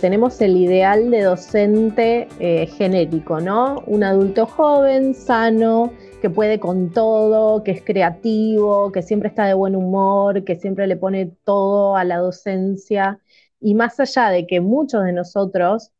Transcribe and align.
tenemos 0.00 0.40
el 0.40 0.56
ideal 0.56 1.10
de 1.10 1.22
docente 1.22 2.28
eh, 2.38 2.66
genérico, 2.66 3.40
¿no? 3.40 3.82
Un 3.86 4.02
adulto 4.02 4.46
joven, 4.46 5.14
sano, 5.14 5.92
que 6.22 6.30
puede 6.30 6.58
con 6.58 6.90
todo, 6.90 7.62
que 7.62 7.72
es 7.72 7.82
creativo, 7.82 8.92
que 8.92 9.02
siempre 9.02 9.28
está 9.28 9.44
de 9.44 9.54
buen 9.54 9.76
humor, 9.76 10.44
que 10.44 10.56
siempre 10.56 10.86
le 10.86 10.96
pone 10.96 11.32
todo 11.44 11.96
a 11.96 12.04
la 12.04 12.18
docencia. 12.18 13.20
Y 13.60 13.74
más 13.74 14.00
allá 14.00 14.30
de 14.30 14.46
que 14.46 14.60
muchos 14.60 15.04
de 15.04 15.12
nosotros 15.12 15.92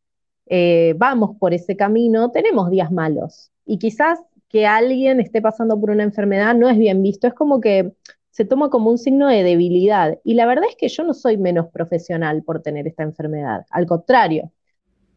eh, 0.47 0.95
vamos 0.97 1.37
por 1.39 1.53
ese 1.55 1.77
camino, 1.77 2.30
tenemos 2.30 2.71
días 2.71 2.91
malos. 2.91 3.53
Y 3.67 3.79
quizás 3.79 4.19
que 4.49 4.67
alguien 4.67 5.21
esté 5.21 5.43
pasando 5.43 5.79
por 5.79 5.91
una 5.91 6.03
enfermedad 6.03 6.55
no 6.55 6.69
es 6.69 6.79
bien 6.79 7.03
visto, 7.03 7.27
es 7.27 7.35
como 7.35 7.61
que 7.61 7.93
se 8.30 8.45
toma 8.45 8.70
como 8.70 8.91
un 8.91 8.98
signo 8.98 9.29
de 9.29 9.43
debilidad. 9.43 10.19
Y 10.25 10.34
la 10.34 10.47
verdad 10.47 10.69
es 10.69 10.77
que 10.77 10.88
yo 10.88 11.05
no 11.05 11.15
soy 11.15 11.37
menos 11.37 11.69
profesional 11.69 12.43
por 12.43 12.62
tener 12.62 12.87
esta 12.87 13.02
enfermedad, 13.02 13.66
al 13.71 13.87
contrario. 13.87 14.51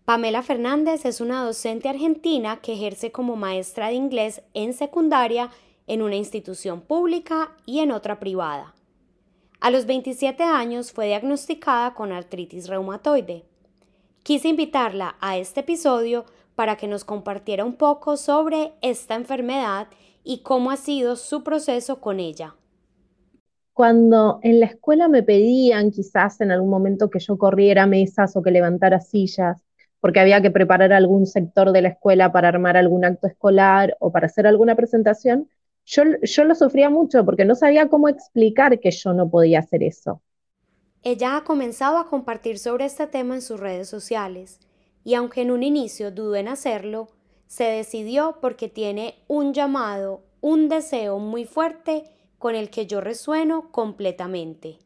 Pamela 0.06 0.42
Fernández 0.44 1.06
es 1.06 1.22
una 1.22 1.44
docente 1.44 1.88
argentina 1.88 2.60
que 2.62 2.74
ejerce 2.74 3.12
como 3.12 3.36
maestra 3.38 3.88
de 3.88 3.94
inglés 3.94 4.42
en 4.54 4.74
secundaria 4.74 5.50
en 5.88 6.02
una 6.02 6.16
institución 6.16 6.82
pública 6.82 7.52
y 7.66 7.80
en 7.80 7.92
otra 7.92 8.20
privada. 8.20 8.74
A 9.62 9.72
los 9.72 9.86
27 9.86 10.44
años 10.44 10.92
fue 10.92 11.08
diagnosticada 11.08 11.94
con 11.94 12.12
artritis 12.12 12.68
reumatoide. 12.68 13.46
Quise 14.24 14.50
invitarla 14.50 15.16
a 15.22 15.38
este 15.38 15.62
episodio 15.62 16.26
para 16.56 16.76
que 16.76 16.88
nos 16.88 17.06
compartiera 17.06 17.64
un 17.64 17.76
poco 17.76 18.18
sobre 18.18 18.74
esta 18.82 19.16
enfermedad 19.16 19.88
y 20.24 20.40
cómo 20.40 20.72
ha 20.72 20.78
sido 20.78 21.16
su 21.16 21.44
proceso 21.44 22.02
con 22.02 22.20
ella. 22.20 22.56
Cuando 23.74 24.40
en 24.44 24.60
la 24.60 24.68
escuela 24.68 25.08
me 25.08 25.24
pedían 25.24 25.92
quizás 25.92 26.42
en 26.42 26.52
algún 26.52 26.70
momento 26.70 27.10
que 27.10 27.20
yo 27.20 27.38
corriera 27.38 27.88
mesas 27.88 28.36
o 28.36 28.44
que 28.44 28.52
levantara 28.52 29.00
sillas, 29.00 29.64
porque 30.00 30.20
había 30.20 30.42
que 30.42 30.52
preparar 30.52 30.94
algún 30.94 31.26
sector 31.26 31.72
de 31.72 31.82
la 31.82 31.90
escuela 31.90 32.32
para 32.32 32.50
armar 32.50 32.78
algún 32.78 33.06
acto 33.06 33.28
escolar 33.28 33.96
o 34.00 34.12
para 34.12 34.28
hacer 34.28 34.46
alguna 34.48 34.76
presentación, 34.76 35.50
yo, 35.86 36.04
yo 36.22 36.44
lo 36.46 36.56
sufría 36.56 36.90
mucho 36.90 37.26
porque 37.26 37.46
no 37.46 37.56
sabía 37.56 37.90
cómo 37.90 38.10
explicar 38.10 38.80
que 38.80 38.92
yo 38.92 39.14
no 39.14 39.30
podía 39.30 39.60
hacer 39.60 39.84
eso. 39.84 40.22
Ella 41.04 41.38
ha 41.38 41.44
comenzado 41.44 41.98
a 41.98 42.08
compartir 42.08 42.58
sobre 42.60 42.86
este 42.86 43.08
tema 43.08 43.36
en 43.36 43.42
sus 43.42 43.60
redes 43.60 43.90
sociales 43.90 44.60
y 45.04 45.16
aunque 45.16 45.42
en 45.42 45.52
un 45.52 45.64
inicio 45.64 46.12
dudó 46.12 46.36
en 46.36 46.48
hacerlo, 46.48 47.10
se 47.48 47.66
decidió 47.66 48.38
porque 48.42 48.70
tiene 48.70 49.16
un 49.28 49.54
llamado, 49.54 50.22
un 50.42 50.70
deseo 50.70 51.20
muy 51.20 51.46
fuerte 51.46 52.06
con 52.44 52.56
el 52.56 52.70
que 52.70 52.88
yo 52.88 53.00
resueno 53.00 53.72
completamente. 53.72 54.78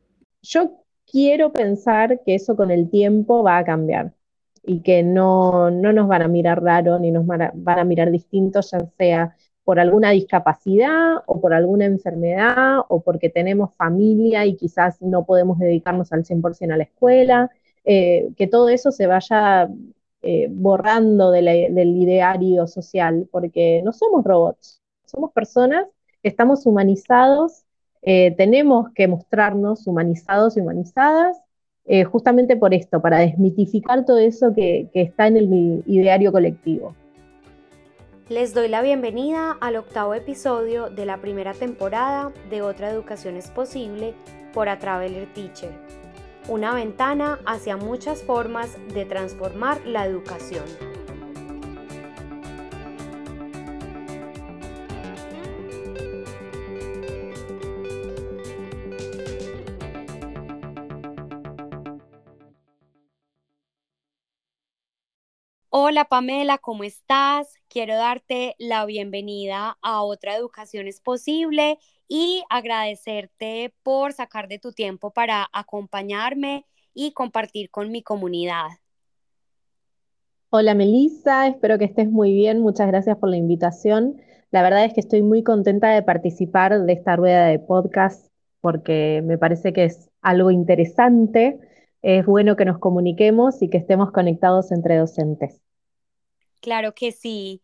Yo 0.44 0.83
quiero 1.11 1.52
pensar 1.52 2.22
que 2.23 2.36
eso 2.36 2.55
con 2.55 2.69
el 2.69 2.88
tiempo 2.88 3.41
va 3.41 3.58
a 3.58 3.66
cambiar 3.66 4.14
y 4.61 4.83
que 4.83 5.02
no, 5.02 5.72
no 5.72 5.91
nos 5.91 6.08
van 6.08 6.22
a 6.22 6.27
mirar 6.27 6.61
raro 6.61 6.99
ni 6.99 7.09
nos 7.09 7.25
van 7.25 7.41
a, 7.41 7.83
mirar 7.83 8.11
distintos, 8.11 8.69
ya 8.69 8.88
sea 8.99 9.36
por 9.64 9.80
alguna 9.80 10.11
discapacidad 10.11 11.16
o 11.25 11.41
por 11.41 11.55
alguna 11.55 11.86
enfermedad 11.86 12.77
o 12.89 13.02
porque 13.02 13.31
tenemos 13.31 13.73
familia 13.73 14.45
y 14.45 14.55
quizás 14.55 15.02
no 15.02 15.25
podemos 15.25 15.58
dedicarnos 15.58 16.14
al 16.14 16.25
100% 16.25 16.75
a 16.75 16.77
la 16.77 16.83
escuela, 16.83 17.49
eh, 17.86 18.30
que 18.38 18.45
todo 18.45 18.69
eso 18.69 18.92
se 18.92 19.08
vaya 19.08 19.67
eh, 20.21 20.47
borrando 20.52 21.31
del 21.31 21.97
ideario 21.97 22.67
social, 22.67 23.27
porque 23.31 23.81
no 23.83 23.94
somos 23.94 24.23
robots, 24.23 24.80
somos 25.05 25.31
personas, 25.31 25.87
estamos 26.23 26.66
humanizados, 26.66 27.64
eh, 28.02 28.36
tenemos 28.38 28.89
que 28.94 29.08
mostrarnos 29.08 29.88
humanizados 29.88 30.58
y 30.58 30.61
humanizadas, 30.61 31.38
eh, 31.86 32.04
justamente 32.04 32.58
por 32.58 32.73
esto, 32.73 33.02
para 33.02 33.20
desmitificar 33.20 34.05
todo 34.05 34.17
eso 34.20 34.54
que, 34.54 34.89
que 34.94 35.02
está 35.02 35.28
en 35.28 35.38
el 35.38 35.83
ideario 35.86 36.32
colectivo. 36.32 36.95
Les 38.30 38.54
doy 38.54 38.67
la 38.67 38.82
bienvenida 38.82 39.58
al 39.61 39.78
octavo 39.78 40.14
episodio 40.14 40.89
de 40.89 41.05
la 41.05 41.22
primera 41.22 41.54
temporada 41.54 42.34
de 42.49 42.61
Otra 42.61 42.89
Educación 42.89 43.38
es 43.38 43.49
Posible 43.49 44.14
por 44.54 44.67
A 44.67 44.80
Traveler 44.80 45.32
Teacher 45.34 45.72
una 46.49 46.73
ventana 46.73 47.39
hacia 47.45 47.76
muchas 47.76 48.23
formas 48.23 48.78
de 48.94 49.05
transformar 49.05 49.86
la 49.86 50.05
educación. 50.05 50.64
Hola 65.80 66.05
Pamela, 66.05 66.58
¿cómo 66.58 66.83
estás? 66.83 67.54
Quiero 67.70 67.93
darte 67.93 68.55
la 68.58 68.83
bienvenida 68.88 69.77
a 69.83 70.02
Otra 70.02 70.36
Educación 70.36 70.88
es 70.88 71.02
Posible 71.02 71.77
y 72.08 72.42
agradecerte 72.49 73.76
por 73.83 74.11
sacar 74.11 74.48
de 74.48 74.58
tu 74.58 74.71
tiempo 74.71 75.11
para 75.11 75.48
acompañarme 75.54 76.66
y 76.95 77.11
compartir 77.11 77.70
con 77.70 77.92
mi 77.92 78.02
comunidad. 78.02 78.70
Hola 80.49 80.73
Melissa, 80.73 81.45
espero 81.45 81.77
que 81.77 81.86
estés 81.86 82.10
muy 82.10 82.33
bien. 82.33 82.60
Muchas 82.60 82.87
gracias 82.87 83.16
por 83.20 83.30
la 83.30 83.37
invitación. 83.37 84.20
La 84.49 84.64
verdad 84.64 84.83
es 84.83 84.95
que 84.95 85.02
estoy 85.02 85.21
muy 85.21 85.43
contenta 85.43 85.92
de 85.92 86.02
participar 86.02 86.82
de 86.82 86.93
esta 86.93 87.16
rueda 87.16 87.45
de 87.45 87.60
podcast 87.60 88.32
porque 88.61 89.21
me 89.23 89.37
parece 89.37 89.73
que 89.73 89.83
es 89.83 90.10
algo 90.23 90.49
interesante. 90.49 91.60
Es 92.02 92.26
bueno 92.26 92.55
que 92.55 92.66
nos 92.66 92.80
comuniquemos 92.80 93.61
y 93.61 93.70
que 93.70 93.77
estemos 93.77 94.11
conectados 94.11 94.71
entre 94.71 94.98
docentes. 94.98 95.61
Claro 96.61 96.93
que 96.95 97.11
sí. 97.11 97.61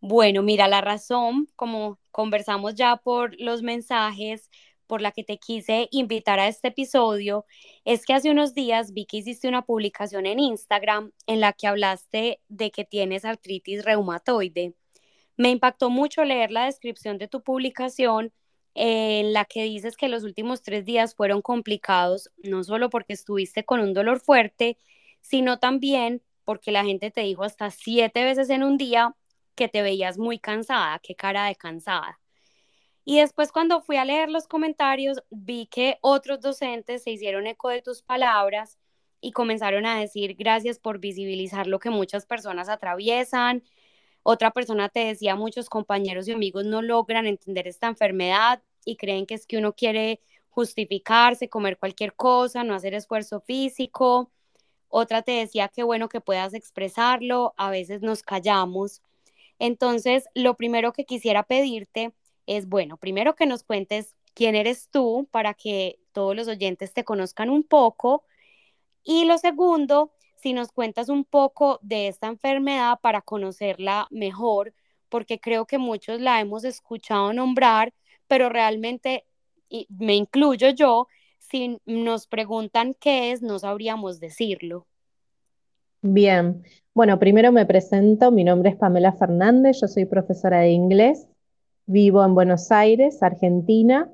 Bueno, 0.00 0.42
mira, 0.42 0.68
la 0.68 0.80
razón, 0.80 1.48
como 1.56 1.98
conversamos 2.10 2.74
ya 2.74 2.96
por 2.96 3.40
los 3.40 3.62
mensajes, 3.62 4.50
por 4.86 5.00
la 5.02 5.12
que 5.12 5.24
te 5.24 5.38
quise 5.38 5.88
invitar 5.92 6.38
a 6.40 6.48
este 6.48 6.68
episodio, 6.68 7.46
es 7.84 8.04
que 8.06 8.12
hace 8.14 8.30
unos 8.30 8.54
días 8.54 8.92
vi 8.92 9.06
que 9.06 9.18
hiciste 9.18 9.48
una 9.48 9.62
publicación 9.62 10.26
en 10.26 10.38
Instagram 10.40 11.12
en 11.26 11.40
la 11.40 11.52
que 11.54 11.66
hablaste 11.68 12.40
de 12.48 12.70
que 12.70 12.84
tienes 12.84 13.24
artritis 13.24 13.84
reumatoide. 13.84 14.74
Me 15.36 15.50
impactó 15.50 15.90
mucho 15.90 16.24
leer 16.24 16.50
la 16.50 16.66
descripción 16.66 17.18
de 17.18 17.28
tu 17.28 17.42
publicación 17.42 18.32
en 18.74 19.32
la 19.32 19.44
que 19.44 19.64
dices 19.64 19.96
que 19.96 20.08
los 20.08 20.24
últimos 20.24 20.62
tres 20.62 20.84
días 20.84 21.14
fueron 21.14 21.42
complicados, 21.42 22.30
no 22.42 22.64
solo 22.64 22.90
porque 22.90 23.14
estuviste 23.14 23.64
con 23.64 23.80
un 23.80 23.94
dolor 23.94 24.20
fuerte, 24.20 24.78
sino 25.20 25.58
también 25.58 26.22
porque 26.44 26.72
la 26.72 26.84
gente 26.84 27.10
te 27.10 27.22
dijo 27.22 27.44
hasta 27.44 27.70
siete 27.70 28.24
veces 28.24 28.50
en 28.50 28.62
un 28.62 28.76
día 28.76 29.14
que 29.54 29.68
te 29.68 29.82
veías 29.82 30.18
muy 30.18 30.38
cansada, 30.38 31.00
qué 31.02 31.14
cara 31.14 31.46
de 31.46 31.56
cansada. 31.56 32.20
Y 33.04 33.18
después 33.20 33.52
cuando 33.52 33.82
fui 33.82 33.96
a 33.96 34.04
leer 34.04 34.30
los 34.30 34.46
comentarios, 34.46 35.22
vi 35.30 35.66
que 35.66 35.98
otros 36.00 36.40
docentes 36.40 37.02
se 37.02 37.10
hicieron 37.10 37.46
eco 37.46 37.68
de 37.68 37.82
tus 37.82 38.02
palabras 38.02 38.78
y 39.20 39.32
comenzaron 39.32 39.86
a 39.86 39.98
decir 39.98 40.34
gracias 40.36 40.78
por 40.78 40.98
visibilizar 40.98 41.66
lo 41.66 41.78
que 41.78 41.90
muchas 41.90 42.26
personas 42.26 42.68
atraviesan. 42.68 43.62
Otra 44.22 44.52
persona 44.52 44.88
te 44.88 45.00
decía, 45.00 45.36
muchos 45.36 45.68
compañeros 45.68 46.28
y 46.28 46.32
amigos 46.32 46.64
no 46.64 46.82
logran 46.82 47.26
entender 47.26 47.68
esta 47.68 47.88
enfermedad 47.88 48.62
y 48.84 48.96
creen 48.96 49.26
que 49.26 49.34
es 49.34 49.46
que 49.46 49.58
uno 49.58 49.74
quiere 49.74 50.20
justificarse, 50.48 51.48
comer 51.48 51.78
cualquier 51.78 52.14
cosa, 52.14 52.64
no 52.64 52.74
hacer 52.74 52.94
esfuerzo 52.94 53.40
físico. 53.40 54.30
Otra 54.96 55.22
te 55.22 55.32
decía 55.32 55.68
que 55.68 55.82
bueno 55.82 56.08
que 56.08 56.20
puedas 56.20 56.54
expresarlo, 56.54 57.54
a 57.56 57.70
veces 57.70 58.02
nos 58.02 58.22
callamos 58.22 59.02
entonces, 59.58 60.24
lo 60.34 60.54
primero 60.56 60.92
que 60.92 61.04
quisiera 61.04 61.42
pedirte 61.44 62.12
es, 62.46 62.68
bueno, 62.68 62.96
primero 62.96 63.34
que 63.34 63.46
nos 63.46 63.62
cuentes 63.62 64.14
quién 64.34 64.54
eres 64.54 64.88
tú 64.90 65.28
para 65.30 65.54
que 65.54 66.00
todos 66.12 66.34
los 66.36 66.48
oyentes 66.48 66.92
te 66.92 67.04
conozcan 67.04 67.50
un 67.50 67.62
poco. 67.62 68.24
Y 69.04 69.24
lo 69.26 69.38
segundo, 69.38 70.12
si 70.36 70.52
nos 70.52 70.72
cuentas 70.72 71.08
un 71.08 71.24
poco 71.24 71.78
de 71.82 72.08
esta 72.08 72.28
enfermedad 72.28 73.00
para 73.00 73.22
conocerla 73.22 74.08
mejor, 74.10 74.74
porque 75.08 75.40
creo 75.40 75.66
que 75.66 75.78
muchos 75.78 76.20
la 76.20 76.40
hemos 76.40 76.64
escuchado 76.64 77.32
nombrar, 77.32 77.94
pero 78.26 78.48
realmente, 78.48 79.24
y 79.68 79.86
me 79.90 80.14
incluyo 80.16 80.70
yo, 80.70 81.08
si 81.54 81.78
nos 81.86 82.26
preguntan 82.26 82.96
qué 82.98 83.30
es, 83.30 83.40
no 83.40 83.60
sabríamos 83.60 84.18
decirlo. 84.18 84.88
Bien, 86.02 86.64
bueno, 86.94 87.20
primero 87.20 87.52
me 87.52 87.64
presento, 87.64 88.32
mi 88.32 88.42
nombre 88.42 88.70
es 88.70 88.76
Pamela 88.76 89.12
Fernández, 89.12 89.80
yo 89.80 89.86
soy 89.86 90.04
profesora 90.04 90.58
de 90.58 90.70
inglés, 90.70 91.28
vivo 91.86 92.24
en 92.24 92.34
Buenos 92.34 92.72
Aires, 92.72 93.22
Argentina, 93.22 94.10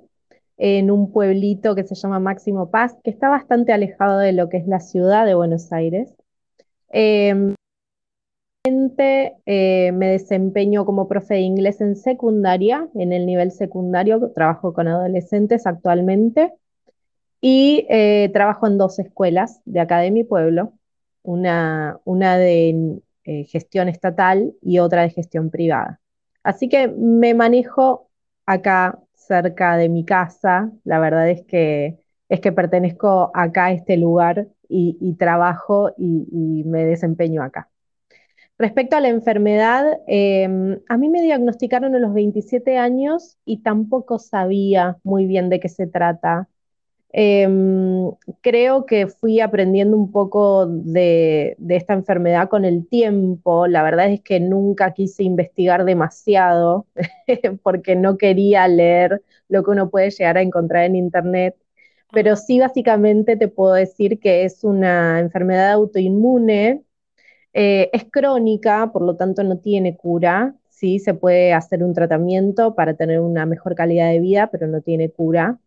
en 0.59 0.91
un 0.91 1.11
pueblito 1.13 1.75
que 1.75 1.85
se 1.85 1.95
llama 1.95 2.21
Máximo 2.21 2.71
Paz, 2.71 2.95
que 3.03 3.09
está 3.09 3.31
bastante 3.31 3.73
alejado 3.73 4.19
de 4.19 4.35
lo 4.35 4.51
que 4.51 4.59
es 4.59 4.67
la 4.67 4.81
ciudad 4.81 5.25
de 5.25 5.35
Buenos 5.35 5.73
Aires. 5.73 6.13
Eh, 6.93 7.55
me 8.67 10.09
desempeño 10.09 10.85
como 10.85 11.09
profe 11.09 11.35
de 11.35 11.41
inglés 11.41 11.81
en 11.81 11.97
secundaria, 11.97 12.87
en 12.95 13.15
el 13.15 13.25
nivel 13.25 13.51
secundario, 13.51 14.31
trabajo 14.33 14.75
con 14.75 14.89
adolescentes 14.89 15.67
actualmente 15.67 16.53
y 17.41 17.87
eh, 17.91 18.31
trabajo 18.33 18.67
en 18.67 18.79
dos 18.79 18.99
escuelas 18.99 19.61
de 19.65 19.81
acá 19.81 19.99
de 19.99 20.11
mi 20.11 20.25
pueblo. 20.25 20.75
una, 21.23 22.01
una 22.05 22.39
de 22.39 23.01
eh, 23.25 23.45
gestión 23.45 23.89
estatal 23.89 24.55
y 24.63 24.79
otra 24.79 25.03
de 25.03 25.11
gestión 25.11 25.51
privada. 25.51 26.01
Así 26.43 26.69
que 26.69 26.89
me 26.89 27.35
manejo 27.35 28.09
acá 28.47 28.99
cerca 29.15 29.77
de 29.77 29.89
mi 29.89 30.05
casa, 30.05 30.73
la 30.85 30.99
verdad 30.99 31.31
es 31.31 31.45
que, 31.45 31.99
es 32.29 32.41
que 32.41 32.53
pertenezco 32.53 33.31
acá 33.35 33.67
a 33.67 33.73
este 33.73 33.97
lugar 33.97 34.49
y, 34.69 35.15
trabajo 35.19 35.93
y, 35.99 36.65
me 36.65 36.85
desempeño 36.85 37.43
acá. 37.43 37.71
Respecto 38.59 38.97
a 38.97 39.01
la 39.01 39.09
enfermedad, 39.09 40.01
em, 40.07 40.81
a 40.89 40.97
mí 40.97 41.09
me 41.09 41.23
diagnosticaron 41.23 41.95
a 41.95 41.99
los 41.99 42.13
27 42.13 42.79
años 42.79 43.39
y 43.45 43.63
tampoco 43.63 44.19
sabía 44.19 44.99
muy 45.05 45.27
bien 45.27 45.49
de 45.49 45.61
qué 45.61 45.69
se 45.69 45.87
trata. 45.87 46.49
Em, 47.13 48.11
creo 48.41 48.87
que 48.87 49.09
fui 49.09 49.41
aprendiendo 49.41 49.97
un 49.97 50.13
poco 50.13 50.67
de, 50.67 51.57
esta 51.69 51.95
enfermedad 51.95 52.49
con 52.49 52.65
el 52.65 52.87
tiempo. 52.89 53.67
La 53.67 53.83
verdad 53.83 54.11
es 54.13 54.21
que 54.23 54.39
nunca 54.41 54.93
quise 54.93 55.25
investigar 55.25 55.85
demasiado 55.85 56.87
porque 57.63 57.97
no 57.97 58.17
quería 58.17 58.69
leer 58.69 59.23
lo 59.49 59.65
que 59.65 59.71
uno 59.73 59.91
puede 59.91 60.11
llegar 60.11 60.39
a 60.39 60.43
encontrar 60.43 60.85
en 60.85 60.97
Internet. 60.97 61.57
Pero 62.13 62.37
sí, 62.37 62.59
básicamente 62.61 63.37
te 63.37 63.49
puedo 63.49 63.75
decir 63.75 64.19
que 64.21 64.45
es 64.45 64.65
una 64.65 65.21
enfermedad 65.21 65.73
autoinmune, 65.73 66.83
eh, 67.55 67.91
es 67.93 68.05
crónica, 68.11 68.91
por 68.93 69.03
lo 69.03 69.17
tanto 69.17 69.45
no 69.45 69.59
tiene 69.59 69.97
cura. 69.97 70.55
Sí, 70.71 70.99
se 71.01 71.15
puede 71.15 71.53
hacer 71.55 71.85
un 71.85 71.95
tratamiento 71.95 72.75
para 72.75 72.95
tener 72.95 73.21
una 73.21 73.47
mejor 73.47 73.75
calidad 73.75 74.11
de 74.11 74.21
vida, 74.21 74.49
pero 74.53 74.67
no 74.69 74.81
tiene 74.83 75.11
cura. 75.11 75.59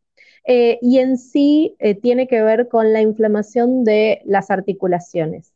Eh, 0.45 0.80
y 0.81 1.00
en 1.00 1.18
sí 1.18 1.75
eh, 1.80 1.95
tiene 1.95 2.27
que 2.27 2.42
ver 2.44 2.68
con 2.68 2.94
la 2.94 3.01
inflamación 3.01 3.83
de 3.83 4.21
las 4.25 4.51
articulaciones. 4.51 5.54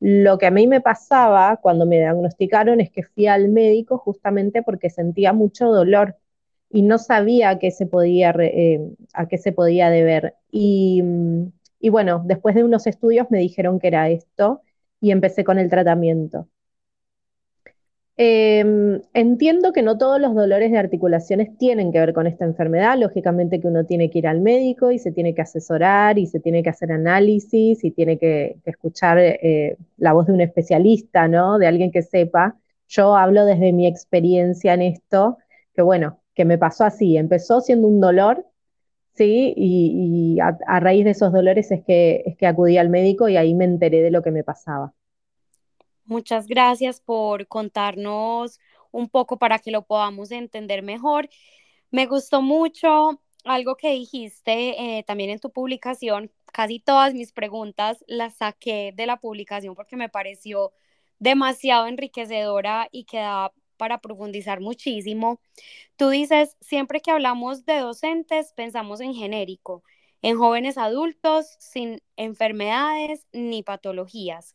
Lo 0.00 0.38
que 0.38 0.46
a 0.46 0.50
mí 0.50 0.66
me 0.66 0.80
pasaba 0.80 1.58
cuando 1.62 1.86
me 1.86 1.96
diagnosticaron 1.98 2.80
es 2.80 2.90
que 2.90 3.04
fui 3.04 3.26
al 3.28 3.48
médico 3.48 3.98
justamente 3.98 4.62
porque 4.62 4.90
sentía 4.90 5.32
mucho 5.32 5.68
dolor 5.68 6.16
y 6.70 6.82
no 6.82 6.98
sabía 6.98 7.50
a 7.50 7.58
qué 7.58 7.70
se 7.70 7.86
podía, 7.86 8.30
eh, 8.40 8.80
a 9.14 9.28
qué 9.28 9.38
se 9.38 9.52
podía 9.52 9.90
deber. 9.90 10.34
Y, 10.50 11.02
y 11.80 11.88
bueno, 11.90 12.22
después 12.26 12.54
de 12.54 12.64
unos 12.64 12.86
estudios 12.86 13.28
me 13.30 13.38
dijeron 13.38 13.78
que 13.78 13.88
era 13.88 14.08
esto 14.10 14.62
y 15.00 15.10
empecé 15.12 15.44
con 15.44 15.58
el 15.58 15.70
tratamiento. 15.70 16.48
Em, 18.16 19.02
entiendo 19.12 19.72
que 19.72 19.82
no 19.82 19.98
todos 19.98 20.20
los 20.20 20.36
dolores 20.36 20.70
de 20.70 20.78
articulaciones 20.78 21.58
tienen 21.58 21.90
que 21.90 21.98
ver 21.98 22.12
con 22.12 22.28
esta 22.28 22.44
enfermedad. 22.44 22.96
Lógicamente 22.96 23.60
que 23.60 23.66
uno 23.66 23.84
tiene 23.86 24.08
que 24.10 24.20
ir 24.20 24.28
al 24.28 24.40
médico 24.40 24.92
y 24.92 24.98
se 25.00 25.10
tiene 25.10 25.34
que 25.34 25.42
asesorar 25.42 26.18
y 26.18 26.26
se 26.26 26.38
tiene 26.38 26.62
que 26.62 26.70
hacer 26.70 26.92
análisis 26.92 27.82
y 27.82 27.90
tiene 27.90 28.18
que, 28.18 28.56
escuchar 28.64 29.18
eh, 29.18 29.76
la 29.96 30.12
voz 30.12 30.26
de 30.26 30.32
un 30.32 30.40
especialista, 30.40 31.26
¿no? 31.28 31.58
De 31.58 31.66
alguien 31.66 31.90
que 31.90 32.02
sepa. 32.02 32.56
Yo 32.88 33.16
hablo 33.16 33.44
desde 33.46 33.72
mi 33.72 33.86
experiencia 33.86 34.74
en 34.74 34.82
esto, 34.82 35.38
que 35.74 35.82
bueno, 35.82 36.20
que 36.34 36.44
me 36.44 36.58
pasó 36.58 36.84
así. 36.84 37.16
Empezó 37.16 37.60
siendo 37.60 37.88
un 37.88 38.00
dolor, 38.00 38.46
¿sí? 39.14 39.54
Y, 39.56 40.38
a, 40.40 40.58
a, 40.66 40.80
raíz 40.80 41.04
de 41.04 41.12
esos 41.12 41.32
dolores 41.32 41.70
es 41.72 41.82
que, 41.84 42.22
es 42.26 42.36
que 42.36 42.46
acudí 42.46 42.78
al 42.78 42.90
médico 42.90 43.28
y 43.28 43.36
ahí 43.36 43.54
me 43.54 43.64
enteré 43.64 44.02
de 44.02 44.10
lo 44.10 44.22
que 44.22 44.30
me 44.30 44.44
pasaba. 44.44 44.92
Muchas 46.06 46.46
gracias 46.46 47.00
por 47.00 47.48
contarnos 47.48 48.60
un 48.90 49.08
poco 49.08 49.38
para 49.38 49.58
que 49.58 49.70
lo 49.70 49.82
podamos 49.86 50.30
entender 50.30 50.82
mejor. 50.82 51.28
Me 51.90 52.06
gustó 52.06 52.42
mucho 52.42 53.20
algo 53.44 53.76
que 53.76 53.90
dijiste 53.90 54.98
eh, 54.98 55.04
también 55.04 55.30
en 55.30 55.38
tu 55.40 55.50
publicación. 55.50 56.30
Casi 56.52 56.80
todas 56.80 57.14
mis 57.14 57.32
preguntas 57.32 58.04
las 58.06 58.36
saqué 58.36 58.92
de 58.94 59.06
la 59.06 59.18
publicación 59.18 59.74
porque 59.74 59.96
me 59.96 60.08
pareció 60.08 60.72
demasiado 61.18 61.86
enriquecedora 61.86 62.88
y 62.92 63.04
que 63.04 63.24
para 63.76 63.98
profundizar 63.98 64.60
muchísimo. 64.60 65.40
Tú 65.96 66.10
dices, 66.10 66.56
siempre 66.60 67.00
que 67.00 67.10
hablamos 67.10 67.64
de 67.64 67.78
docentes, 67.78 68.52
pensamos 68.54 69.00
en 69.00 69.14
genérico, 69.14 69.82
en 70.22 70.38
jóvenes 70.38 70.78
adultos 70.78 71.56
sin 71.58 72.00
enfermedades 72.16 73.26
ni 73.32 73.62
patologías. 73.62 74.54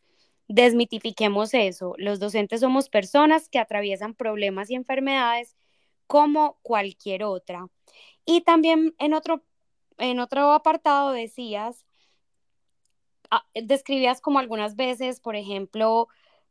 Desmitifiquemos 0.49 1.53
eso. 1.53 1.93
Los 1.97 2.19
docentes 2.19 2.61
somos 2.61 2.89
personas 2.89 3.49
que 3.49 3.59
atraviesan 3.59 4.15
problemas 4.15 4.71
y 4.71 4.75
enfermedades 4.75 5.55
como 6.07 6.57
cualquier 6.63 7.23
otra. 7.23 7.67
Y 8.25 8.41
también 8.41 8.95
en 8.99 9.13
otro, 9.13 9.43
en 9.99 10.19
otro 10.19 10.51
apartado 10.53 11.11
decías, 11.11 11.85
ah, 13.29 13.45
describías 13.53 14.21
como 14.21 14.39
algunas 14.39 14.75
veces, 14.75 15.19
por 15.19 15.35
ejemplo, 15.35 16.07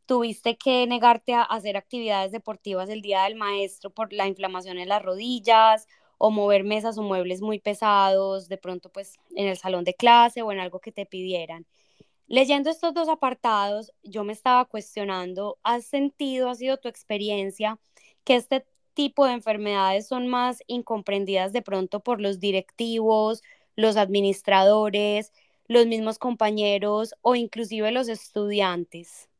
tuviste 0.06 0.56
que 0.56 0.87
negarte 0.87 1.35
a 1.35 1.43
hacer 1.43 1.77
actividades 1.77 2.31
deportivas 2.33 2.89
el 2.91 3.03
día 3.03 3.25
del 3.25 3.35
maestro 3.35 3.91
por 3.91 4.12
la 4.12 4.29
inflamación 4.29 4.79
en 4.79 4.89
las 4.89 5.03
rodillas 5.03 5.89
o 6.19 6.31
mover 6.31 6.65
mesas 6.65 6.99
o 6.99 7.03
muebles 7.03 7.43
muy 7.43 7.59
pesados, 7.59 8.49
de 8.49 8.59
pronto 8.59 8.91
pues 8.91 9.15
en 9.35 9.49
el 9.49 9.56
salón 9.59 9.85
de 9.85 9.94
clase 9.94 10.43
o 10.43 10.53
en 10.53 10.61
algo 10.61 10.81
que 10.81 10.93
te 10.93 11.05
pidieran. 11.06 11.67
Leyendo 12.31 12.69
estos 12.69 12.93
dos 12.93 13.09
apartados, 13.09 13.91
yo 14.03 14.23
me 14.23 14.35
estaba 14.35 14.67
cuestionando, 14.67 15.57
¿has 15.63 15.87
sentido, 15.87 16.51
ha 16.51 16.55
sido 16.55 16.77
tu 16.77 16.87
experiencia, 16.87 17.79
que 18.25 18.37
este 18.37 18.67
tipo 18.93 19.25
de 19.25 19.33
enfermedades 19.33 20.07
son 20.07 20.29
más 20.29 20.63
incomprendidas 20.67 21.55
de 21.55 21.63
pronto 21.63 22.01
por 22.01 22.21
los 22.21 22.39
directivos, 22.39 23.43
los 23.77 23.97
administradores, 23.97 25.33
los 25.69 25.87
mismos 25.87 26.19
compañeros 26.19 27.15
o 27.23 27.35
inclusive 27.35 27.93
los 27.93 28.09
estudiantes? 28.09 29.31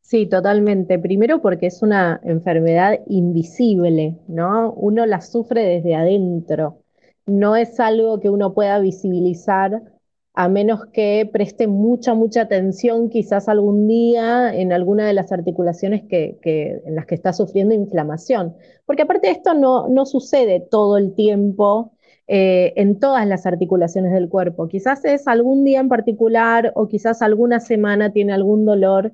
Sí, 0.00 0.24
totalmente. 0.24 0.98
Primero 0.98 1.42
porque 1.42 1.66
es 1.66 1.82
una 1.82 2.18
enfermedad 2.24 3.00
invisible, 3.08 4.16
¿no? 4.26 4.72
Uno 4.72 5.04
la 5.04 5.20
sufre 5.20 5.64
desde 5.64 5.94
adentro. 5.94 6.82
No 7.26 7.56
es 7.56 7.78
algo 7.78 8.20
que 8.20 8.30
uno 8.30 8.54
pueda 8.54 8.78
visibilizar 8.78 9.82
a 10.34 10.48
menos 10.48 10.86
que 10.86 11.28
preste 11.32 11.68
mucha, 11.68 12.14
mucha 12.14 12.42
atención 12.42 13.08
quizás 13.08 13.48
algún 13.48 13.86
día 13.86 14.52
en 14.52 14.72
alguna 14.72 15.06
de 15.06 15.14
las 15.14 15.30
articulaciones 15.30 16.02
que, 16.08 16.38
en 16.84 16.94
las 16.96 17.06
que 17.06 17.14
está 17.14 17.32
sufriendo 17.32 17.72
inflamación. 17.72 18.56
Porque 18.84 19.02
aparte 19.02 19.28
de 19.28 19.34
esto 19.34 19.54
no, 19.54 19.88
no 19.88 20.04
sucede 20.06 20.58
todo 20.58 20.98
el 20.98 21.14
tiempo 21.14 21.92
eh, 22.26 22.72
en 22.76 22.98
todas 22.98 23.26
las 23.28 23.46
articulaciones 23.46 24.12
del 24.12 24.28
cuerpo. 24.28 24.66
Quizás 24.66 25.04
es 25.04 25.28
algún 25.28 25.62
día 25.62 25.78
en 25.78 25.88
particular 25.88 26.72
o 26.74 26.88
quizás 26.88 27.22
alguna 27.22 27.60
semana 27.60 28.12
tiene 28.12 28.32
algún 28.32 28.64
dolor 28.64 29.12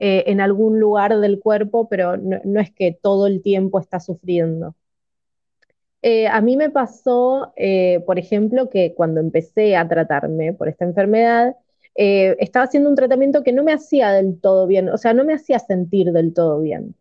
eh, 0.00 0.24
en 0.26 0.40
algún 0.42 0.78
lugar 0.78 1.18
del 1.18 1.40
cuerpo, 1.40 1.88
pero 1.88 2.18
no 2.18 2.60
es 2.60 2.70
que 2.72 2.98
todo 3.00 3.26
el 3.26 3.40
tiempo 3.42 3.80
está 3.80 4.00
sufriendo. 4.00 4.74
Eh, 6.02 6.28
a 6.28 6.40
mí 6.40 6.56
me 6.56 6.70
pasó, 6.70 7.52
eh, 7.56 8.02
por 8.06 8.18
ejemplo, 8.18 8.70
que 8.70 8.94
cuando 8.94 9.20
empecé 9.20 9.76
a 9.76 9.88
tratarme 9.88 10.52
por 10.52 10.68
esta 10.68 10.84
enfermedad, 10.84 11.56
eh, 11.96 12.36
estaba 12.38 12.66
haciendo 12.66 12.88
un 12.90 12.94
tratamiento 12.96 13.42
que 13.42 13.52
no 13.52 13.64
me 13.64 13.72
hacía 13.72 14.12
del 14.12 14.40
todo 14.40 14.66
bien, 14.68 14.88
o 14.90 14.96
sea, 14.98 15.12
no 15.14 15.24
me 15.24 15.34
hacía 15.34 15.58
sentir 15.58 16.12
del 16.12 16.32
todo 16.34 16.60
bien. 16.60 16.94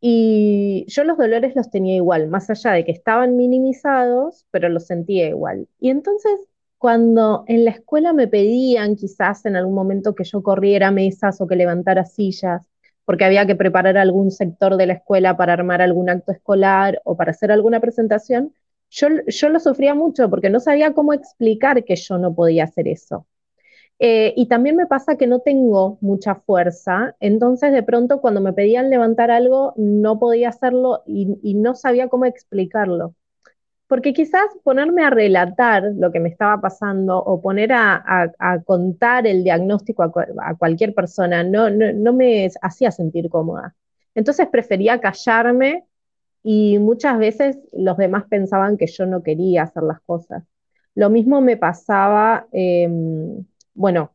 Y 0.00 0.86
yo 0.88 1.04
los 1.04 1.18
dolores 1.18 1.56
los 1.56 1.70
tenía 1.70 1.96
igual, 1.96 2.28
más 2.28 2.50
allá 2.50 2.72
de 2.72 2.84
que 2.84 2.92
estaban 2.92 3.36
minimizados, 3.36 4.46
pero 4.50 4.68
los 4.70 4.86
sentía 4.86 5.28
igual. 5.28 5.68
Y 5.80 5.90
entonces, 5.90 6.32
cuando 6.78 7.44
en 7.48 7.64
la 7.66 7.72
escuela 7.72 8.12
me 8.14 8.28
pedían 8.28 8.96
quizás 8.96 9.46
en 9.46 9.56
algún 9.56 9.74
momento 9.74 10.14
que 10.14 10.24
yo 10.24 10.42
corriera 10.42 10.90
mesas 10.92 11.40
o 11.40 11.46
que 11.48 11.56
levantara 11.56 12.06
sillas, 12.06 12.69
porque 13.10 13.24
había 13.24 13.44
que 13.44 13.56
preparar 13.56 13.98
algún 13.98 14.30
sector 14.30 14.76
de 14.76 14.86
la 14.86 14.92
escuela 14.92 15.36
para 15.36 15.52
armar 15.52 15.82
algún 15.82 16.08
acto 16.08 16.30
escolar 16.30 17.02
o 17.02 17.16
para 17.16 17.32
hacer 17.32 17.50
alguna 17.50 17.80
presentación, 17.80 18.54
yo, 18.88 19.08
yo 19.26 19.48
lo 19.48 19.58
sufría 19.58 19.96
mucho 19.96 20.30
porque 20.30 20.48
no 20.48 20.60
sabía 20.60 20.94
cómo 20.94 21.12
explicar 21.12 21.82
que 21.82 21.96
yo 21.96 22.18
no 22.18 22.32
podía 22.36 22.62
hacer 22.62 22.86
eso. 22.86 23.26
Eh, 23.98 24.32
y 24.36 24.46
también 24.46 24.76
me 24.76 24.86
pasa 24.86 25.16
que 25.16 25.26
no 25.26 25.40
tengo 25.40 25.98
mucha 26.00 26.36
fuerza, 26.36 27.16
entonces 27.18 27.72
de 27.72 27.82
pronto 27.82 28.20
cuando 28.20 28.40
me 28.40 28.52
pedían 28.52 28.90
levantar 28.90 29.32
algo 29.32 29.74
no 29.74 30.20
podía 30.20 30.50
hacerlo 30.50 31.02
y 31.04 31.54
no 31.54 31.74
sabía 31.74 32.06
cómo 32.06 32.26
explicarlo 32.26 33.16
porque 33.90 34.12
quizás 34.12 34.44
ponerme 34.62 35.02
a 35.02 35.10
relatar 35.10 35.82
lo 35.96 36.12
que 36.12 36.20
me 36.20 36.28
estaba 36.28 36.60
pasando 36.60 37.18
o 37.18 37.42
poner 37.42 37.72
a, 37.72 38.32
contar 38.64 39.26
el 39.26 39.42
diagnóstico 39.42 40.04
a, 40.04 40.54
cualquier 40.56 40.94
persona 40.94 41.42
no, 41.42 41.68
no, 41.70 42.12
me 42.12 42.48
hacía 42.62 42.92
sentir 42.92 43.28
cómoda. 43.28 43.74
Entonces 44.14 44.46
prefería 44.46 45.00
callarme 45.00 45.86
y 46.44 46.78
muchas 46.78 47.18
veces 47.18 47.58
los 47.72 47.96
demás 47.96 48.26
pensaban 48.30 48.76
que 48.76 48.86
yo 48.86 49.06
no 49.06 49.24
quería 49.24 49.64
hacer 49.64 49.82
las 49.82 50.00
cosas. 50.02 50.44
Lo 50.94 51.10
mismo 51.10 51.40
me 51.40 51.56
pasaba, 51.56 52.46
em, 52.52 53.44
bueno, 53.74 54.12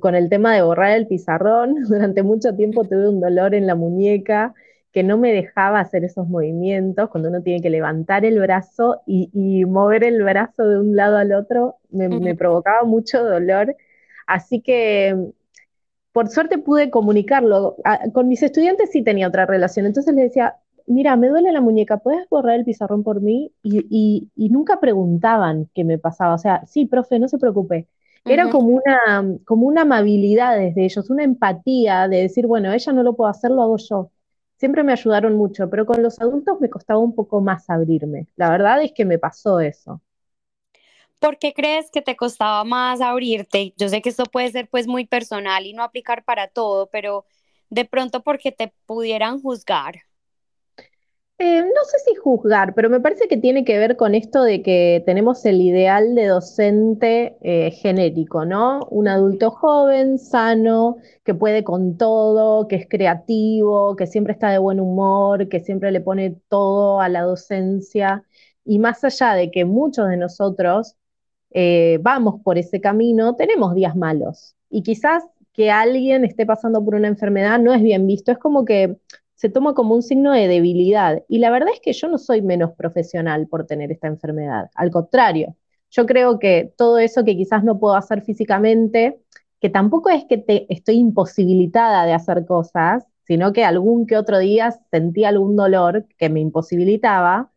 con 0.00 0.14
el 0.14 0.28
tema 0.28 0.54
de 0.54 0.60
borrar 0.60 0.98
el 0.98 1.06
pizarrón. 1.06 1.76
Durante 1.88 2.22
mucho 2.22 2.54
tiempo 2.54 2.84
tuve 2.84 3.08
un 3.08 3.22
dolor 3.22 3.54
en 3.54 3.66
la 3.66 3.74
muñeca 3.74 4.52
que 4.94 5.02
no 5.02 5.18
me 5.18 5.32
dejaba 5.32 5.80
hacer 5.80 6.04
esos 6.04 6.28
movimientos, 6.28 7.10
cuando 7.10 7.28
uno 7.28 7.42
tiene 7.42 7.60
que 7.60 7.68
levantar 7.68 8.24
el 8.24 8.38
brazo 8.38 9.02
y, 9.06 9.64
mover 9.64 10.04
el 10.04 10.22
brazo 10.22 10.68
de 10.68 10.78
un 10.78 10.94
lado 10.94 11.16
al 11.16 11.32
otro, 11.32 11.78
me, 11.90 12.36
provocaba 12.36 12.84
mucho 12.84 13.24
dolor. 13.24 13.74
Así 14.28 14.60
que 14.62 15.16
por 16.12 16.28
suerte 16.28 16.58
pude 16.58 16.90
comunicarlo. 16.90 17.76
con 18.12 18.28
mis 18.28 18.44
estudiantes 18.44 18.92
sí 18.92 19.02
tenía 19.02 19.26
otra 19.26 19.46
relación, 19.46 19.84
entonces 19.84 20.14
les 20.14 20.26
decía, 20.26 20.58
mira, 20.86 21.16
me 21.16 21.28
duele 21.28 21.50
la 21.50 21.60
muñeca, 21.60 21.96
¿puedes 21.98 22.28
borrar 22.28 22.54
el 22.54 22.64
pizarrón 22.64 23.02
por 23.02 23.20
mí? 23.20 23.52
Y, 23.64 24.30
nunca 24.36 24.78
preguntaban 24.78 25.68
qué 25.74 25.82
me 25.82 25.98
pasaba. 25.98 26.34
O 26.34 26.38
sea, 26.38 26.64
sí, 26.66 26.86
profe, 26.86 27.18
no 27.18 27.26
se 27.26 27.38
preocupe. 27.38 27.88
Era 28.24 28.48
como, 28.48 28.68
una, 28.68 29.38
como 29.44 29.66
una 29.66 29.82
amabilidad 29.82 30.56
desde 30.56 30.84
ellos, 30.84 31.10
una 31.10 31.24
empatía 31.24 32.06
de 32.06 32.22
decir, 32.22 32.46
bueno, 32.46 32.72
ella 32.72 32.92
no 32.92 33.02
lo 33.02 33.16
puedo 33.16 33.28
hacer, 33.28 33.50
lo 33.50 33.62
hago 33.62 33.76
yo. 33.76 34.10
Siempre 34.64 34.82
me 34.82 34.92
ayudaron 34.92 35.36
mucho, 35.36 35.68
pero 35.68 35.84
con 35.84 36.02
los 36.02 36.18
adultos 36.22 36.58
me 36.58 36.70
costaba 36.70 36.98
un 36.98 37.14
poco 37.14 37.42
más 37.42 37.68
abrirme. 37.68 38.28
La 38.34 38.48
verdad 38.48 38.82
es 38.82 38.92
que 38.94 39.04
me 39.04 39.18
pasó 39.18 39.60
eso. 39.60 40.00
¿Por 41.18 41.38
qué 41.38 41.52
crees 41.52 41.90
que 41.90 42.00
te 42.00 42.16
costaba 42.16 42.64
más 42.64 43.02
abrirte? 43.02 43.74
Yo 43.76 43.90
sé 43.90 44.00
que 44.00 44.08
esto 44.08 44.24
puede 44.24 44.50
ser 44.52 44.70
pues 44.70 44.86
muy 44.86 45.04
personal 45.04 45.66
y 45.66 45.74
no 45.74 45.82
aplicar 45.82 46.24
para 46.24 46.48
todo, 46.48 46.88
pero 46.88 47.26
de 47.68 47.84
pronto 47.84 48.22
porque 48.22 48.52
te 48.52 48.72
pudieran 48.86 49.38
juzgar. 49.42 49.96
Eh, 51.38 51.62
no 51.62 51.84
sé 51.84 51.98
si 52.06 52.14
juzgar, 52.14 52.74
pero 52.74 52.88
me 52.88 53.00
parece 53.00 53.26
que 53.26 53.36
tiene 53.36 53.64
que 53.64 53.76
ver 53.76 53.96
con 53.96 54.14
esto 54.14 54.44
de 54.44 54.62
que 54.62 55.02
tenemos 55.04 55.44
el 55.44 55.60
ideal 55.60 56.14
de 56.14 56.26
docente 56.26 57.36
eh, 57.40 57.72
genérico, 57.72 58.44
¿no? 58.44 58.86
Un 58.90 59.08
adulto 59.08 59.50
joven, 59.50 60.18
sano, 60.18 60.96
que 61.24 61.34
puede 61.34 61.64
con 61.64 61.96
todo, 61.98 62.68
que 62.68 62.76
es 62.76 62.88
creativo, 62.88 63.96
que 63.96 64.06
siempre 64.06 64.32
está 64.32 64.50
de 64.50 64.58
buen 64.58 64.78
humor, 64.78 65.48
que 65.48 65.58
siempre 65.58 65.90
le 65.90 66.00
pone 66.00 66.36
todo 66.48 67.00
a 67.00 67.08
la 67.08 67.22
docencia. 67.22 68.24
Y 68.64 68.78
más 68.78 69.02
allá 69.02 69.34
de 69.34 69.50
que 69.50 69.64
muchos 69.64 70.08
de 70.08 70.16
nosotros 70.16 70.94
eh, 71.50 71.98
vamos 72.02 72.40
por 72.42 72.58
ese 72.58 72.80
camino, 72.80 73.34
tenemos 73.36 73.74
días 73.74 73.96
malos. 73.96 74.56
Y 74.70 74.82
quizás 74.82 75.24
que 75.52 75.70
alguien 75.70 76.24
esté 76.24 76.46
pasando 76.46 76.84
por 76.84 76.94
una 76.94 77.08
enfermedad 77.08 77.58
no 77.58 77.74
es 77.74 77.82
bien 77.82 78.06
visto, 78.06 78.32
es 78.32 78.38
como 78.38 78.64
que 78.64 78.98
se 79.34 79.48
toma 79.50 79.74
como 79.74 79.94
un 79.94 80.02
signo 80.02 80.32
de 80.32 80.48
debilidad. 80.48 81.22
Y 81.28 81.38
la 81.38 81.50
verdad 81.50 81.70
es 81.74 81.80
que 81.80 81.92
yo 81.92 82.08
no 82.08 82.18
soy 82.18 82.42
menos 82.42 82.72
profesional 82.76 83.48
por 83.48 83.66
tener 83.66 83.92
esta 83.92 84.06
enfermedad. 84.08 84.70
Al 84.74 84.90
contrario, 84.90 85.56
yo 85.90 86.06
creo 86.06 86.38
que 86.38 86.72
todo 86.76 86.98
eso 86.98 87.24
que 87.24 87.36
quizás 87.36 87.64
no 87.64 87.78
puedo 87.78 87.94
hacer 87.96 88.22
físicamente, 88.22 89.20
que 89.60 89.70
tampoco 89.70 90.10
es 90.10 90.24
que 90.26 90.38
te, 90.38 90.72
estoy 90.72 90.96
imposibilitada 90.96 92.04
de 92.06 92.12
hacer 92.12 92.44
cosas, 92.46 93.04
sino 93.26 93.52
que 93.52 93.64
algún 93.64 94.06
que 94.06 94.16
otro 94.16 94.38
día 94.38 94.72
sentí 94.90 95.24
algún 95.24 95.56
dolor 95.56 96.06
que 96.18 96.28
me 96.28 96.40
imposibilitaba, 96.40 97.52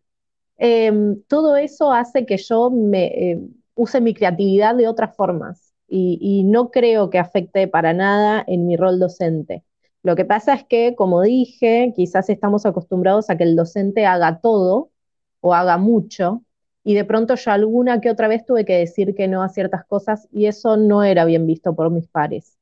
em, 0.57 1.21
todo 1.27 1.57
eso 1.57 1.91
hace 1.93 2.25
que 2.25 2.37
yo 2.37 2.69
me, 2.71 3.05
eh, 3.07 3.39
use 3.75 4.01
mi 4.01 4.13
creatividad 4.13 4.75
de 4.75 4.87
otras 4.87 5.15
formas 5.15 5.73
y 5.89 6.43
no 6.43 6.69
creo 6.71 7.09
que 7.09 7.17
afecte 7.19 7.67
para 7.67 7.93
nada 7.93 8.43
en 8.47 8.67
mi 8.67 8.75
rol 8.75 8.99
docente. 8.99 9.63
Lo 10.07 10.15
que 10.15 10.23
pasa 10.23 10.53
es 10.53 10.63
que, 10.63 10.95
como 10.95 11.21
dije, 11.21 11.91
quizás 11.93 12.29
estamos 12.29 12.65
acostumbrados 12.65 13.29
a 13.29 13.35
que 13.35 13.43
el 13.43 13.57
docente 13.57 14.05
haga 14.05 14.39
todo 14.39 14.89
o 15.41 15.53
haga 15.53 15.77
mucho, 15.77 16.43
y 16.85 16.93
de 16.93 17.03
pronto 17.03 17.35
yo 17.35 17.51
alguna 17.51 17.99
que 17.99 18.09
otra 18.09 18.29
vez 18.29 18.45
tuve 18.45 18.63
que 18.63 18.77
decir 18.77 19.15
que 19.15 19.27
no 19.27 19.43
a 19.43 19.49
ciertas 19.49 19.83
cosas 19.83 20.29
y 20.31 20.45
eso 20.45 20.77
no 20.77 21.03
era 21.03 21.25
bien 21.25 21.45
visto 21.45 21.75
por 21.75 21.91
mis 21.91 22.07
pares. 22.07 22.57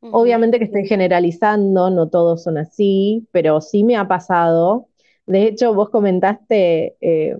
Obviamente 0.00 0.58
que 0.58 0.64
estoy 0.64 0.88
generalizando, 0.88 1.88
no 1.88 2.08
todos 2.08 2.42
son 2.42 2.58
así, 2.58 3.28
pero 3.30 3.60
sí 3.60 3.84
me 3.84 3.94
ha 3.96 4.08
pasado. 4.08 4.88
De 5.24 5.44
hecho, 5.44 5.74
vos 5.74 5.90
comentaste 5.90 6.96
eh, 7.00 7.38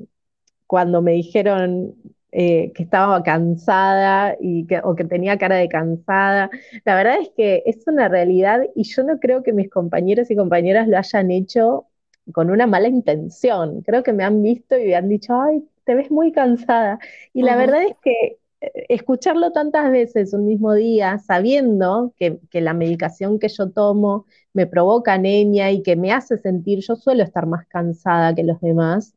cuando 0.69 1.03
me 1.03 1.15
dijeron 1.15 1.97
eh, 2.31 2.73
que 2.75 2.83
estaba 2.83 3.23
cansada 3.23 4.37
y 4.39 4.67
que, 4.67 4.81
o 4.85 4.95
que 4.95 5.05
tenía 5.05 5.39
cara 5.39 5.57
de 5.57 5.69
cansada. 5.69 6.51
La 6.85 6.95
verdad 6.95 7.19
es 7.21 7.31
que 7.37 7.63
es 7.65 7.87
una 7.87 8.09
realidad 8.09 8.63
y 8.75 8.85
yo 8.85 9.03
no 9.03 9.19
creo 9.19 9.43
que 9.43 9.55
mis 9.55 9.71
compañeros 9.71 10.31
y 10.31 10.37
compañeras 10.37 10.89
lo 10.89 10.99
hayan 10.99 11.31
hecho 11.31 11.87
con 12.33 12.51
una 12.51 12.67
mala 12.67 12.89
intención. 12.89 13.81
Creo 13.83 14.03
que 14.03 14.13
me 14.13 14.25
han 14.25 14.43
visto 14.43 14.79
y 14.79 14.89
me 14.89 14.95
han 14.95 15.09
dicho, 15.09 15.41
ay, 15.41 15.65
te 15.85 15.95
ves 15.95 16.11
muy 16.11 16.33
cansada. 16.33 16.99
Y 17.33 17.43
la 17.43 17.57
verdad 17.57 17.85
es 17.85 17.97
que 18.03 18.39
eh, 18.61 18.87
escucharlo 18.91 19.53
tantas 19.53 19.91
veces 19.91 20.35
un 20.35 20.45
mismo 20.45 20.75
día, 20.75 21.19
sabiendo 21.19 22.13
que, 22.19 22.41
que, 22.51 22.61
la 22.61 22.75
medicación 22.75 23.39
que 23.39 23.49
yo 23.49 23.71
tomo 23.71 24.27
me 24.53 24.67
provoca 24.67 25.15
anemia 25.15 25.71
y 25.71 25.83
que 25.83 25.97
me 25.97 26.13
hace 26.13 26.37
sentir, 26.37 26.81
yo 26.81 26.97
suelo 26.97 27.23
estar 27.23 27.47
más 27.47 27.67
cansada 27.69 28.35
que 28.35 28.45
los 28.45 28.61
demás, 28.61 29.15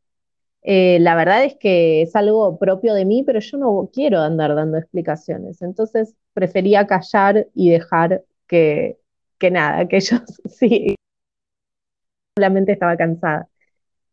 eh, 0.63 0.99
la 0.99 1.15
verdad 1.15 1.43
es 1.43 1.55
que 1.55 2.03
es 2.03 2.15
algo 2.15 2.57
propio 2.59 2.93
de 2.93 3.05
mí, 3.05 3.23
pero 3.23 3.39
yo 3.39 3.57
no 3.57 3.89
quiero 3.91 4.19
andar 4.19 4.55
dando 4.55 4.77
explicaciones. 4.77 5.61
Entonces 5.61 6.15
prefería 6.33 6.87
callar 6.87 7.47
y 7.55 7.71
dejar 7.71 8.23
que, 8.47 8.99
que 9.39 9.51
nada, 9.51 9.87
que 9.87 9.99
yo 9.99 10.17
sí, 10.45 10.95
solamente 12.37 12.73
estaba 12.73 12.95
cansada. 12.97 13.47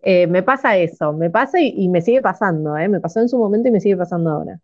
Eh, 0.01 0.27
me 0.27 0.43
pasa 0.43 0.77
eso, 0.77 1.13
me 1.13 1.29
pasa 1.29 1.61
y, 1.61 1.89
me 1.89 2.01
sigue 2.01 2.23
pasando, 2.23 2.77
¿eh? 2.77 2.89
me 2.89 3.01
pasó 3.01 3.21
en 3.21 3.29
su 3.29 3.37
momento 3.37 3.69
y 3.69 3.73
me 3.73 3.81
sigue 3.81 3.97
pasando 3.97 4.31
ahora. 4.31 4.61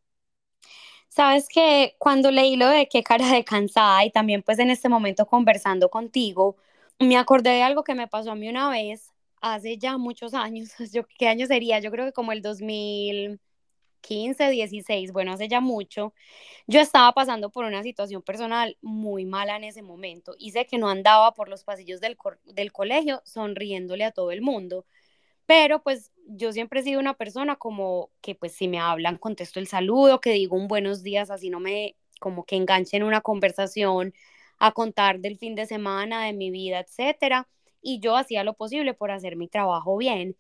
Sabes 1.09 1.49
que 1.49 1.95
cuando 1.99 2.31
leí 2.31 2.57
lo 2.57 2.69
de 2.69 2.89
qué 2.89 3.03
cara 3.03 3.29
de 3.31 3.45
cansada 3.45 4.05
y 4.05 4.11
también 4.11 4.43
pues 4.43 4.59
en 4.59 4.71
este 4.71 4.89
momento 4.89 5.27
conversando 5.27 5.89
contigo, 5.91 6.57
me 6.99 7.17
acordé 7.17 7.51
de 7.51 7.63
algo 7.63 7.85
que 7.85 7.95
me 7.95 8.09
pasó 8.09 8.33
a 8.33 8.35
mí 8.37 8.49
una 8.49 8.69
vez 8.71 9.14
hace 9.45 9.79
ya 9.79 9.99
muchos 9.99 10.35
años, 10.35 10.71
¿qué 11.19 11.29
año 11.29 11.47
sería? 11.47 11.79
Yo 11.79 11.91
creo 11.91 12.07
que 12.07 12.13
como 12.13 12.33
el 12.33 12.43
2015, 12.43 14.51
16, 14.51 15.13
bueno, 15.13 15.33
hace 15.33 15.49
ya 15.49 15.61
mucho, 15.61 16.15
yo 16.67 16.81
estaba 16.81 17.13
pasando 17.13 17.51
por 17.51 17.65
una 17.67 17.83
situación 17.83 18.23
personal 18.23 18.77
muy 18.83 19.27
mala 19.27 19.57
en 19.57 19.65
ese 19.65 19.83
momento 19.83 20.35
y 20.39 20.53
sé 20.53 20.67
que 20.67 20.79
no 20.79 20.89
andaba 20.89 21.35
por 21.35 21.49
los 21.49 21.65
pasillos 21.65 22.01
del, 22.01 22.17
del 22.47 22.73
colegio 22.73 23.23
sonriéndole 23.25 24.05
a 24.05 24.13
todo 24.13 24.31
el 24.33 24.43
mundo, 24.43 24.87
pero 25.47 25.83
pues 25.83 26.13
yo 26.27 26.53
siempre 26.53 26.81
he 26.81 26.83
sido 26.85 27.01
una 27.01 27.15
persona 27.15 27.57
como 27.57 28.11
que 28.23 28.35
pues 28.35 28.53
si 28.55 28.69
me 28.69 28.81
hablan 28.81 29.19
contesto 29.19 29.61
el 29.61 29.69
saludo, 29.69 30.21
que 30.21 30.31
digo 30.33 30.57
un 30.57 30.69
buenos 30.69 31.03
días, 31.03 31.31
así 31.31 31.51
no 31.51 31.61
me 31.61 31.97
como 32.21 32.45
que 32.45 32.57
enganche 32.57 32.97
en 32.97 33.03
una 33.05 33.21
conversación 33.23 34.15
a 34.59 34.73
contar 34.73 35.21
del 35.21 35.39
fin 35.39 35.55
de 35.55 35.67
semana, 35.67 36.25
de 36.27 36.33
mi 36.33 36.51
vida, 36.51 36.81
etcétera 36.81 37.49
y 37.85 38.01
yo 38.01 38.17
hacía 38.17 38.43
lo 38.43 38.55
posible 38.55 38.95
por 38.95 39.13
hacer 39.13 39.37
mi 39.37 39.47
trabajo 39.49 39.97
bien. 39.97 40.37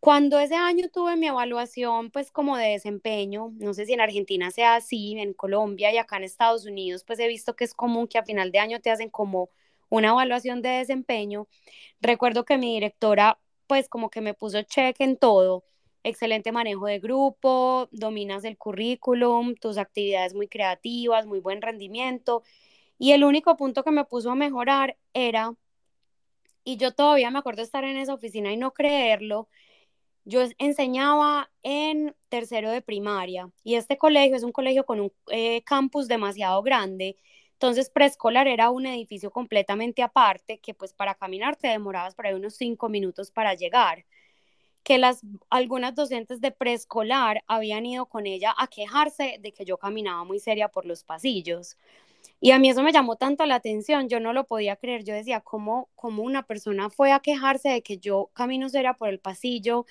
Cuando 0.00 0.38
ese 0.38 0.54
año 0.54 0.88
tuve 0.92 1.16
mi 1.16 1.26
evaluación, 1.28 2.10
pues 2.10 2.30
como 2.30 2.56
de 2.56 2.68
desempeño, 2.68 3.52
no 3.58 3.74
sé 3.74 3.86
si 3.86 3.94
en 3.94 4.00
Argentina 4.00 4.50
sea 4.50 4.76
así, 4.76 5.18
en 5.18 5.34
Colombia 5.34 5.92
y 5.92 5.98
acá 5.98 6.18
en 6.18 6.24
Estados 6.24 6.66
Unidos, 6.66 7.04
pues 7.04 7.18
he 7.18 7.28
visto 7.28 7.56
que 7.56 7.64
es 7.64 7.74
común 7.74 8.06
que 8.08 8.18
a 8.18 8.24
final 8.24 8.52
de 8.52 8.60
año 8.60 8.80
te 8.80 8.90
hacen 8.90 9.10
como 9.10 9.50
una 9.88 10.10
evaluación 10.10 10.62
de 10.62 10.70
desempeño. 10.70 11.48
Recuerdo 12.00 12.44
que 12.44 12.58
mi 12.58 12.74
directora, 12.74 13.40
pues 13.66 13.88
como 13.88 14.10
que 14.10 14.20
me 14.20 14.34
puso 14.34 14.62
cheque 14.62 15.04
en 15.04 15.16
todo. 15.16 15.64
Excelente 16.04 16.52
manejo 16.52 16.86
de 16.86 17.00
grupo, 17.00 17.88
dominas 17.92 18.44
el 18.44 18.56
currículum, 18.56 19.54
tus 19.56 19.78
actividades 19.78 20.34
muy 20.34 20.48
creativas, 20.48 21.26
muy 21.26 21.40
buen 21.40 21.60
rendimiento. 21.62 22.42
Y 22.98 23.12
el 23.12 23.24
único 23.24 23.56
punto 23.56 23.84
que 23.84 23.90
me 23.90 24.04
puso 24.04 24.30
a 24.30 24.34
mejorar 24.36 24.96
era 25.12 25.54
y 26.68 26.76
yo 26.76 26.92
todavía 26.92 27.30
me 27.30 27.38
acuerdo 27.38 27.62
estar 27.62 27.82
en 27.84 27.96
esa 27.96 28.12
oficina 28.12 28.52
y 28.52 28.58
no 28.58 28.74
creerlo. 28.74 29.48
Yo 30.26 30.42
enseñaba 30.58 31.50
en 31.62 32.14
tercero 32.28 32.70
de 32.70 32.82
primaria 32.82 33.50
y 33.64 33.76
este 33.76 33.96
colegio 33.96 34.36
es 34.36 34.42
un 34.42 34.52
colegio 34.52 34.84
con 34.84 35.00
un 35.00 35.10
eh, 35.30 35.62
campus 35.62 36.08
demasiado 36.08 36.62
grande. 36.62 37.16
Entonces 37.54 37.88
preescolar 37.88 38.48
era 38.48 38.68
un 38.68 38.84
edificio 38.84 39.30
completamente 39.30 40.02
aparte 40.02 40.58
que 40.58 40.74
pues 40.74 40.92
para 40.92 41.14
caminar 41.14 41.56
te 41.56 41.68
demorabas 41.68 42.14
por 42.14 42.26
ahí 42.26 42.34
unos 42.34 42.56
cinco 42.56 42.90
minutos 42.90 43.30
para 43.30 43.54
llegar. 43.54 44.04
Que 44.82 44.98
las 44.98 45.22
algunas 45.48 45.94
docentes 45.94 46.42
de 46.42 46.50
preescolar 46.50 47.44
habían 47.46 47.86
ido 47.86 48.04
con 48.04 48.26
ella 48.26 48.54
a 48.58 48.66
quejarse 48.66 49.38
de 49.40 49.52
que 49.52 49.64
yo 49.64 49.78
caminaba 49.78 50.22
muy 50.24 50.38
seria 50.38 50.68
por 50.68 50.84
los 50.84 51.02
pasillos. 51.02 51.78
Y 52.40 52.52
a 52.52 52.58
mí 52.58 52.70
eso 52.70 52.82
me 52.82 52.92
llamó 52.92 53.16
tanto 53.16 53.44
la 53.46 53.56
atención, 53.56 54.08
yo 54.08 54.20
no 54.20 54.32
lo 54.32 54.44
podía 54.46 54.76
creer, 54.76 55.04
yo 55.04 55.14
decía, 55.14 55.40
¿cómo, 55.40 55.88
cómo 55.96 56.22
una 56.22 56.44
persona 56.44 56.88
fue 56.90 57.12
a 57.12 57.20
quejarse 57.20 57.68
de 57.68 57.82
que 57.82 57.98
yo 57.98 58.30
camino 58.34 58.68
era 58.72 58.94
por 58.94 59.08
el 59.08 59.18
pasillo 59.20 59.86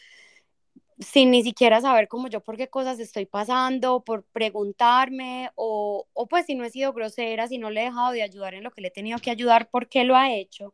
sin 1.00 1.32
ni 1.32 1.44
siquiera 1.44 1.80
saber 1.82 2.08
cómo 2.08 2.27
yo 2.27 2.42
por 2.42 2.58
qué 2.58 2.70
cosas 2.70 3.00
estoy 3.00 3.25
pasando, 3.25 4.04
por 4.04 4.24
preguntarme, 4.25 5.51
o, 5.56 6.08
o 6.13 6.27
pues 6.27 6.46
si 6.46 6.56
no 6.56 6.63
he 6.66 6.70
sido 6.72 6.94
grosera, 6.94 7.48
si 7.48 7.58
no 7.58 7.70
le 7.70 7.82
he 7.82 7.86
dejado 7.86 8.12
de 8.12 8.24
ayudar 8.24 8.54
en 8.56 8.63
lo 8.63 8.72
que 8.72 8.82
le 8.82 8.88
he 8.89 8.92
tenido 8.92 9.20
que 9.20 9.30
ayudar, 9.32 9.70
¿por 9.70 9.89
qué 9.89 10.04
lo 10.04 10.16
ha 10.16 10.34
hecho? 10.34 10.74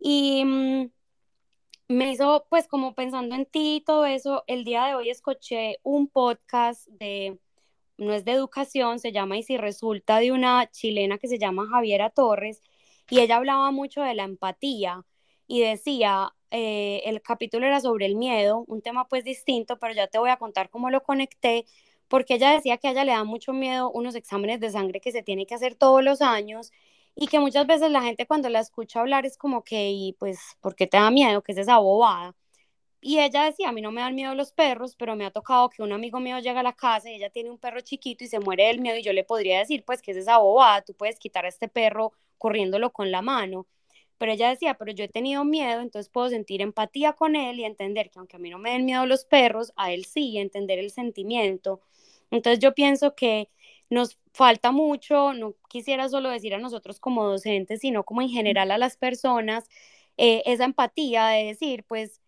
Y 0.00 0.44
mm, 0.44 0.90
me 1.88 2.12
hizo, 2.12 2.46
pues 2.50 2.68
como 2.68 2.94
pensando 2.94 3.34
en 3.34 3.46
ti 3.46 3.76
y 3.76 3.80
todo 3.82 4.06
eso, 4.06 4.44
el 4.46 4.64
día 4.64 4.86
de 4.86 4.94
hoy 4.94 5.10
escuché 5.10 5.78
un 5.82 6.08
podcast 6.08 6.86
de 6.88 7.38
no 8.00 8.12
es 8.14 8.24
de 8.24 8.32
educación, 8.32 8.98
se 8.98 9.12
llama 9.12 9.36
Y 9.38 9.42
si 9.44 9.56
resulta 9.56 10.18
de 10.18 10.32
una 10.32 10.70
chilena 10.70 11.18
que 11.18 11.28
se 11.28 11.38
llama 11.38 11.68
Javiera 11.68 12.10
Torres, 12.10 12.60
y 13.10 13.20
ella 13.20 13.36
hablaba 13.36 13.70
mucho 13.72 14.02
de 14.02 14.14
la 14.14 14.24
empatía 14.24 15.04
y 15.46 15.60
decía, 15.62 16.32
eh, 16.50 17.02
el 17.06 17.22
capítulo 17.22 17.66
era 17.66 17.80
sobre 17.80 18.06
el 18.06 18.16
miedo, 18.16 18.64
un 18.68 18.82
tema 18.82 19.06
pues 19.08 19.24
distinto, 19.24 19.78
pero 19.78 19.94
ya 19.94 20.06
te 20.08 20.18
voy 20.18 20.30
a 20.30 20.36
contar 20.38 20.70
cómo 20.70 20.90
lo 20.90 21.02
conecté, 21.02 21.66
porque 22.08 22.34
ella 22.34 22.52
decía 22.52 22.78
que 22.78 22.88
a 22.88 22.90
ella 22.92 23.04
le 23.04 23.12
da 23.12 23.24
mucho 23.24 23.52
miedo 23.52 23.90
unos 23.90 24.14
exámenes 24.14 24.60
de 24.60 24.70
sangre 24.70 25.00
que 25.00 25.12
se 25.12 25.22
tiene 25.22 25.46
que 25.46 25.54
hacer 25.54 25.74
todos 25.76 26.02
los 26.04 26.22
años 26.22 26.72
y 27.14 27.26
que 27.28 27.38
muchas 27.40 27.66
veces 27.66 27.90
la 27.90 28.02
gente 28.02 28.26
cuando 28.26 28.48
la 28.48 28.60
escucha 28.60 29.00
hablar 29.00 29.26
es 29.26 29.36
como 29.36 29.62
que, 29.64 29.90
y 29.90 30.12
pues, 30.14 30.38
¿por 30.60 30.74
qué 30.76 30.86
te 30.86 30.96
da 30.96 31.10
miedo? 31.10 31.42
¿Qué 31.42 31.52
es 31.52 31.58
esa 31.58 31.78
bobada? 31.78 32.34
Y 33.02 33.18
ella 33.18 33.44
decía, 33.44 33.70
a 33.70 33.72
mí 33.72 33.80
no 33.80 33.92
me 33.92 34.02
dan 34.02 34.14
miedo 34.14 34.34
los 34.34 34.52
perros, 34.52 34.94
pero 34.96 35.16
me 35.16 35.24
ha 35.24 35.30
tocado 35.30 35.70
que 35.70 35.82
un 35.82 35.92
amigo 35.92 36.20
mío 36.20 36.38
llega 36.38 36.60
a 36.60 36.62
la 36.62 36.74
casa 36.74 37.10
y 37.10 37.14
ella 37.14 37.30
tiene 37.30 37.50
un 37.50 37.58
perro 37.58 37.80
chiquito 37.80 38.24
y 38.24 38.28
se 38.28 38.40
muere 38.40 38.66
del 38.66 38.80
miedo 38.80 38.98
y 38.98 39.02
yo 39.02 39.12
le 39.14 39.24
podría 39.24 39.58
decir, 39.58 39.84
pues, 39.84 40.02
¿qué 40.02 40.10
es 40.10 40.18
esa 40.18 40.38
bobada? 40.38 40.82
Tú 40.82 40.94
puedes 40.94 41.18
quitar 41.18 41.46
a 41.46 41.48
este 41.48 41.68
perro 41.68 42.12
corriéndolo 42.38 42.92
con 42.92 43.10
la 43.10 43.22
mano. 43.22 43.66
Pero 44.18 44.32
ella 44.32 44.50
decía, 44.50 44.74
pero 44.74 44.92
yo 44.92 45.04
he 45.04 45.08
tenido 45.08 45.44
miedo, 45.44 45.80
entonces 45.80 46.10
puedo 46.10 46.28
sentir 46.28 46.60
empatía 46.60 47.14
con 47.14 47.36
él 47.36 47.58
y 47.58 47.64
entender 47.64 48.10
que 48.10 48.18
aunque 48.18 48.36
a 48.36 48.38
mí 48.38 48.50
no 48.50 48.58
me 48.58 48.72
den 48.72 48.84
miedo 48.84 49.06
los 49.06 49.24
perros, 49.24 49.72
a 49.76 49.92
él 49.92 50.04
sí, 50.04 50.36
entender 50.38 50.78
el 50.78 50.90
sentimiento. 50.90 51.80
Entonces 52.30 52.58
yo 52.60 52.74
pienso 52.74 53.14
que 53.14 53.48
nos 53.88 54.18
falta 54.34 54.72
mucho, 54.72 55.32
no 55.32 55.54
quisiera 55.68 56.08
solo 56.10 56.28
decir 56.30 56.54
a 56.54 56.58
nosotros 56.58 57.00
como 57.00 57.24
docentes, 57.24 57.80
sino 57.80 58.04
como 58.04 58.22
en 58.22 58.28
general 58.28 58.70
a 58.70 58.78
las 58.78 58.96
personas, 58.98 59.68
eh, 60.16 60.42
esa 60.46 60.64
empatía 60.64 61.28
de 61.28 61.44
decir, 61.46 61.84
pues 61.84 62.19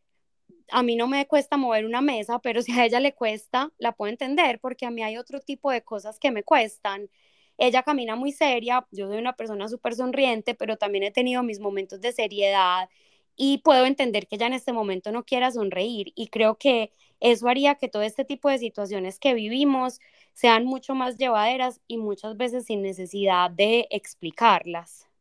a 0.72 0.82
mí 0.82 0.96
no 0.96 1.06
me 1.06 1.26
cuesta 1.26 1.56
mover 1.58 1.84
una 1.84 2.00
mesa, 2.00 2.38
pero 2.40 2.62
si 2.62 2.72
a 2.72 2.86
ella 2.86 2.98
le 2.98 3.14
cuesta, 3.14 3.70
la 3.78 3.92
puedo 3.92 4.10
entender, 4.10 4.58
porque 4.60 4.86
a 4.86 4.90
mí 4.90 5.02
hay 5.02 5.18
otro 5.18 5.38
tipo 5.40 5.70
de 5.70 5.82
cosas 5.84 6.18
que 6.18 6.30
me 6.30 6.42
cuestan. 6.42 7.10
Ella 7.58 7.82
camina 7.82 8.16
muy 8.16 8.32
seria, 8.32 8.86
yo 8.90 9.06
soy 9.08 9.18
una 9.18 9.34
persona 9.36 9.68
súper 9.68 9.94
sonriente, 9.94 10.54
pero 10.54 10.76
también 10.78 11.04
he 11.04 11.10
tenido 11.10 11.42
mis 11.42 11.60
momentos 11.60 12.00
de 12.00 12.12
seriedad 12.12 12.88
y 13.36 13.58
puedo 13.58 13.84
entender 13.86 14.26
que 14.26 14.36
ella 14.36 14.46
en 14.46 14.54
este 14.54 14.72
momento 14.72 15.12
no 15.12 15.24
quiera 15.24 15.50
sonreír 15.50 16.12
y 16.14 16.28
creo 16.28 16.56
que 16.56 16.92
eso 17.20 17.48
haría 17.48 17.76
que 17.76 17.88
todo 17.88 18.02
este 18.02 18.24
tipo 18.24 18.48
de 18.48 18.58
situaciones 18.58 19.18
que 19.18 19.34
vivimos 19.34 20.00
sean 20.32 20.64
mucho 20.64 20.94
más 20.94 21.18
llevaderas 21.18 21.80
y 21.86 21.98
muchas 21.98 22.36
veces 22.36 22.64
sin 22.66 22.82
necesidad 22.82 23.50
de 23.50 23.86
explicarlas. 23.90 25.11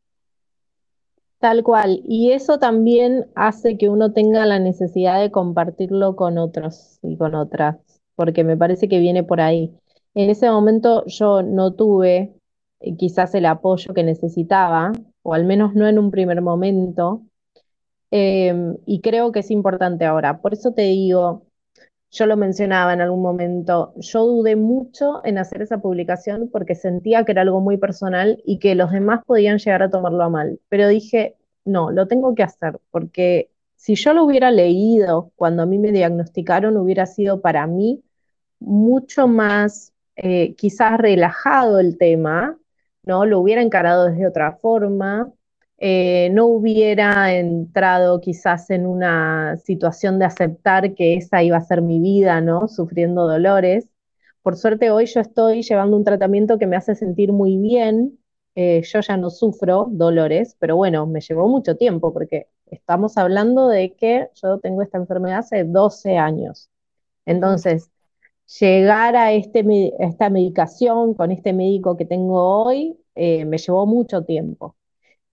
Tal 1.42 1.64
cual. 1.64 2.02
Y 2.04 2.30
eso 2.30 2.60
también 2.60 3.26
hace 3.34 3.76
que 3.76 3.88
uno 3.88 4.12
tenga 4.12 4.46
la 4.46 4.60
necesidad 4.60 5.20
de 5.20 5.32
compartirlo 5.32 6.14
con 6.14 6.38
otros 6.38 7.00
y 7.02 7.16
con 7.16 7.34
otras, 7.34 7.78
porque 8.14 8.44
me 8.44 8.56
parece 8.56 8.88
que 8.88 9.00
viene 9.00 9.24
por 9.24 9.40
ahí. 9.40 9.74
En 10.14 10.30
ese 10.30 10.48
momento 10.48 11.04
yo 11.06 11.42
no 11.42 11.74
tuve 11.74 12.32
eh, 12.78 12.96
quizás 12.96 13.34
el 13.34 13.46
apoyo 13.46 13.92
que 13.92 14.04
necesitaba, 14.04 14.92
o 15.22 15.34
al 15.34 15.44
menos 15.44 15.74
no 15.74 15.88
en 15.88 15.98
un 15.98 16.12
primer 16.12 16.42
momento, 16.42 17.22
em, 18.10 18.76
y 18.86 19.00
creo 19.00 19.32
que 19.32 19.40
es 19.40 19.50
importante 19.50 20.04
ahora. 20.04 20.40
Por 20.40 20.52
eso 20.54 20.72
te 20.74 20.82
digo, 20.82 21.46
yo 22.12 22.26
lo 22.26 22.36
mencionaba 22.36 22.92
en 22.92 23.00
algún 23.00 23.22
momento, 23.22 23.94
yo 23.96 24.26
dudé 24.26 24.54
mucho 24.54 25.24
en 25.24 25.38
hacer 25.38 25.62
esa 25.62 25.78
publicación 25.78 26.50
porque 26.52 26.74
sentía 26.74 27.24
que 27.24 27.32
era 27.32 27.42
algo 27.42 27.60
muy 27.60 27.78
personal 27.78 28.42
y 28.44 28.58
que 28.58 28.74
los 28.74 28.92
demás 28.92 29.22
podían 29.26 29.58
llegar 29.58 29.82
a 29.82 29.90
tomarlo 29.90 30.22
a 30.22 30.28
mal, 30.28 30.60
pero 30.68 30.88
dije, 30.88 31.36
no, 31.64 31.90
lo 31.90 32.06
tengo 32.08 32.34
que 32.34 32.42
hacer 32.42 32.78
porque 32.90 33.50
si 33.76 33.94
yo 33.96 34.12
lo 34.12 34.24
hubiera 34.24 34.50
leído 34.50 35.32
cuando 35.36 35.62
a 35.62 35.66
mí 35.66 35.78
me 35.78 35.90
diagnosticaron, 35.90 36.76
hubiera 36.76 37.06
sido 37.06 37.40
para 37.40 37.66
mí 37.66 38.04
mucho 38.60 39.26
más 39.26 39.92
eh, 40.16 40.54
quizás 40.56 40.98
relajado 40.98 41.80
el 41.80 41.98
tema, 41.98 42.58
¿no? 43.04 43.24
Lo 43.24 43.40
hubiera 43.40 43.62
encarado 43.62 44.06
desde 44.06 44.26
otra 44.28 44.52
forma 44.52 45.32
eh, 45.84 46.30
no 46.30 46.46
hubiera 46.46 47.34
entrado 47.34 48.20
quizás 48.20 48.70
en 48.70 48.86
una 48.86 49.56
situación 49.56 50.20
de 50.20 50.26
aceptar 50.26 50.94
que 50.94 51.14
esa 51.16 51.42
iba 51.42 51.56
a 51.56 51.60
ser 51.60 51.82
mi 51.82 52.00
vida, 52.00 52.40
¿no? 52.40 52.68
Sufriendo 52.68 53.26
dolores. 53.26 53.88
Por 54.42 54.56
suerte 54.56 54.92
hoy 54.92 55.06
yo 55.06 55.20
estoy 55.20 55.62
llevando 55.64 55.96
un 55.96 56.04
tratamiento 56.04 56.56
que 56.56 56.68
me 56.68 56.76
hace 56.76 56.94
sentir 56.94 57.32
muy 57.32 57.56
bien. 57.58 58.16
Eh, 58.54 58.82
yo 58.84 59.00
ya 59.00 59.16
no 59.16 59.28
sufro 59.30 59.88
dolores, 59.90 60.56
pero 60.60 60.76
bueno, 60.76 61.04
me 61.08 61.20
llevó 61.20 61.48
mucho 61.48 61.76
tiempo 61.76 62.12
porque 62.12 62.46
estamos 62.66 63.16
hablando 63.18 63.68
de 63.68 63.94
que 63.96 64.28
yo 64.40 64.60
tengo 64.60 64.82
esta 64.82 64.98
enfermedad 64.98 65.40
hace 65.40 65.64
12 65.64 66.16
años. 66.16 66.70
Entonces, 67.26 67.90
llegar 68.60 69.16
a, 69.16 69.32
este, 69.32 69.64
esta 69.98 70.30
medicación 70.30 71.14
con 71.14 71.32
este 71.32 71.52
médico 71.52 71.96
que 71.96 72.04
tengo 72.04 72.62
hoy 72.64 72.96
eh, 73.16 73.44
me 73.46 73.58
llevó 73.58 73.84
mucho 73.86 74.22
tiempo. 74.24 74.76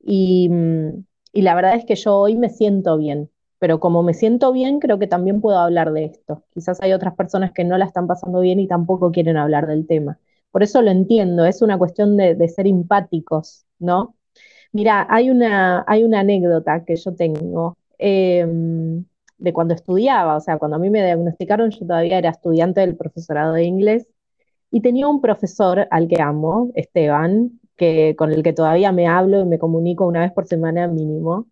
Mm, 0.02 1.04
y, 1.34 1.42
la 1.42 1.56
verdad 1.56 1.76
es 1.76 1.86
que 1.86 1.96
yo 1.96 2.18
hoy 2.18 2.36
me 2.38 2.50
siento 2.50 2.98
bien, 2.98 3.30
pero 3.60 3.80
como 3.80 4.04
me 4.04 4.14
siento 4.14 4.52
bien, 4.52 4.80
creo 4.80 5.00
que 5.00 5.08
también 5.08 5.42
puedo 5.42 5.60
hablar 5.60 5.92
de 5.94 6.06
esto. 6.06 6.44
Quizás 6.52 6.82
hay 6.82 6.94
otras 6.94 7.16
personas 7.16 7.52
que 7.54 7.64
no 7.64 7.78
la 7.78 7.86
están 7.86 8.08
pasando 8.08 8.40
bien 8.42 8.60
y 8.60 8.68
tampoco 8.68 9.12
quieren 9.12 9.38
hablar 9.38 9.68
del 9.68 9.88
tema. 9.88 10.20
Por 10.52 10.64
eso 10.64 10.82
lo 10.82 10.92
entiendo, 10.92 11.46
es 11.46 11.62
una 11.62 11.78
cuestión 11.78 12.18
de, 12.18 12.48
ser 12.50 12.68
empáticos, 12.68 13.66
¿no? 13.80 14.16
Mira, 14.72 15.08
hay 15.10 15.30
una, 15.30 15.84
hay 15.88 16.04
una 16.04 16.22
anécdota 16.22 16.86
que 16.86 16.96
yo 16.96 17.16
tengo 17.16 17.78
em, 17.98 19.06
de 19.38 19.54
cuando 19.54 19.74
estudiaba, 19.74 20.38
o 20.38 20.40
sea, 20.42 20.58
cuando 20.58 20.78
a 20.78 20.80
mí 20.80 20.90
me 20.90 21.04
diagnosticaron, 21.04 21.72
yo 21.72 21.80
todavía 21.88 22.18
era 22.20 22.30
estudiante 22.32 22.82
del 22.82 22.96
profesorado 22.98 23.54
de 23.54 23.64
inglés 23.66 24.08
y 24.72 24.82
tenía 24.82 25.08
un 25.08 25.22
profesor 25.22 25.88
al 25.92 26.08
que 26.08 26.22
amo, 26.22 26.72
Esteban, 26.76 27.59
que, 27.80 28.16
con 28.18 28.32
el 28.34 28.44
que 28.44 28.54
todavía 28.54 28.92
me 28.94 29.08
hablo 29.08 29.42
y 29.42 29.46
me 29.46 29.60
comunico 29.60 30.08
una 30.08 30.22
vez 30.22 30.34
por 30.34 30.48
semana 30.48 30.88
mínimo. 30.88 31.48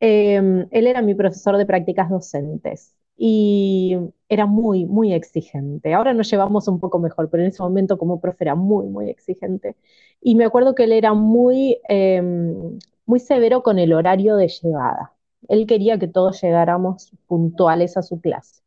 Em, 0.00 0.66
él 0.70 0.86
era 0.86 1.02
mi 1.02 1.14
profesor 1.14 1.56
de 1.58 1.66
prácticas 1.66 2.10
docentes 2.10 2.94
y 3.16 3.96
era 4.28 4.46
muy, 4.46 4.86
muy 4.86 5.12
exigente. 5.14 5.94
Ahora 5.94 6.14
nos 6.14 6.30
llevamos 6.30 6.68
un 6.68 6.80
poco 6.80 6.98
mejor, 6.98 7.30
pero 7.30 7.42
en 7.44 7.50
ese 7.50 7.62
momento 7.62 7.98
como 7.98 8.20
profe 8.20 8.44
era 8.44 8.54
muy, 8.54 8.86
muy 8.88 9.10
exigente. 9.10 9.76
Y 10.22 10.34
me 10.36 10.44
acuerdo 10.46 10.74
que 10.74 10.84
él 10.84 10.92
era 10.92 11.14
muy, 11.14 11.80
em, 11.88 12.78
muy 13.06 13.20
severo 13.20 13.62
con 13.62 13.78
el 13.78 13.92
horario 13.92 14.36
de 14.36 14.48
llegada. 14.48 15.14
Él 15.48 15.66
quería 15.66 15.98
que 15.98 16.08
todos 16.08 16.40
llegáramos 16.42 17.12
puntuales 17.26 17.96
a 17.96 18.02
su 18.02 18.20
clase. 18.20 18.62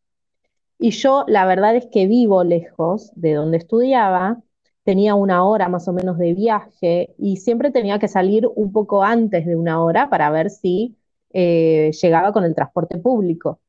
Y 0.80 0.92
yo, 0.92 1.26
la 1.28 1.46
verdad 1.46 1.76
es 1.76 1.88
que 1.88 2.08
vivo 2.08 2.44
lejos 2.44 3.12
de 3.16 3.34
donde 3.34 3.58
estudiaba 3.58 4.44
tenía 4.84 5.16
una 5.16 5.44
hora 5.46 5.70
más 5.70 5.88
o 5.88 5.94
menos 5.94 6.18
de 6.18 6.34
viaje 6.34 7.16
y 7.18 7.38
siempre 7.38 7.72
tenía 7.72 8.00
que 8.00 8.08
salir 8.08 8.48
un 8.56 8.72
poco 8.72 9.04
antes 9.04 9.46
de 9.46 9.56
una 9.56 9.82
hora 9.84 10.10
para 10.10 10.30
ver 10.30 10.50
si 10.50 10.98
eh, 11.32 11.92
llegaba 12.02 12.34
con 12.34 12.44
el 12.44 12.56
transporte 12.56 12.98
público. 12.98 13.60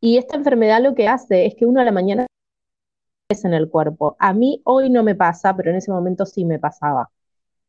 Y 0.00 0.18
esta 0.18 0.36
enfermedad 0.36 0.82
lo 0.82 0.94
que 0.94 1.08
hace 1.08 1.46
es 1.46 1.54
que 1.54 1.66
uno 1.66 1.80
a 1.80 1.84
la 1.84 1.92
mañana 1.92 2.26
es 3.28 3.44
en 3.44 3.54
el 3.54 3.68
cuerpo. 3.68 4.16
A 4.18 4.32
mí 4.32 4.62
hoy 4.64 4.90
no 4.90 5.02
me 5.02 5.14
pasa, 5.14 5.54
pero 5.56 5.70
en 5.70 5.76
ese 5.76 5.90
momento 5.90 6.24
sí 6.26 6.44
me 6.44 6.58
pasaba. 6.58 7.10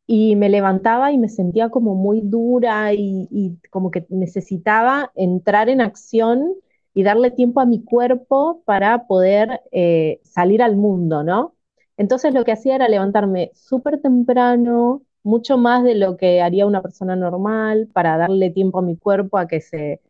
Y 0.06 0.36
me 0.36 0.48
levantaba 0.48 1.12
y 1.12 1.18
me 1.18 1.28
sentía 1.28 1.70
como 1.70 1.94
muy 1.94 2.22
dura 2.22 2.92
y, 2.94 3.58
como 3.70 3.90
que 3.90 4.06
necesitaba 4.10 5.12
entrar 5.14 5.68
en 5.68 5.80
acción 5.80 6.54
y 6.94 7.04
darle 7.04 7.30
tiempo 7.30 7.60
a 7.60 7.66
mi 7.66 7.84
cuerpo 7.84 8.62
para 8.64 9.06
poder 9.06 9.62
eh, 9.72 10.20
salir 10.24 10.62
al 10.62 10.76
mundo, 10.76 11.22
¿no? 11.22 11.54
Entonces 12.00 12.32
lo 12.32 12.44
que 12.44 12.52
hacía 12.52 12.76
era 12.76 12.88
levantarme 12.88 13.50
súper 13.54 14.00
temprano, 14.00 15.02
mucho 15.22 15.58
más 15.58 15.84
de 15.84 15.94
lo 15.94 16.16
que 16.16 16.40
haría 16.40 16.64
una 16.64 16.80
persona 16.80 17.14
normal, 17.14 17.90
para 17.92 18.16
darle 18.16 18.50
tiempo 18.50 18.78
a 18.78 18.82
mi 18.82 18.96
cuerpo 18.96 19.36
a 19.36 19.46
que 19.46 19.60
se, 19.60 20.00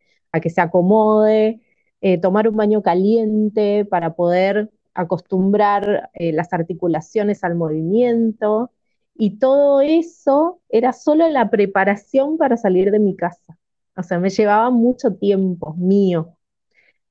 acomode, 0.55 1.59
eh, 1.99 2.17
tomar 2.17 2.47
un 2.47 2.55
baño 2.55 2.81
caliente 2.81 3.83
para 3.83 4.13
poder 4.15 4.71
acostumbrar 4.93 6.09
eh, 6.13 6.31
las 6.31 6.53
articulaciones 6.53 7.43
al 7.43 7.55
movimiento. 7.55 8.71
Y 9.15 9.37
todo 9.37 9.81
eso 9.81 10.61
era 10.69 10.93
solo 10.93 11.27
la 11.29 11.49
preparación 11.49 12.37
para 12.37 12.55
salir 12.55 12.91
de 12.91 12.99
mi 12.99 13.17
casa. 13.17 13.57
O 13.97 14.03
sea, 14.03 14.17
me 14.17 14.29
llevaba 14.29 14.69
mucho 14.69 15.13
tiempo 15.15 15.73
mío. 15.75 16.37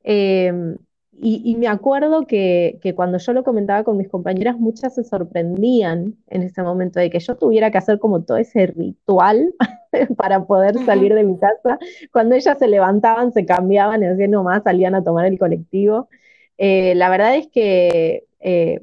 Em, 0.03 0.79
y, 1.23 1.57
me 1.57 1.69
acuerdo 1.69 2.27
que, 2.27 2.81
cuando 2.97 3.19
yo 3.19 3.33
lo 3.35 3.45
comentaba 3.45 3.85
con 3.85 3.99
mis 3.99 4.09
compañeras, 4.09 4.59
muchas 4.59 4.95
se 4.95 5.05
sorprendían 5.05 6.17
en 6.29 6.43
ese 6.43 6.63
momento 6.63 6.99
de 6.99 7.11
que 7.11 7.21
yo 7.21 7.37
tuviera 7.37 7.71
que 7.71 7.79
hacer 7.79 7.99
como 7.99 8.23
todo 8.23 8.39
ese 8.39 8.67
ritual 8.69 9.55
para 10.17 10.47
poder 10.47 10.79
salir 10.87 11.13
de 11.15 11.25
mi 11.25 11.39
casa. 11.39 11.79
Cuando 12.11 12.37
ellas 12.37 12.59
se 12.59 12.69
levantaban, 12.69 13.33
se 13.33 13.45
cambiaban 13.45 14.03
y 14.03 14.07
así 14.07 14.29
nomás 14.29 14.63
salían 14.63 14.95
a 14.95 15.05
tomar 15.05 15.27
el 15.27 15.39
colectivo. 15.39 16.09
Eh, 16.57 16.95
la 16.95 17.11
verdad 17.11 17.37
es 17.37 17.49
que 17.49 18.25
eh, 18.41 18.81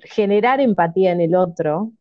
generar 0.00 0.60
empatía 0.60 1.12
en 1.12 1.20
el 1.20 1.34
otro 1.34 1.92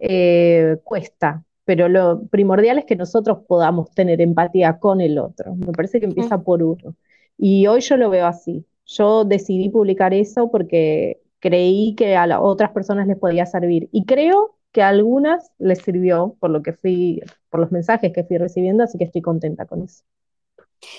eh, 0.00 0.78
cuesta, 0.82 1.44
pero 1.64 1.88
lo 1.88 2.22
primordial 2.26 2.78
es 2.78 2.84
que 2.84 2.96
nosotros 2.96 3.38
podamos 3.46 3.90
tener 3.92 4.20
empatía 4.20 4.78
con 4.80 5.00
el 5.00 5.18
otro. 5.18 5.54
Me 5.54 5.72
parece 5.72 6.00
que 6.00 6.06
empieza 6.06 6.38
por 6.42 6.62
uno. 6.64 6.96
Y 7.38 7.66
hoy 7.66 7.80
yo 7.80 7.96
lo 7.96 8.10
veo 8.10 8.26
así. 8.26 8.64
Yo 8.86 9.24
decidí 9.24 9.68
publicar 9.68 10.14
eso 10.14 10.50
porque 10.50 11.20
creí 11.40 11.94
que 11.94 12.16
a 12.16 12.40
otras 12.40 12.70
personas 12.70 13.06
les 13.06 13.18
podía 13.18 13.46
servir. 13.46 13.88
Y 13.92 14.04
creo 14.04 14.56
que 14.72 14.82
a 14.82 14.88
algunas 14.88 15.50
les 15.58 15.78
sirvió 15.78 16.36
por 16.38 16.50
lo 16.50 16.62
que 16.62 16.72
fui, 16.72 17.22
por 17.50 17.60
los 17.60 17.72
mensajes 17.72 18.12
que 18.12 18.24
fui 18.24 18.38
recibiendo, 18.38 18.84
así 18.84 18.98
que 18.98 19.04
estoy 19.04 19.22
contenta 19.22 19.66
con 19.66 19.82
eso. 19.82 20.04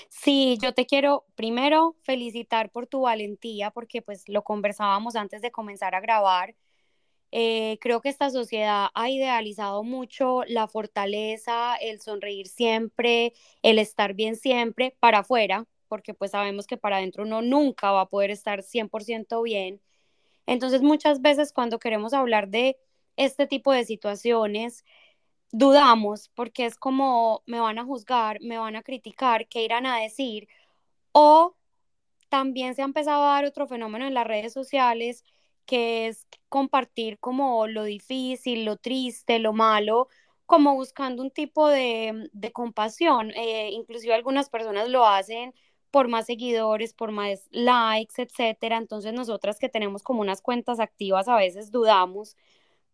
Sí, 0.08 0.58
yo 0.60 0.74
te 0.74 0.86
quiero 0.86 1.24
primero 1.34 1.96
felicitar 2.02 2.70
por 2.70 2.86
tu 2.86 3.02
valentía, 3.02 3.70
porque 3.70 4.02
pues 4.02 4.28
lo 4.28 4.42
conversábamos 4.42 5.16
antes 5.16 5.42
de 5.42 5.50
comenzar 5.50 5.94
a 5.94 6.00
grabar. 6.00 6.54
Eh, 7.30 7.78
creo 7.80 8.00
que 8.00 8.08
esta 8.08 8.30
sociedad 8.30 8.88
ha 8.94 9.10
idealizado 9.10 9.84
mucho 9.84 10.42
la 10.46 10.66
fortaleza, 10.66 11.76
el 11.76 12.00
sonreír 12.00 12.48
siempre, 12.48 13.34
el 13.62 13.78
estar 13.78 14.14
bien 14.14 14.34
siempre 14.36 14.96
para 14.98 15.18
afuera, 15.18 15.66
porque 15.88 16.14
pues 16.14 16.32
sabemos 16.32 16.66
que 16.66 16.76
para 16.76 16.98
adentro 16.98 17.24
uno 17.24 17.42
nunca 17.42 17.90
va 17.92 18.02
a 18.02 18.08
poder 18.08 18.30
estar 18.30 18.62
100% 18.62 19.42
bien. 19.42 19.80
Entonces 20.46 20.82
muchas 20.82 21.20
veces 21.22 21.52
cuando 21.52 21.78
queremos 21.78 22.14
hablar 22.14 22.48
de 22.48 22.78
este 23.16 23.46
tipo 23.46 23.72
de 23.72 23.84
situaciones, 23.84 24.84
dudamos 25.52 26.30
porque 26.34 26.66
es 26.66 26.76
como 26.76 27.42
me 27.46 27.60
van 27.60 27.78
a 27.78 27.84
juzgar, 27.84 28.40
me 28.42 28.58
van 28.58 28.76
a 28.76 28.82
criticar, 28.82 29.48
qué 29.48 29.64
irán 29.64 29.86
a 29.86 29.98
decir. 29.98 30.48
O 31.12 31.56
también 32.28 32.74
se 32.74 32.82
ha 32.82 32.84
empezado 32.86 33.24
a 33.24 33.34
dar 33.34 33.44
otro 33.44 33.66
fenómeno 33.66 34.06
en 34.06 34.14
las 34.14 34.26
redes 34.26 34.52
sociales 34.52 35.24
que 35.66 36.08
es 36.08 36.26
compartir 36.48 37.18
como 37.18 37.66
lo 37.66 37.84
difícil, 37.84 38.64
lo 38.64 38.76
triste, 38.78 39.38
lo 39.38 39.52
malo, 39.52 40.08
como 40.46 40.74
buscando 40.74 41.22
un 41.22 41.30
tipo 41.30 41.68
de, 41.68 42.30
compasión. 42.54 43.32
Eh, 43.32 43.70
inclusive 43.72 44.14
algunas 44.14 44.48
personas 44.50 44.88
lo 44.88 45.06
hacen 45.06 45.54
por 45.90 46.08
más 46.08 46.26
seguidores, 46.26 46.94
por 46.94 47.12
más 47.12 47.46
likes, 47.50 48.22
etcétera. 48.22 48.76
Entonces 48.78 49.12
nosotras 49.12 49.58
que 49.58 49.68
tenemos 49.68 50.02
como 50.02 50.20
unas 50.20 50.42
cuentas 50.42 50.80
activas 50.80 51.28
a 51.28 51.36
veces 51.36 51.70
dudamos, 51.70 52.36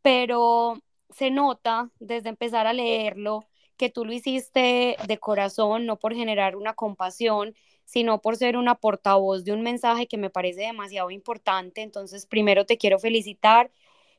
pero 0.03 0.75
se 1.11 1.31
nota 1.31 1.91
desde 2.01 2.29
empezar 2.31 2.67
a 2.67 2.73
leerlo 2.73 3.47
que 3.77 3.91
tú 3.91 4.05
lo 4.05 4.13
hiciste 4.13 4.97
de 5.07 5.19
corazón, 5.19 5.87
no 5.87 5.99
por 5.99 6.15
generar 6.15 6.57
una 6.57 6.75
compasión, 6.75 7.55
sino 7.85 8.21
por 8.21 8.37
ser 8.37 8.57
una 8.57 8.77
portavoz 8.77 9.45
de 9.45 9.53
un 9.53 9.63
mensaje 9.63 10.07
que 10.07 10.17
me 10.17 10.31
parece 10.31 10.63
demasiado 10.63 11.11
importante. 11.11 11.83
Entonces, 11.83 12.27
primero 12.27 12.67
te 12.67 12.79
quiero 12.79 12.99
felicitar. 12.99 13.71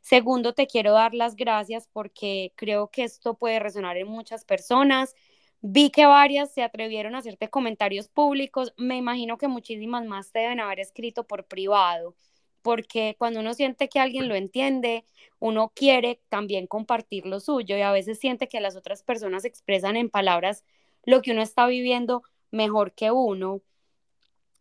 Segundo, 0.02 0.54
te 0.54 0.68
quiero 0.68 0.92
dar 0.94 1.14
las 1.14 1.36
gracias 1.36 1.88
porque 1.92 2.54
creo 2.56 2.90
que 2.92 3.04
esto 3.04 3.36
puede 3.36 3.60
resonar 3.60 3.98
en 3.98 4.08
muchas 4.08 4.46
personas. 4.46 5.16
Vi 5.62 5.90
que 5.90 6.06
varias 6.06 6.54
se 6.54 6.64
atrevieron 6.64 7.16
a 7.16 7.20
hacerte 7.20 7.50
comentarios 7.50 8.08
públicos. 8.08 8.74
Me 8.78 8.98
imagino 8.98 9.38
que 9.38 9.48
muchísimas 9.48 10.06
más 10.06 10.32
te 10.32 10.40
deben 10.40 10.60
haber 10.60 10.80
escrito 10.80 11.26
por 11.26 11.46
privado, 11.46 12.16
porque 12.62 13.16
cuando 13.18 13.40
uno 13.40 13.54
siente 13.54 13.90
que 13.90 14.00
alguien 14.00 14.28
lo 14.28 14.36
entiende, 14.36 15.06
uno 15.40 15.72
quiere 15.76 16.22
también 16.30 16.68
compartir 16.68 17.26
lo 17.26 17.40
suyo 17.40 17.78
y 17.78 17.82
a 17.82 17.92
veces 17.92 18.20
siente 18.20 18.48
que 18.48 18.60
las 18.60 18.76
otras 18.76 19.04
personas 19.04 19.46
expresan 19.46 19.96
en 19.96 20.10
palabras 20.10 20.64
lo 21.04 21.22
que 21.22 21.32
uno 21.32 21.42
está 21.42 21.68
viviendo 21.68 22.24
mejor 22.52 22.94
que 22.94 23.12
uno. 23.12 23.62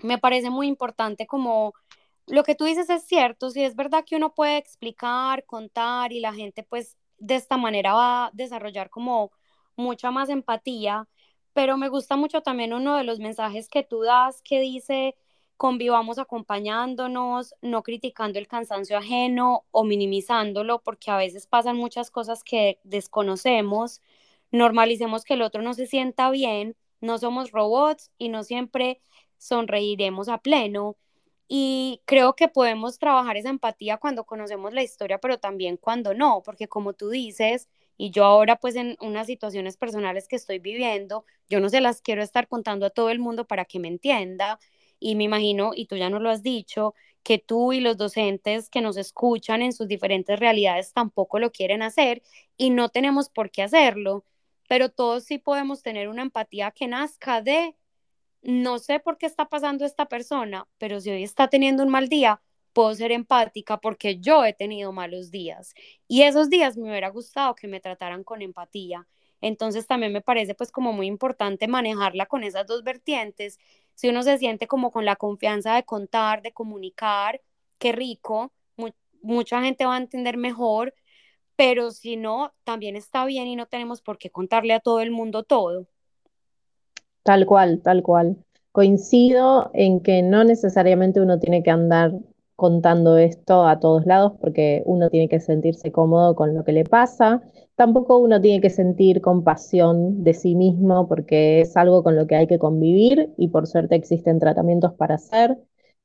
Me 0.03 0.19
parece 0.19 0.51
muy 0.51 0.67
importante 0.67 1.27
como 1.27 1.75
lo 2.27 2.43
que 2.45 2.55
tú 2.55 2.65
dices 2.65 2.89
es 2.91 3.05
cierto, 3.05 3.51
si 3.51 3.63
es 3.65 3.77
verdad 3.77 4.05
que 4.05 4.17
uno 4.17 4.35
puede 4.35 4.57
explicar, 4.57 5.45
contar 5.45 6.13
y 6.13 6.21
la 6.21 6.33
gente 6.33 6.63
pues 6.63 6.97
de 7.19 7.37
esta 7.37 7.57
manera 7.57 7.95
va 7.95 8.27
a 8.27 8.31
desarrollar 8.33 8.91
como 8.91 9.31
mucha 9.77 10.11
más 10.11 10.29
empatía, 10.29 11.09
pero 11.53 11.77
me 11.77 11.89
gusta 11.89 12.17
mucho 12.17 12.43
también 12.43 12.73
uno 12.73 12.97
de 12.97 13.05
los 13.05 13.19
mensajes 13.21 13.69
que 13.69 13.83
tú 13.85 14.03
das 14.03 14.43
que 14.43 14.61
dice 14.61 15.17
convivamos 15.57 16.19
acompañándonos, 16.19 17.55
no 17.63 17.83
criticando 17.83 18.39
el 18.39 18.49
cansancio 18.49 18.99
ajeno 18.99 19.65
o 19.71 19.85
minimizándolo, 19.85 20.83
porque 20.83 21.11
a 21.11 21.17
veces 21.17 21.47
pasan 21.47 21.77
muchas 21.77 22.11
cosas 22.11 22.43
que 22.45 22.81
desconocemos, 22.85 24.03
normalicemos 24.51 25.25
que 25.25 25.35
el 25.35 25.43
otro 25.43 25.63
no 25.63 25.75
se 25.75 25.87
sienta 25.87 26.31
bien, 26.31 26.77
no 27.01 27.19
somos 27.19 27.53
robots 27.53 28.11
y 28.19 28.29
no 28.29 28.43
siempre 28.45 29.01
sonreiremos 29.39 30.29
a 30.29 30.39
pleno. 30.39 30.97
Y 31.49 32.01
creo 32.07 32.35
que 32.37 32.49
podemos 32.49 32.99
trabajar 32.99 33.37
esa 33.37 33.51
empatía 33.51 33.99
cuando 33.99 34.25
conocemos 34.25 34.73
la 34.73 34.83
historia, 34.83 35.19
pero 35.19 35.39
también 35.39 35.77
cuando 35.77 36.15
no, 36.15 36.43
porque 36.45 36.69
como 36.69 36.95
tú 36.95 37.11
dices, 37.11 37.69
y 37.97 38.11
yo 38.11 38.25
ahora 38.25 38.57
pues 38.57 38.77
en 38.77 38.97
unas 39.01 39.27
situaciones 39.27 39.77
personales 39.77 40.29
que 40.29 40.37
estoy 40.37 40.59
viviendo, 40.59 41.25
yo 41.49 41.61
no 41.61 41.69
se 41.69 41.81
las 41.81 42.01
quiero 42.03 42.23
estar 42.23 42.49
contando 42.49 42.87
a 42.87 42.91
todo 42.91 43.11
el 43.11 43.19
mundo 43.19 43.47
para 43.47 43.65
que 43.65 43.79
me 43.79 43.89
entienda. 43.89 44.59
Y 45.01 45.17
me 45.17 45.25
imagino, 45.25 45.73
y 45.75 45.87
tú 45.87 45.97
ya 45.97 46.09
no 46.11 46.19
lo 46.21 46.31
has 46.31 46.43
dicho, 46.43 46.95
que 47.23 47.39
tú 47.39 47.73
y 47.73 47.81
los 47.81 47.97
docentes 47.97 48.71
que 48.71 48.81
nos 48.81 48.97
escuchan 48.97 49.63
en 49.63 49.73
sus 49.73 49.89
diferentes 49.89 50.39
realidades 50.39 50.93
tampoco 50.93 51.39
lo 51.39 51.53
quieren 51.53 51.83
hacer 51.83 52.23
y 52.57 52.71
no 52.71 52.89
tenemos 52.91 53.29
por 53.29 53.51
qué 53.51 53.63
hacerlo 53.63 54.25
pero 54.69 54.91
todos 54.91 55.25
sí 55.25 55.39
podemos 55.39 55.83
tener 55.83 56.09
una 56.09 56.23
empatía 56.23 56.71
que 56.71 56.87
nazca 56.89 57.43
de, 57.43 57.77
no 58.43 58.79
sé 58.79 59.01
por 59.01 59.19
qué 59.19 59.27
está 59.27 59.49
pasando 59.49 59.85
esta 59.85 60.07
persona, 60.07 60.69
pero 60.79 61.01
si 61.01 61.11
hoy 61.11 61.23
está 61.25 61.49
teniendo 61.49 61.83
un 61.83 61.91
mal 61.91 62.09
día, 62.09 62.43
puedo 62.75 62.95
ser 62.95 63.13
empática 63.13 63.79
porque 63.79 64.19
yo 64.19 64.45
he 64.45 64.53
tenido 64.53 64.93
malos 64.93 65.31
días 65.31 65.75
y 66.07 66.23
esos 66.23 66.51
días 66.51 66.77
me 66.77 66.91
hubiera 66.91 67.09
gustado 67.09 67.55
que 67.55 67.69
me 67.69 67.81
trataran 67.81 68.25
con 68.25 68.43
empatía. 68.43 69.07
Entonces 69.41 69.87
también 69.87 70.13
me 70.13 70.21
parece 70.21 70.55
pues 70.55 70.71
como 70.71 70.93
muy 70.93 71.07
importante 71.07 71.69
manejarla 71.69 72.27
con 72.27 72.45
esas 72.45 72.67
dos 72.67 72.83
vertientes. 72.83 73.59
Si 73.95 74.09
uno 74.09 74.23
se 74.23 74.39
siente 74.39 74.67
como 74.67 74.91
con 74.91 75.05
la 75.05 75.17
confianza 75.17 75.75
de 75.75 75.85
contar, 75.85 76.43
de 76.43 76.53
comunicar, 76.53 77.41
qué 77.79 77.93
rico, 77.93 78.53
mucha 79.23 79.63
gente 79.63 79.87
va 79.87 79.95
a 79.95 79.99
entender 79.99 80.37
mejor 80.37 80.93
pero 81.57 81.91
si 81.91 82.17
no, 82.17 82.53
también 82.65 82.97
está 82.97 83.25
bien 83.25 83.47
y 83.47 83.57
no 83.57 83.67
tenemos 83.67 84.03
por 84.03 84.19
qué 84.19 84.31
contarle 84.31 84.75
a 84.75 84.81
todo 84.81 85.01
el 85.01 85.11
mundo 85.11 85.45
todo. 85.45 85.87
Tal 87.23 87.47
cual, 87.47 87.81
tal 87.83 88.03
cual. 88.03 88.37
Coincido 88.73 89.71
en 89.73 90.01
que 90.01 90.23
no 90.23 90.45
necesariamente 90.45 91.21
uno 91.21 91.39
tiene 91.39 91.63
que 91.63 91.71
andar 91.71 92.13
contando 92.57 93.17
esto 93.19 93.67
a 93.67 93.81
todos 93.81 94.07
lados 94.07 94.33
porque 94.41 94.83
uno 94.87 95.11
tiene 95.11 95.29
que 95.29 95.41
sentirse 95.41 95.93
cómodo 95.93 96.35
con 96.35 96.55
lo 96.55 96.65
que 96.65 96.73
le 96.73 96.85
pasa. 96.85 97.43
Tampoco 97.77 98.19
uno 98.19 98.41
tiene 98.41 98.61
que 98.61 98.71
sentir 98.71 99.21
compasión 99.21 100.23
de 100.25 100.35
sí 100.35 100.55
mismo 100.55 101.09
porque 101.09 101.61
es 101.63 101.77
algo 101.77 102.03
con 102.03 102.17
lo 102.17 102.27
que 102.27 102.37
hay 102.37 102.47
que 102.47 102.59
convivir 102.59 103.33
y 103.37 103.49
por 103.49 103.67
suerte 103.67 103.97
existen 103.97 104.39
tratamientos 104.39 104.95
para 104.95 105.17
hacer. 105.17 105.59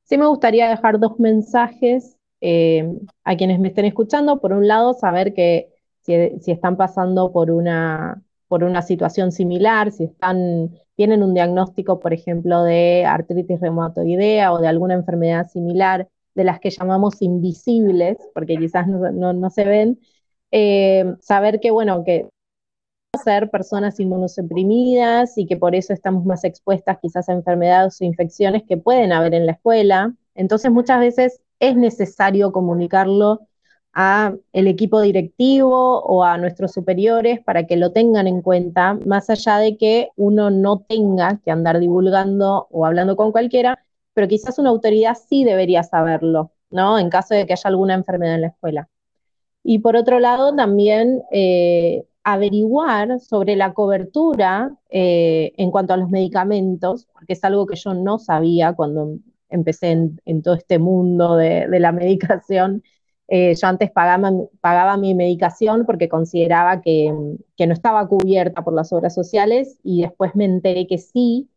Sí 0.04 0.18
me 0.18 0.26
gustaría 0.26 0.68
dejar 0.68 0.98
dos 0.98 1.18
mensajes 1.20 2.16
eh, 2.40 2.90
a 3.24 3.36
quienes 3.36 3.60
me 3.60 3.68
estén 3.68 3.84
escuchando, 3.84 4.40
por 4.40 4.52
un 4.52 4.66
lado, 4.66 4.94
saber 4.94 5.34
que 5.34 5.70
si, 6.00 6.14
están 6.50 6.76
pasando 6.76 7.32
por 7.32 7.50
una, 7.50 8.22
por 8.48 8.64
una 8.64 8.82
situación 8.82 9.32
similar, 9.32 9.92
si 9.92 10.04
están, 10.04 10.70
tienen 10.96 11.22
un 11.22 11.34
diagnóstico, 11.34 12.00
por 12.00 12.12
ejemplo, 12.12 12.62
de 12.64 13.04
artritis 13.06 13.60
reumatoidea 13.60 14.52
o 14.52 14.58
de 14.58 14.68
alguna 14.68 14.94
enfermedad 14.94 15.48
similar, 15.48 16.08
de 16.40 16.44
las 16.44 16.58
que 16.58 16.70
llamamos 16.70 17.20
invisibles, 17.20 18.16
porque 18.34 18.56
quizás 18.56 18.86
no, 18.88 19.50
se 19.50 19.64
ven, 19.64 20.00
eh, 20.50 21.14
saber 21.20 21.60
que, 21.60 21.70
bueno, 21.70 22.02
que 22.02 22.28
ser 23.22 23.50
personas 23.50 24.00
inmunosuprimidas 24.00 25.36
y 25.36 25.46
que 25.46 25.58
por 25.58 25.74
eso 25.74 25.92
estamos 25.92 26.24
más 26.24 26.44
expuestas 26.44 26.98
quizás 27.02 27.28
a 27.28 27.34
enfermedades 27.34 28.00
o 28.00 28.04
infecciones 28.04 28.62
que 28.66 28.78
pueden 28.78 29.12
haber 29.12 29.34
en 29.34 29.44
la 29.44 29.52
escuela. 29.52 30.14
Entonces 30.34 30.70
muchas 30.70 31.00
veces 31.00 31.40
es 31.58 31.76
necesario 31.76 32.52
comunicarlo 32.52 33.40
a 33.92 34.34
el 34.54 34.66
equipo 34.66 35.02
directivo 35.02 36.00
o 36.00 36.24
a 36.24 36.38
nuestros 36.38 36.72
superiores 36.72 37.40
para 37.44 37.66
que 37.66 37.76
lo 37.76 37.92
tengan 37.92 38.26
en 38.26 38.40
cuenta, 38.40 38.94
más 38.94 39.28
allá 39.28 39.58
de 39.58 39.76
que 39.76 40.08
uno 40.16 40.50
no 40.50 40.78
tenga 40.80 41.40
que 41.44 41.50
andar 41.50 41.80
divulgando 41.80 42.66
o 42.70 42.86
hablando 42.86 43.16
con 43.16 43.32
cualquiera, 43.32 43.84
pero 44.14 44.28
quizás 44.28 44.58
una 44.58 44.70
autoridad 44.70 45.16
sí 45.28 45.44
debería 45.44 45.82
saberlo, 45.82 46.52
¿no? 46.70 46.98
En 46.98 47.10
caso 47.10 47.34
de 47.34 47.46
que 47.46 47.52
haya 47.54 47.68
alguna 47.68 47.94
enfermedad 47.94 48.34
en 48.36 48.40
la 48.42 48.48
escuela. 48.48 48.88
Y 49.62 49.80
por 49.80 49.96
otro 49.96 50.20
lado, 50.20 50.54
también 50.54 51.22
eh, 51.30 52.04
averiguar 52.24 53.20
sobre 53.20 53.56
la 53.56 53.74
cobertura 53.74 54.76
eh, 54.90 55.52
en 55.56 55.70
cuanto 55.70 55.94
a 55.94 55.96
los 55.96 56.10
medicamentos, 56.10 57.06
porque 57.12 57.34
es 57.34 57.44
algo 57.44 57.66
que 57.66 57.76
yo 57.76 57.94
no 57.94 58.18
sabía 58.18 58.74
cuando 58.74 59.16
empecé 59.48 59.90
en, 60.24 60.42
todo 60.42 60.54
este 60.54 60.78
mundo 60.78 61.36
de, 61.36 61.66
la 61.68 61.92
medicación. 61.92 62.82
Eh, 63.28 63.54
yo 63.54 63.68
antes 63.68 63.90
pagaba, 63.92 64.32
pagaba, 64.60 64.96
mi 64.96 65.14
medicación 65.14 65.86
porque 65.86 66.08
consideraba 66.08 66.80
que, 66.80 67.12
no 67.12 67.72
estaba 67.72 68.08
cubierta 68.08 68.64
por 68.64 68.74
las 68.74 68.92
obras 68.92 69.14
sociales 69.14 69.78
y 69.84 70.02
después 70.02 70.34
me 70.34 70.44
enteré 70.46 70.86
que 70.86 70.98
sí, 70.98 71.48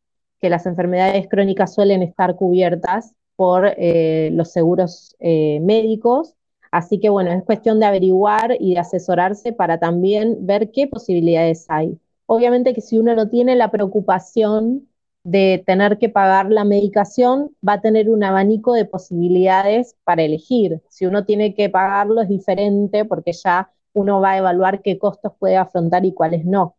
que 0.43 0.49
las 0.49 0.65
enfermedades 0.65 1.29
crónicas 1.29 1.73
suelen 1.73 2.01
estar 2.01 2.35
cubiertas 2.35 3.15
por 3.37 3.65
eh, 3.77 4.29
los 4.33 4.51
seguros 4.51 5.15
eh, 5.21 5.61
médicos. 5.61 6.35
Así 6.69 6.99
que 6.99 7.07
bueno, 7.07 7.31
es 7.31 7.45
cuestión 7.45 7.79
de 7.79 7.85
averiguar 7.85 8.57
y 8.59 8.73
de 8.73 8.81
asesorarse 8.81 9.53
para 9.53 9.79
también 9.79 10.45
ver 10.45 10.71
qué 10.71 10.85
posibilidades 10.87 11.65
hay. 11.69 11.97
Obviamente 12.25 12.73
que 12.73 12.81
si 12.81 12.97
uno 12.97 13.15
no 13.15 13.29
tiene 13.29 13.55
la 13.55 13.71
preocupación 13.71 14.89
de 15.23 15.63
tener 15.65 15.97
que 15.97 16.09
pagar 16.09 16.51
la 16.51 16.65
medicación, 16.65 17.55
va 17.65 17.73
a 17.73 17.81
tener 17.81 18.09
un 18.09 18.25
abanico 18.25 18.73
de 18.73 18.83
posibilidades 18.83 19.95
para 20.03 20.23
elegir. 20.23 20.81
Si 20.89 21.05
uno 21.05 21.23
tiene 21.23 21.55
que 21.55 21.69
pagarlo 21.69 22.19
es 22.19 22.27
diferente 22.27 23.05
porque 23.05 23.31
ya 23.31 23.71
uno 23.93 24.19
va 24.19 24.31
a 24.31 24.37
evaluar 24.39 24.81
qué 24.81 24.97
costos 24.97 25.31
puede 25.39 25.55
afrontar 25.55 26.03
y 26.03 26.13
cuáles 26.13 26.43
no. 26.43 26.75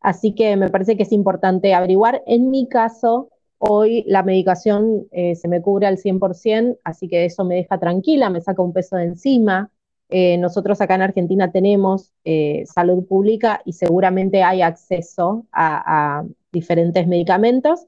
Así 0.00 0.34
que 0.34 0.56
me 0.56 0.70
parece 0.70 0.96
que 0.96 1.02
es 1.02 1.12
importante 1.12 1.74
averiguar. 1.74 2.22
En 2.26 2.50
mi 2.50 2.68
caso, 2.68 3.30
hoy 3.58 4.04
la 4.06 4.22
medicación 4.22 5.06
eh, 5.12 5.36
se 5.36 5.46
me 5.48 5.60
cubre 5.60 5.86
al 5.86 5.98
100%, 5.98 6.78
así 6.84 7.08
que 7.08 7.26
eso 7.26 7.44
me 7.44 7.56
deja 7.56 7.78
tranquila, 7.78 8.30
me 8.30 8.40
saca 8.40 8.62
un 8.62 8.72
peso 8.72 8.96
de 8.96 9.04
encima. 9.04 9.70
Eh, 10.08 10.38
nosotros 10.38 10.80
acá 10.80 10.94
en 10.96 11.02
Argentina 11.02 11.52
tenemos 11.52 12.12
eh, 12.24 12.64
salud 12.66 13.06
pública 13.06 13.60
y 13.64 13.74
seguramente 13.74 14.42
hay 14.42 14.62
acceso 14.62 15.46
a, 15.52 16.24
diferentes 16.52 17.06
medicamentos. 17.06 17.86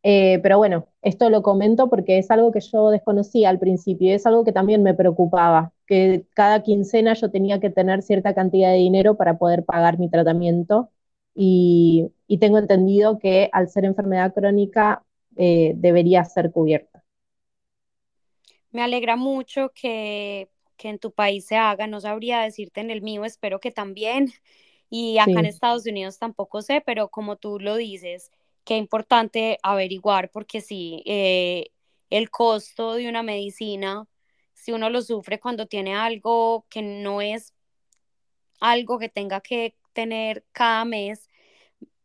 Pero 0.00 0.56
bueno, 0.56 0.86
esto 1.02 1.28
lo 1.28 1.42
comento 1.42 1.90
porque 1.90 2.16
es 2.16 2.30
algo 2.30 2.50
que 2.50 2.60
yo 2.60 2.88
desconocía 2.88 3.50
al 3.50 3.58
principio 3.58 4.08
y 4.08 4.12
es 4.12 4.24
algo 4.24 4.42
que 4.42 4.52
también 4.52 4.82
me 4.82 4.94
preocupaba, 4.94 5.72
que 5.86 6.24
cada 6.34 6.62
quincena 6.62 7.12
yo 7.12 7.30
tenía 7.30 7.60
que 7.60 7.68
tener 7.68 8.00
cierta 8.00 8.34
cantidad 8.34 8.70
de 8.70 8.78
dinero 8.78 9.16
para 9.16 9.36
poder 9.36 9.66
pagar 9.66 9.98
mi 9.98 10.08
tratamiento 10.08 10.88
y, 11.40 12.10
tengo 12.40 12.58
entendido 12.58 13.18
que 13.18 13.48
al 13.52 13.68
ser 13.68 13.84
enfermedad 13.84 14.34
crónica 14.34 15.04
debería 15.30 16.24
ser 16.24 16.50
cubierta. 16.50 17.04
Me 18.70 18.82
alegra 18.82 19.16
mucho 19.16 19.70
que 19.74 20.48
que 20.78 20.88
en 20.88 20.98
tu 20.98 21.12
país 21.12 21.44
se 21.44 21.56
haga, 21.56 21.86
no 21.86 22.00
sabría 22.00 22.40
decirte 22.40 22.80
en 22.80 22.90
el 22.90 23.02
mío, 23.02 23.26
espero 23.26 23.60
que 23.60 23.70
también. 23.70 24.32
Y 24.88 25.18
acá 25.18 25.32
en 25.32 25.44
Estados 25.44 25.86
Unidos 25.86 26.18
tampoco 26.18 26.62
sé, 26.62 26.80
pero 26.80 27.08
como 27.08 27.36
tú 27.36 27.58
lo 27.60 27.76
dices, 27.76 28.30
qué 28.64 28.78
importante 28.78 29.58
averiguar, 29.62 30.30
porque 30.30 30.62
sí, 30.62 31.02
eh, 31.04 31.72
el 32.08 32.30
costo 32.30 32.94
de 32.94 33.06
una 33.06 33.22
medicina, 33.22 34.06
si 34.54 34.72
uno 34.72 34.88
lo 34.88 35.02
sufre 35.02 35.40
cuando 35.40 35.66
tiene 35.66 35.94
algo 35.94 36.64
que 36.70 36.80
no 36.80 37.20
es 37.20 37.52
algo 38.60 38.98
que 38.98 39.10
tenga 39.10 39.42
que 39.42 39.74
tener 39.98 40.44
cada 40.52 40.84
mes, 40.84 41.28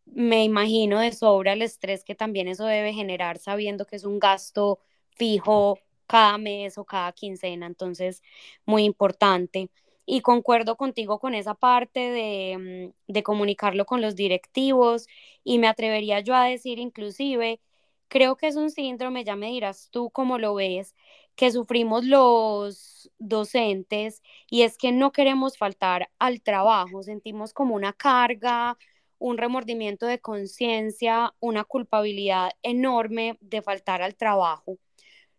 me 0.05 0.43
imagino 0.43 0.99
de 0.99 1.11
sobra 1.13 1.53
el 1.53 1.61
estrés 1.61 2.03
que 2.03 2.15
también 2.15 2.47
eso 2.47 2.65
debe 2.65 2.93
generar 2.93 3.37
sabiendo 3.39 3.85
que 3.85 3.95
es 3.97 4.05
un 4.05 4.19
gasto 4.19 4.79
fijo 5.11 5.79
cada 6.07 6.37
mes 6.39 6.77
o 6.77 6.85
cada 6.85 7.11
quincena, 7.13 7.67
entonces 7.67 8.21
muy 8.65 8.83
importante. 8.85 9.69
Y 10.05 10.21
concuerdo 10.21 10.75
contigo 10.77 11.19
con 11.19 11.35
esa 11.35 11.53
parte 11.55 11.99
de, 12.01 12.93
mm, 13.07 13.11
de 13.13 13.23
comunicarlo 13.23 13.85
con 13.85 14.01
los 14.01 14.15
directivos 14.15 15.07
y 15.43 15.59
me 15.59 15.67
atrevería 15.67 16.19
yo 16.21 16.35
a 16.35 16.45
decir 16.45 16.79
inclusive, 16.79 17.61
creo 18.09 18.35
que 18.37 18.47
es 18.47 18.55
un 18.57 18.69
síndrome, 18.71 19.23
ya 19.23 19.35
me 19.35 19.47
dirás 19.49 19.89
tú 19.91 20.09
cómo 20.11 20.37
lo 20.39 20.55
ves, 20.55 20.95
que 21.35 21.51
sufrimos 21.51 22.05
los 22.05 23.11
docentes 23.19 24.21
y 24.49 24.63
es 24.63 24.77
que 24.77 24.91
no 24.91 25.11
queremos 25.11 25.57
faltar 25.57 26.09
al 26.19 26.41
trabajo, 26.41 27.03
sentimos 27.03 27.53
como 27.53 27.75
una 27.75 27.93
carga, 27.93 28.77
un 29.17 29.37
remordimiento 29.37 30.05
de 30.05 30.19
conciencia, 30.19 31.33
una 31.39 31.63
culpabilidad 31.63 32.51
enorme 32.61 33.37
de 33.41 33.61
faltar 33.61 34.01
al 34.01 34.15
trabajo. 34.15 34.77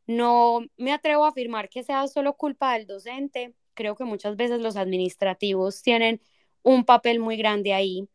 No 0.07 0.61
me 0.77 0.93
atrevo 0.93 1.25
a 1.25 1.29
afirmar 1.29 1.69
que 1.69 1.83
sea 1.83 2.07
solo 2.09 2.35
culpa 2.37 2.75
del 2.75 2.87
docente. 2.87 3.55
Creo 3.75 3.97
que 3.97 4.05
muchas 4.05 4.37
veces 4.37 4.61
los 4.61 4.77
administrativos 4.77 5.83
tienen 5.83 6.21
un 6.63 6.85
papel 6.85 7.21
muy 7.21 7.37
grande 7.37 7.73
ahí. 7.75 8.09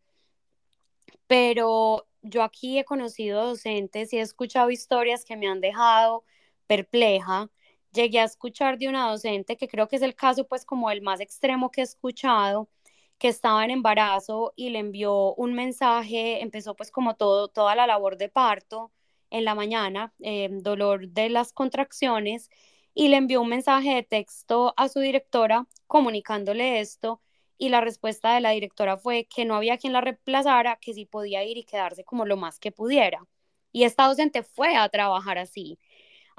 Pero 1.27 2.07
yo 2.21 2.43
aquí 2.43 2.79
he 2.79 2.85
conocido 2.85 3.45
docentes 3.45 4.13
y 4.13 4.17
he 4.17 4.21
escuchado 4.21 4.71
historias 4.71 5.25
que 5.25 5.37
me 5.37 5.47
han 5.47 5.61
dejado 5.61 6.23
perpleja. 6.67 7.49
Llegué 7.91 8.19
a 8.19 8.23
escuchar 8.25 8.77
de 8.77 8.87
una 8.87 9.09
docente 9.09 9.57
que 9.57 9.67
creo 9.67 9.87
que 9.87 9.95
es 9.97 10.01
el 10.01 10.15
caso 10.15 10.47
pues 10.47 10.65
como 10.65 10.91
el 10.91 11.01
más 11.01 11.19
extremo 11.21 11.71
que 11.71 11.81
he 11.81 11.83
escuchado, 11.83 12.69
que 13.17 13.27
estaba 13.29 13.63
en 13.65 13.71
embarazo 13.71 14.53
y 14.55 14.69
le 14.69 14.79
envió 14.79 15.33
un 15.35 15.53
mensaje, 15.53 16.41
empezó 16.41 16.75
pues 16.75 16.91
como 16.91 17.15
todo, 17.15 17.47
toda 17.49 17.75
la 17.75 17.87
labor 17.87 18.17
de 18.17 18.29
parto 18.29 18.91
en 19.31 19.45
la 19.45 19.55
mañana, 19.55 20.13
eh, 20.19 20.49
dolor 20.51 21.09
de 21.09 21.29
las 21.29 21.53
contracciones, 21.53 22.49
y 22.93 23.07
le 23.09 23.17
envió 23.17 23.41
un 23.41 23.49
mensaje 23.49 23.93
de 23.95 24.03
texto 24.03 24.73
a 24.77 24.89
su 24.89 24.99
directora 24.99 25.67
comunicándole 25.87 26.79
esto 26.79 27.21
y 27.57 27.69
la 27.69 27.81
respuesta 27.81 28.33
de 28.33 28.41
la 28.41 28.51
directora 28.51 28.97
fue 28.97 29.25
que 29.25 29.45
no 29.45 29.55
había 29.55 29.77
quien 29.77 29.93
la 29.93 30.01
reemplazara, 30.01 30.77
que 30.81 30.93
sí 30.93 31.05
podía 31.05 31.43
ir 31.43 31.57
y 31.57 31.63
quedarse 31.65 32.03
como 32.05 32.25
lo 32.25 32.37
más 32.37 32.59
que 32.59 32.71
pudiera. 32.71 33.25
Y 33.71 33.83
esta 33.83 34.07
docente 34.07 34.43
fue 34.43 34.75
a 34.75 34.89
trabajar 34.89 35.37
así, 35.37 35.77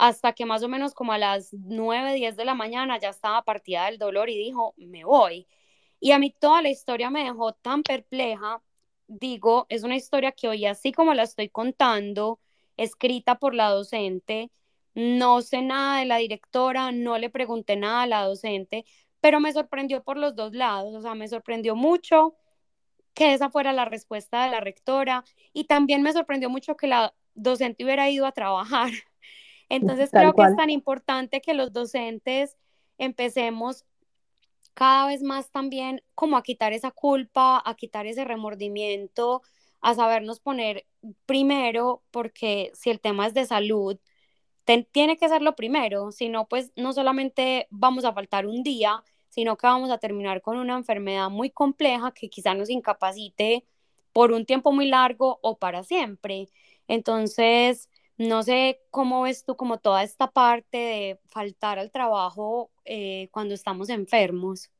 hasta 0.01 0.33
que 0.33 0.47
más 0.47 0.63
o 0.63 0.69
menos 0.69 0.95
como 0.95 1.13
a 1.13 1.19
las 1.19 1.53
9, 1.53 2.15
10 2.15 2.35
de 2.35 2.47
la 2.47 2.55
mañana 2.55 2.99
ya 2.99 3.11
estaba 3.11 3.43
partida 3.45 3.85
del 3.85 3.99
dolor 3.99 4.31
y 4.31 4.39
dijo, 4.39 4.73
me 4.79 5.05
voy. 5.05 5.47
Y 6.01 6.13
a 6.13 6.19
mí 6.19 6.31
toda 6.33 6.63
la 6.63 6.71
historia 6.71 7.11
me 7.11 7.23
dejó 7.25 7.53
tan 7.53 7.83
perpleja, 7.83 8.63
digo, 9.09 9.67
es 9.69 9.83
una 9.85 9.97
historia 9.97 10.33
que 10.33 10.49
hoy 10.49 10.65
así 10.65 10.93
como 10.93 11.13
la 11.13 11.25
estoy 11.25 11.51
contando, 11.51 12.41
escrita 12.79 13.39
por 13.39 13.55
la 13.55 13.69
docente. 13.69 14.51
No 14.95 15.43
sé 15.43 15.61
nada 15.61 15.99
de 16.01 16.07
la 16.07 16.17
directora, 16.17 16.93
no 16.93 17.19
le 17.19 17.29
pregunté 17.29 17.77
nada 17.77 18.03
a 18.03 18.07
la 18.07 18.25
docente, 18.25 18.87
pero 19.21 19.39
me 19.39 19.53
sorprendió 19.53 20.03
por 20.03 20.17
los 20.17 20.35
dos 20.35 20.55
lados, 20.55 20.95
o 20.95 21.03
sea, 21.03 21.15
me 21.15 21.29
sorprendió 21.29 21.77
mucho 21.77 22.37
que 23.15 23.35
esa 23.35 23.51
fuera 23.51 23.73
la 23.75 23.85
respuesta 23.87 24.45
de 24.45 24.51
la 24.51 24.61
rectora 24.61 25.25
y 25.53 25.65
también 25.65 26.03
me 26.03 26.13
sorprendió 26.15 26.51
mucho 26.51 26.77
que 26.77 26.87
la 26.87 27.15
docente 27.35 27.85
hubiera 27.85 28.09
ido 28.11 28.27
a 28.27 28.33
trabajar. 28.33 28.91
Entonces 29.71 30.11
creo 30.11 30.35
que 30.35 30.43
es 30.43 30.57
tan 30.57 30.69
importante 30.69 31.41
que 31.41 31.55
los 31.55 31.73
docentes 31.73 32.59
empecemos 32.99 33.87
cada 34.75 35.07
vez 35.07 35.23
más 35.23 35.51
también 35.51 36.03
como 36.15 36.37
a 36.37 36.43
quitar 36.43 36.73
esa 36.73 36.91
culpa, 36.91 37.63
a 37.65 37.75
quitar 37.75 38.07
ese 38.07 38.25
remordimiento, 38.25 39.43
a 39.81 39.95
sabernos 39.95 40.41
poner 40.41 40.87
primero, 41.25 42.03
porque 42.11 42.71
si 42.75 42.91
el 42.91 43.01
tema 43.01 43.27
es 43.27 43.33
de 43.33 43.47
salud, 43.47 43.99
tiene 44.93 45.17
que 45.17 45.29
ser 45.29 45.43
lo 45.43 45.57
primero, 45.57 46.13
si 46.13 46.29
no, 46.29 46.47
pues 46.47 46.73
no 46.77 46.93
solamente 46.93 47.67
vamos 47.71 48.05
a 48.05 48.13
faltar 48.13 48.47
un 48.47 48.63
día, 48.63 49.03
sino 49.29 49.57
que 49.57 49.67
vamos 49.67 49.91
a 49.91 49.99
terminar 49.99 50.43
con 50.43 50.59
una 50.59 50.77
enfermedad 50.77 51.31
muy 51.31 51.51
compleja 51.51 52.13
que 52.13 52.29
quizá 52.29 52.55
nos 52.55 52.71
incapacite 52.71 53.65
por 54.13 54.33
un 54.33 54.45
tiempo 54.47 54.73
muy 54.73 54.87
largo 54.87 55.39
o 55.43 55.59
para 55.59 55.83
siempre. 55.85 56.49
Entonces, 56.89 57.89
no 58.21 58.43
sé 58.43 58.81
cómo 58.91 59.23
ves 59.23 59.45
tú 59.45 59.57
como 59.57 59.79
toda 59.79 60.03
esta 60.03 60.27
parte 60.27 60.77
de 60.77 61.19
faltar 61.25 61.79
al 61.79 61.91
trabajo 61.91 62.69
eh, 62.85 63.29
cuando 63.33 63.55
estamos 63.55 63.89
enfermos. 63.89 64.71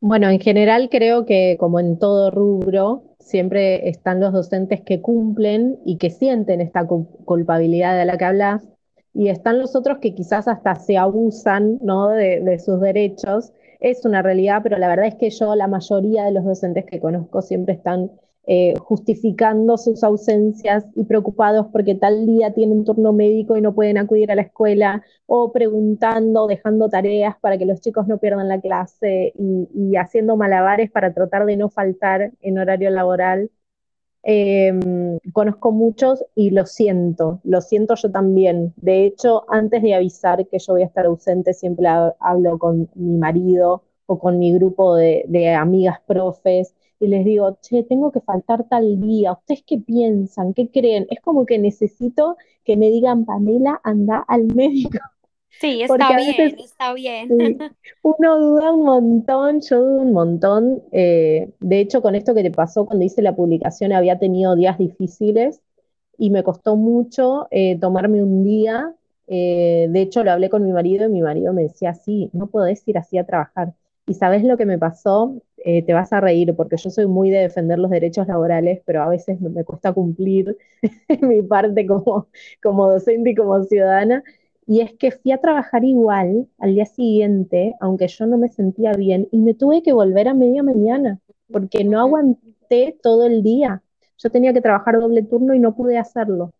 Bueno, 0.00 0.28
en 0.28 0.38
general 0.38 0.90
creo 0.90 1.24
que 1.24 1.56
como 1.58 1.80
en 1.80 1.98
todo 1.98 2.30
rubro, 2.30 3.04
siempre 3.20 3.88
están 3.88 4.20
los 4.20 4.34
docentes 4.34 4.82
que 4.82 5.00
cumplen 5.00 5.78
y 5.86 5.96
que 5.96 6.10
sienten 6.10 6.60
esta 6.60 6.86
culpabilidad 6.86 7.96
de 7.96 8.04
la 8.04 8.18
que 8.18 8.24
hablas, 8.26 8.68
y 9.14 9.28
están 9.28 9.58
los 9.58 9.74
otros 9.74 9.98
que 9.98 10.14
quizás 10.14 10.46
hasta 10.46 10.74
se 10.74 10.98
abusan 10.98 11.78
¿no? 11.80 12.08
de, 12.08 12.40
de 12.40 12.58
sus 12.58 12.80
derechos. 12.80 13.52
Es 13.80 14.04
una 14.04 14.20
realidad, 14.20 14.60
pero 14.62 14.76
la 14.76 14.88
verdad 14.88 15.06
es 15.06 15.14
que 15.14 15.30
yo, 15.30 15.54
la 15.54 15.68
mayoría 15.68 16.24
de 16.24 16.32
los 16.32 16.44
docentes 16.44 16.84
que 16.84 17.00
conozco 17.00 17.40
siempre 17.40 17.74
están 17.74 18.10
eh, 18.44 18.74
justificando 18.80 19.78
sus 19.78 20.02
ausencias 20.02 20.84
y 20.96 21.04
preocupados 21.04 21.68
porque 21.72 21.94
tal 21.94 22.26
día 22.26 22.52
tienen 22.52 22.84
turno 22.84 23.12
médico 23.12 23.56
y 23.56 23.60
no 23.60 23.72
pueden 23.72 23.98
acudir 23.98 24.32
a 24.32 24.34
la 24.34 24.42
escuela, 24.42 25.04
o 25.26 25.52
preguntando, 25.52 26.48
dejando 26.48 26.88
tareas 26.88 27.36
para 27.40 27.56
que 27.56 27.66
los 27.66 27.80
chicos 27.80 28.08
no 28.08 28.18
pierdan 28.18 28.48
la 28.48 28.60
clase 28.60 29.32
y, 29.38 29.94
haciendo 29.96 30.36
malabares 30.36 30.90
para 30.90 31.14
tratar 31.14 31.46
de 31.46 31.56
no 31.56 31.68
faltar 31.70 32.32
en 32.40 32.58
horario 32.58 32.90
laboral. 32.90 33.50
Em, 34.24 35.18
conozco 35.32 35.72
muchos 35.72 36.24
y 36.34 36.50
lo 36.50 36.66
siento, 36.66 37.40
lo 37.44 37.60
siento 37.60 37.94
yo 37.94 38.10
también. 38.10 38.72
De 38.76 39.04
hecho, 39.06 39.44
antes 39.48 39.82
de 39.82 39.94
avisar 39.94 40.46
que 40.48 40.58
yo 40.58 40.74
voy 40.74 40.82
a 40.82 40.86
estar 40.86 41.06
ausente, 41.06 41.54
siempre 41.54 41.86
hablo 42.18 42.58
con 42.58 42.88
mi 42.94 43.18
marido 43.18 43.84
o 44.06 44.18
con 44.18 44.38
mi 44.38 44.52
grupo 44.52 44.96
de, 44.96 45.24
de 45.28 45.50
amigas 45.54 46.00
profes 46.06 46.74
y 47.02 47.08
les 47.08 47.24
digo, 47.24 47.58
che, 47.60 47.82
tengo 47.82 48.12
que 48.12 48.20
faltar 48.20 48.68
tal 48.68 49.00
día, 49.00 49.32
¿ustedes 49.32 49.64
qué 49.66 49.76
piensan? 49.76 50.54
¿Qué 50.54 50.70
creen? 50.70 51.04
Es 51.10 51.20
como 51.20 51.46
que 51.46 51.58
necesito 51.58 52.36
que 52.64 52.76
me 52.76 52.90
digan, 52.90 53.24
Pamela, 53.24 53.80
anda 53.82 54.24
al 54.28 54.44
médico. 54.44 54.98
Sí, 55.60 55.82
está 55.82 56.16
bien, 56.16 56.56
está 56.60 56.94
bien. 56.94 57.58
uno 58.02 58.38
duda 58.38 58.72
un 58.72 58.84
montón, 58.84 59.60
yo 59.62 59.80
dudo 59.80 60.00
un 60.00 60.12
montón. 60.12 60.82
Eh, 60.92 61.50
de 61.58 61.80
hecho, 61.80 62.02
con 62.02 62.14
esto 62.14 62.36
que 62.36 62.44
te 62.44 62.52
pasó 62.52 62.86
cuando 62.86 63.04
hice 63.04 63.20
la 63.20 63.34
publicación, 63.34 63.92
había 63.92 64.20
tenido 64.20 64.54
días 64.54 64.78
difíciles 64.78 65.60
y 66.16 66.30
me 66.30 66.44
costó 66.44 66.76
mucho 66.76 67.48
eh, 67.50 67.80
tomarme 67.80 68.22
un 68.22 68.44
día. 68.44 68.94
Eh, 69.26 69.88
de 69.90 70.02
hecho, 70.02 70.22
lo 70.22 70.30
hablé 70.30 70.48
con 70.50 70.64
mi 70.64 70.70
marido 70.70 71.06
y 71.06 71.08
mi 71.08 71.22
marido 71.22 71.52
me 71.52 71.62
decía, 71.62 71.94
sí, 71.94 72.30
no 72.32 72.46
podés 72.46 72.86
ir 72.86 72.96
así 72.96 73.18
a 73.18 73.26
trabajar. 73.26 73.74
¿Y 74.06 74.14
sabes 74.14 74.44
lo 74.44 74.56
que 74.56 74.66
me 74.66 74.78
pasó? 74.78 75.42
Eh, 75.64 75.82
te 75.84 75.92
vas 75.92 76.12
a 76.12 76.20
reír 76.20 76.54
porque 76.56 76.76
yo 76.76 76.90
soy 76.90 77.06
muy 77.06 77.30
de 77.30 77.38
defender 77.38 77.78
los 77.78 77.90
derechos 77.90 78.26
laborales, 78.26 78.82
pero 78.84 79.02
a 79.02 79.08
veces 79.08 79.40
me, 79.40 79.64
cuesta 79.64 79.92
cumplir 79.92 80.56
mi 81.22 81.42
parte 81.42 81.86
como, 81.86 82.28
como 82.62 82.90
docente 82.90 83.30
y 83.30 83.34
como 83.34 83.62
ciudadana. 83.64 84.24
Y 84.66 84.80
es 84.80 84.92
que 84.94 85.10
fui 85.12 85.32
a 85.32 85.38
trabajar 85.38 85.84
igual 85.84 86.48
al 86.58 86.74
día 86.74 86.86
siguiente, 86.86 87.74
aunque 87.80 88.08
yo 88.08 88.26
no 88.26 88.38
me 88.38 88.48
sentía 88.48 88.92
bien, 88.92 89.28
y 89.32 89.38
me 89.38 89.54
tuve 89.54 89.82
que 89.82 89.92
volver 89.92 90.28
a 90.28 90.34
media 90.34 90.62
mañana, 90.62 91.20
porque 91.50 91.84
no 91.84 92.00
aguanté 92.00 92.96
todo 93.02 93.26
el 93.26 93.42
día. 93.42 93.82
Yo 94.18 94.30
tenía 94.30 94.52
que 94.52 94.60
trabajar 94.60 94.98
doble 95.00 95.22
turno 95.22 95.54
y 95.54 95.58
no 95.60 95.74
pude 95.74 95.98
hacerlo. 95.98 96.52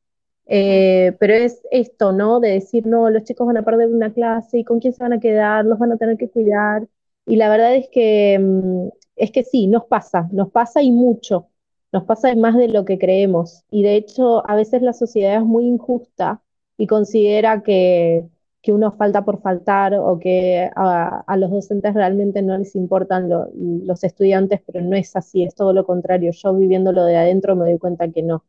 Eh, 0.47 1.17
pero 1.21 1.35
es 1.35 1.63
esto, 1.71 2.13
¿no? 2.13 2.41
De 2.41 2.51
decir, 2.51 2.87
no, 2.87 3.09
los 3.11 3.25
chicos 3.25 3.47
van 3.47 3.57
a 3.57 3.63
perder 3.65 3.89
una 3.89 4.13
clase 4.13 4.59
y 4.59 4.65
con 4.65 4.81
quién 4.81 4.93
se 4.93 5.03
van 5.03 5.13
a 5.15 5.21
quedar, 5.21 5.65
los 5.65 5.79
van 5.79 5.93
a 5.93 5.97
tener 5.97 6.17
que 6.17 6.29
cuidar. 6.31 6.87
Y 7.27 7.37
la 7.37 7.49
verdad 7.49 7.75
es 7.77 7.89
que, 7.91 8.39
mm, 8.39 8.89
es 9.17 9.31
que 9.33 9.45
sí, 9.45 9.67
nos 9.67 9.85
pasa, 9.87 10.29
nos 10.33 10.51
pasa 10.51 10.83
y 10.83 10.91
mucho, 10.91 11.49
nos 11.93 12.05
pasa 12.05 12.35
más 12.37 12.57
de 12.57 12.69
lo 12.69 12.85
que 12.85 12.99
creemos. 12.99 13.65
Y 13.71 13.83
de 13.83 13.97
hecho, 13.97 14.49
a 14.49 14.55
veces 14.57 14.83
la 14.83 14.93
sociedad 14.93 15.37
es 15.37 15.45
muy 15.45 15.67
injusta 15.67 16.43
y 16.77 16.87
considera 16.87 17.63
que, 17.63 18.27
que 18.63 18.73
uno 18.73 18.93
falta 18.93 19.25
por 19.25 19.43
faltar 19.43 19.95
o 19.95 20.19
que 20.21 20.71
a, 20.77 21.37
los 21.37 21.51
docentes 21.51 21.95
realmente 21.95 22.43
no 22.43 22.57
les 22.57 22.77
importan 22.77 23.29
los 23.29 24.05
estudiantes, 24.05 24.63
pero 24.67 24.81
no 24.85 24.97
es 24.97 25.17
así, 25.17 25.45
es 25.45 25.55
todo 25.55 25.73
lo 25.73 25.85
contrario. 25.85 26.31
Yo 26.33 26.55
viviéndolo 26.55 27.05
de 27.05 27.17
adentro 27.17 27.57
me 27.57 27.65
doy 27.67 27.79
cuenta 27.79 28.09
que 28.11 28.23
no, 28.23 28.45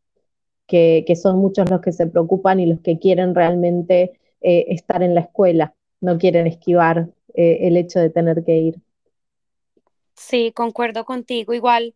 que, 0.67 1.05
son 1.15 1.39
muchos 1.39 1.69
los 1.69 1.81
que 1.81 1.91
se 1.91 2.07
preocupan 2.07 2.59
y 2.59 2.67
los 2.67 2.81
que 2.81 2.99
quieren 2.99 3.35
realmente 3.35 4.19
eh, 4.41 4.65
estar 4.69 5.03
en 5.03 5.15
la 5.15 5.21
escuela, 5.21 5.75
no 6.01 6.17
quieren 6.17 6.47
esquivar 6.47 7.09
eh, 7.33 7.59
el 7.67 7.77
hecho 7.77 7.99
de 7.99 8.09
tener 8.09 8.43
que 8.43 8.55
ir. 8.57 8.81
Sí, 10.15 10.51
concuerdo 10.53 11.05
contigo. 11.05 11.53
Igual, 11.53 11.95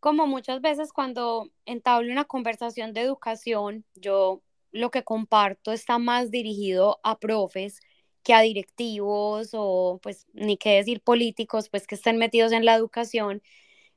como 0.00 0.26
muchas 0.26 0.60
veces 0.60 0.92
cuando 0.92 1.50
entablo 1.66 2.12
una 2.12 2.24
conversación 2.24 2.92
de 2.92 3.02
educación, 3.02 3.84
yo 3.94 4.42
lo 4.72 4.90
que 4.90 5.04
comparto 5.04 5.72
está 5.72 5.98
más 5.98 6.30
dirigido 6.30 7.00
a 7.04 7.18
profes 7.18 7.80
que 8.22 8.34
a 8.34 8.40
directivos 8.40 9.50
o 9.54 10.00
pues 10.02 10.26
ni 10.34 10.56
qué 10.56 10.70
decir 10.76 11.00
políticos 11.02 11.68
pues 11.70 11.86
que 11.86 11.94
estén 11.96 12.18
metidos 12.18 12.52
en 12.52 12.64
la 12.64 12.74
educación. 12.74 13.42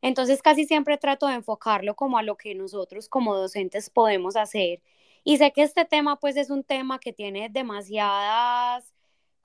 Entonces 0.02 0.42
casi 0.44 0.66
siempre 0.66 0.98
trato 0.98 1.28
de 1.28 1.36
enfocarlo 1.36 1.96
como 1.96 2.18
a 2.18 2.24
lo 2.24 2.38
que 2.38 2.56
nosotros 2.56 3.10
como 3.10 3.36
docentes 3.36 3.90
podemos 3.90 4.36
hacer. 4.36 4.82
Y 5.24 5.38
sé 5.38 5.52
que 5.54 5.64
este 5.64 5.86
tema 5.86 6.20
pues 6.20 6.38
es 6.38 6.50
un 6.50 6.64
tema 6.64 7.00
que 7.00 7.14
tiene 7.14 7.50
demasiadas 7.50 8.94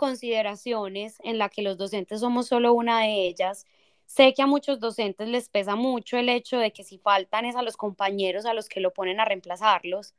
consideraciones 0.03 1.19
en 1.23 1.39
la 1.39 1.49
que 1.49 1.63
los 1.63 1.79
docentes 1.79 2.19
somos 2.21 2.49
solo 2.49 2.73
una 2.75 3.03
de 3.03 3.29
ellas. 3.29 3.67
Sé 4.07 4.35
que 4.35 4.43
a 4.43 4.49
muchos 4.49 4.81
docentes 4.81 5.29
les 5.29 5.49
pesa 5.49 5.77
mucho 5.77 6.17
el 6.19 6.29
hecho 6.29 6.59
de 6.59 6.73
que 6.73 6.83
si 6.83 6.99
faltan 6.99 7.45
es 7.45 7.55
a 7.55 7.63
los 7.63 7.77
compañeros 7.77 8.45
a 8.45 8.53
los 8.53 8.69
que 8.69 8.81
lo 8.81 8.93
ponen 8.93 9.21
a 9.21 9.25
reemplazarlos 9.25 10.15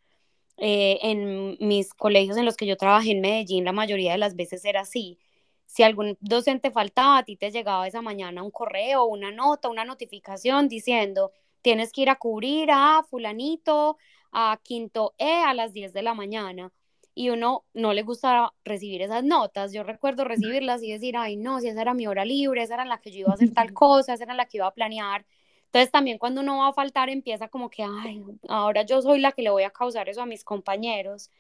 eh, 0.58 1.00
en 1.02 1.58
mis 1.60 1.94
colegios 1.94 2.38
en 2.38 2.46
los 2.46 2.56
que 2.56 2.66
yo 2.66 2.78
trabajé 2.78 3.12
en 3.12 3.20
Medellín, 3.22 3.66
la 3.66 3.74
mayoría 3.74 4.14
de 4.14 4.20
las 4.20 4.38
veces 4.38 4.64
era 4.64 4.82
así. 4.82 5.20
Si 5.66 5.84
algún 5.84 6.18
docente 6.22 6.72
faltaba, 6.72 7.18
a 7.18 7.24
ti 7.26 7.36
te 7.36 7.52
llegaba 7.52 7.86
esa 7.86 8.02
mañana 8.02 8.42
un 8.42 8.52
correo, 8.52 9.04
una 9.04 9.32
nota, 9.32 9.68
una 9.70 9.84
notificación 9.84 10.70
diciendo, 10.70 11.34
tienes 11.62 11.92
que 11.92 12.04
ir 12.04 12.10
a 12.10 12.16
cubrir 12.16 12.70
a 12.72 13.04
fulanito, 13.10 13.98
a 14.32 14.60
quinto 14.64 15.14
E 15.18 15.44
a 15.44 15.54
las 15.54 15.74
10 15.74 15.92
de 15.92 16.04
la 16.04 16.14
mañana. 16.14 16.72
Y 17.16 17.30
uno 17.30 17.64
no 17.74 17.94
le 17.94 18.02
gusta 18.04 18.54
recibir 18.66 19.02
esas 19.02 19.24
notas. 19.24 19.72
Yo 19.72 19.84
recuerdo 19.84 20.24
recibirlas 20.24 20.82
y 20.82 20.92
decir, 20.92 21.16
ay, 21.18 21.36
no, 21.36 21.60
si 21.60 21.68
esa 21.68 21.82
era 21.82 21.94
mi 21.94 22.08
hora 22.08 22.26
libre, 22.26 22.64
esa 22.64 22.76
era 22.76 22.86
la 22.86 23.00
que 23.00 23.12
yo 23.12 23.20
iba 23.20 23.32
a 23.32 23.34
hacer 23.36 23.54
tal 23.54 23.74
cosa, 23.74 24.14
esa 24.14 24.24
era 24.24 24.34
la 24.34 24.46
que 24.46 24.58
iba 24.58 24.68
a 24.68 24.74
planear. 24.74 25.26
Entonces 25.66 25.92
también 25.92 26.20
cuando 26.20 26.42
uno 26.42 26.60
va 26.60 26.68
a 26.68 26.74
faltar 26.74 27.10
empieza 27.10 27.48
como 27.48 27.70
que, 27.70 27.84
ay, 27.84 28.24
ahora 28.48 28.84
yo 28.84 29.02
soy 29.02 29.20
la 29.20 29.32
que 29.32 29.42
le 29.42 29.50
voy 29.50 29.64
a 29.64 29.72
causar 29.72 30.08
eso 30.08 30.22
a 30.22 30.26
mis 30.28 30.44
compañeros. 30.44 31.32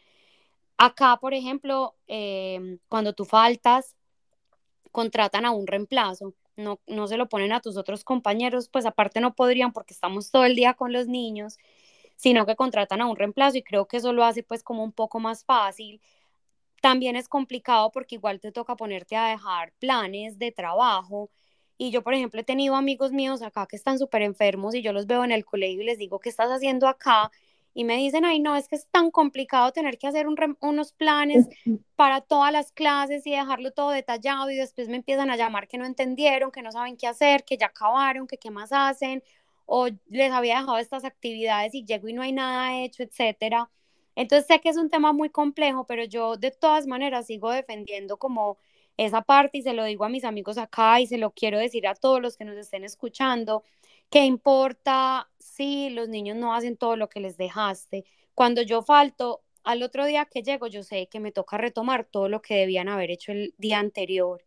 Acá, 0.77 1.17
por 1.17 1.33
ejemplo, 1.33 1.95
em, 2.07 2.79
cuando 2.89 3.13
tú 3.13 3.25
faltas, 3.25 3.95
contratan 4.91 5.45
a 5.45 5.51
un 5.51 5.67
reemplazo, 5.67 6.33
no, 6.55 6.79
no 6.87 7.07
se 7.07 7.17
lo 7.17 7.29
ponen 7.29 7.51
a 7.53 7.61
tus 7.61 7.77
otros 7.77 8.03
compañeros, 8.03 8.69
pues 8.69 8.85
aparte 8.85 9.21
no 9.21 9.35
podrían 9.35 9.71
porque 9.71 9.93
estamos 9.93 10.31
todo 10.31 10.45
el 10.45 10.55
día 10.55 10.73
con 10.73 10.93
los 10.93 11.07
niños, 11.07 11.57
sino 12.23 12.45
que 12.45 12.55
contratan 12.55 13.01
a 13.01 13.05
un 13.05 13.17
reemplazo 13.17 13.57
y 13.57 13.63
creo 13.63 13.85
que 13.85 13.97
eso 13.97 14.13
lo 14.13 14.23
hace 14.23 14.43
pues 14.43 14.63
como 14.63 14.81
un 14.81 14.93
poco 14.93 15.19
más 15.19 15.43
fácil. 15.43 15.99
También 16.81 17.17
es 17.17 17.27
complicado 17.27 17.91
porque 17.91 18.15
igual 18.15 18.39
te 18.39 18.53
toca 18.53 18.77
ponerte 18.77 19.17
a 19.17 19.27
dejar 19.27 19.73
planes 19.73 20.39
de 20.39 20.53
trabajo 20.53 21.29
y 21.77 21.91
yo, 21.91 22.01
por 22.01 22.13
ejemplo, 22.13 22.39
he 22.39 22.45
tenido 22.45 22.77
amigos 22.77 23.11
míos 23.11 23.41
acá 23.41 23.67
que 23.67 23.75
están 23.75 23.99
súper 23.99 24.21
enfermos 24.21 24.73
y 24.73 24.81
yo 24.81 24.93
los 24.93 25.05
veo 25.05 25.25
en 25.25 25.33
el 25.33 25.43
colegio 25.43 25.81
y 25.81 25.85
les 25.85 25.97
digo, 25.97 26.19
¿qué 26.19 26.29
estás 26.29 26.49
haciendo 26.49 26.87
acá? 26.87 27.29
Y 27.73 27.83
me 27.83 27.97
dicen, 27.97 28.23
ay, 28.23 28.39
no, 28.39 28.55
es 28.55 28.69
que 28.69 28.77
es 28.77 28.87
tan 28.87 29.11
complicado 29.11 29.73
tener 29.73 29.97
que 29.97 30.07
hacer 30.07 30.25
unos 30.27 30.93
planes 30.93 31.49
para 31.97 32.21
todas 32.21 32.53
las 32.53 32.71
clases 32.71 33.27
y 33.27 33.31
dejarlo 33.31 33.71
todo 33.71 33.89
detallado 33.89 34.49
y 34.49 34.55
después 34.55 34.87
me 34.87 34.95
empiezan 34.95 35.29
a 35.29 35.35
llamar 35.35 35.67
que 35.67 35.77
no 35.77 35.85
entendieron, 35.85 36.51
que 36.51 36.61
no 36.61 36.71
saben 36.71 36.95
qué 36.95 37.07
hacer, 37.07 37.43
que 37.43 37.57
ya 37.57 37.65
acabaron, 37.65 38.27
que 38.27 38.37
qué 38.37 38.49
más 38.49 38.71
hacen, 38.71 39.21
o 39.65 39.87
les 40.09 40.31
había 40.31 40.59
dejado 40.59 40.77
estas 40.77 41.05
actividades 41.05 41.73
y 41.75 41.85
llego 41.85 42.07
y 42.07 42.13
no 42.13 42.21
hay 42.21 42.31
nada 42.33 42.81
hecho, 42.83 43.03
etcétera. 43.03 43.69
Entonces 44.15 44.47
sé 44.47 44.59
que 44.61 44.69
es 44.69 44.77
un 44.77 44.89
tema 44.89 45.13
muy 45.13 45.29
complejo, 45.29 45.85
pero 45.85 46.03
yo 46.03 46.37
de 46.37 46.51
todas 46.51 46.87
maneras 46.87 47.27
sigo 47.27 47.51
defendiendo 47.51 48.17
como 48.17 48.57
esa 48.97 49.21
parte 49.21 49.57
y 49.59 49.61
se 49.63 49.73
lo 49.73 49.83
digo 49.85 50.05
a 50.05 50.09
mis 50.09 50.23
amigos 50.23 50.57
acá 50.57 50.99
y 51.01 51.07
se 51.07 51.17
lo 51.17 51.31
quiero 51.31 51.57
decir 51.57 51.87
a 51.87 51.95
todos 51.95 52.21
los 52.21 52.37
que 52.37 52.45
nos 52.45 52.57
estén 52.57 52.83
escuchando, 52.83 53.63
¿qué 54.09 54.25
importa 54.25 55.29
si 55.39 55.89
los 55.89 56.09
niños 56.09 56.37
no 56.37 56.53
hacen 56.53 56.77
todo 56.77 56.95
lo 56.95 57.09
que 57.09 57.19
les 57.19 57.37
dejaste? 57.37 58.05
Cuando 58.35 58.61
yo 58.61 58.83
falto, 58.83 59.41
al 59.63 59.81
otro 59.83 60.05
día 60.05 60.25
que 60.25 60.43
llego, 60.43 60.67
yo 60.67 60.83
sé 60.83 61.07
que 61.07 61.19
me 61.19 61.31
toca 61.31 61.57
retomar 61.57 62.05
todo 62.05 62.29
lo 62.29 62.41
que 62.41 62.55
debían 62.55 62.89
haber 62.89 63.11
hecho 63.11 63.31
el 63.31 63.53
día 63.57 63.79
anterior. 63.79 64.43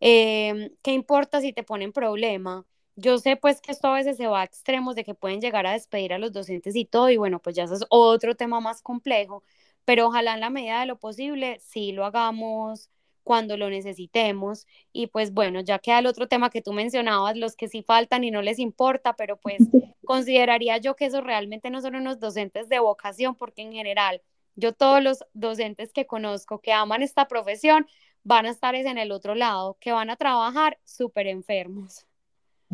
Em, 0.00 0.70
¿Qué 0.82 0.92
importa 0.92 1.40
si 1.40 1.52
te 1.52 1.62
ponen 1.64 1.92
problema? 1.92 2.64
Yo 3.00 3.16
sé 3.18 3.36
pues 3.36 3.60
que 3.62 3.72
esto 3.72 3.88
a 3.88 3.94
veces 3.94 4.16
se 4.18 4.26
va 4.26 4.42
a 4.42 4.44
extremos 4.44 4.94
de 4.94 5.04
que 5.04 5.14
pueden 5.14 5.40
llegar 5.40 5.66
a 5.66 5.72
despedir 5.72 6.12
a 6.12 6.18
los 6.18 6.32
docentes 6.32 6.76
y 6.76 6.84
todo, 6.84 7.08
y 7.08 7.16
bueno, 7.16 7.40
pues 7.40 7.56
ya 7.56 7.64
eso 7.64 7.74
es 7.74 7.84
otro 7.88 8.34
tema 8.36 8.60
más 8.60 8.82
complejo, 8.82 9.42
pero 9.86 10.08
ojalá 10.08 10.34
en 10.34 10.40
la 10.40 10.50
medida 10.50 10.80
de 10.80 10.86
lo 10.86 10.98
posible 10.98 11.58
sí 11.60 11.92
lo 11.92 12.04
hagamos 12.04 12.90
cuando 13.22 13.56
lo 13.56 13.70
necesitemos. 13.70 14.66
Y 14.92 15.06
pues 15.06 15.32
bueno, 15.32 15.60
ya 15.60 15.78
queda 15.78 16.00
el 16.00 16.06
otro 16.06 16.28
tema 16.28 16.50
que 16.50 16.60
tú 16.62 16.72
mencionabas, 16.74 17.36
los 17.38 17.56
que 17.56 17.68
sí 17.68 17.82
faltan 17.82 18.22
y 18.24 18.30
no 18.30 18.42
les 18.42 18.58
importa, 18.58 19.14
pero 19.16 19.38
pues 19.38 19.58
consideraría 20.04 20.76
yo 20.78 20.94
que 20.96 21.06
eso 21.06 21.22
realmente 21.22 21.70
no 21.70 21.80
son 21.80 21.96
unos 21.96 22.20
docentes 22.20 22.68
de 22.68 22.80
vocación, 22.80 23.34
porque 23.34 23.62
en 23.62 23.72
general 23.72 24.20
yo 24.56 24.72
todos 24.74 25.02
los 25.02 25.24
docentes 25.32 25.92
que 25.94 26.06
conozco 26.06 26.60
que 26.60 26.72
aman 26.72 27.02
esta 27.02 27.28
profesión 27.28 27.86
van 28.24 28.44
a 28.46 28.50
estar 28.50 28.74
en 28.74 28.98
el 28.98 29.10
otro 29.12 29.34
lado, 29.34 29.78
que 29.80 29.92
van 29.92 30.10
a 30.10 30.16
trabajar 30.16 30.78
súper 30.84 31.26
enfermos. 31.28 32.06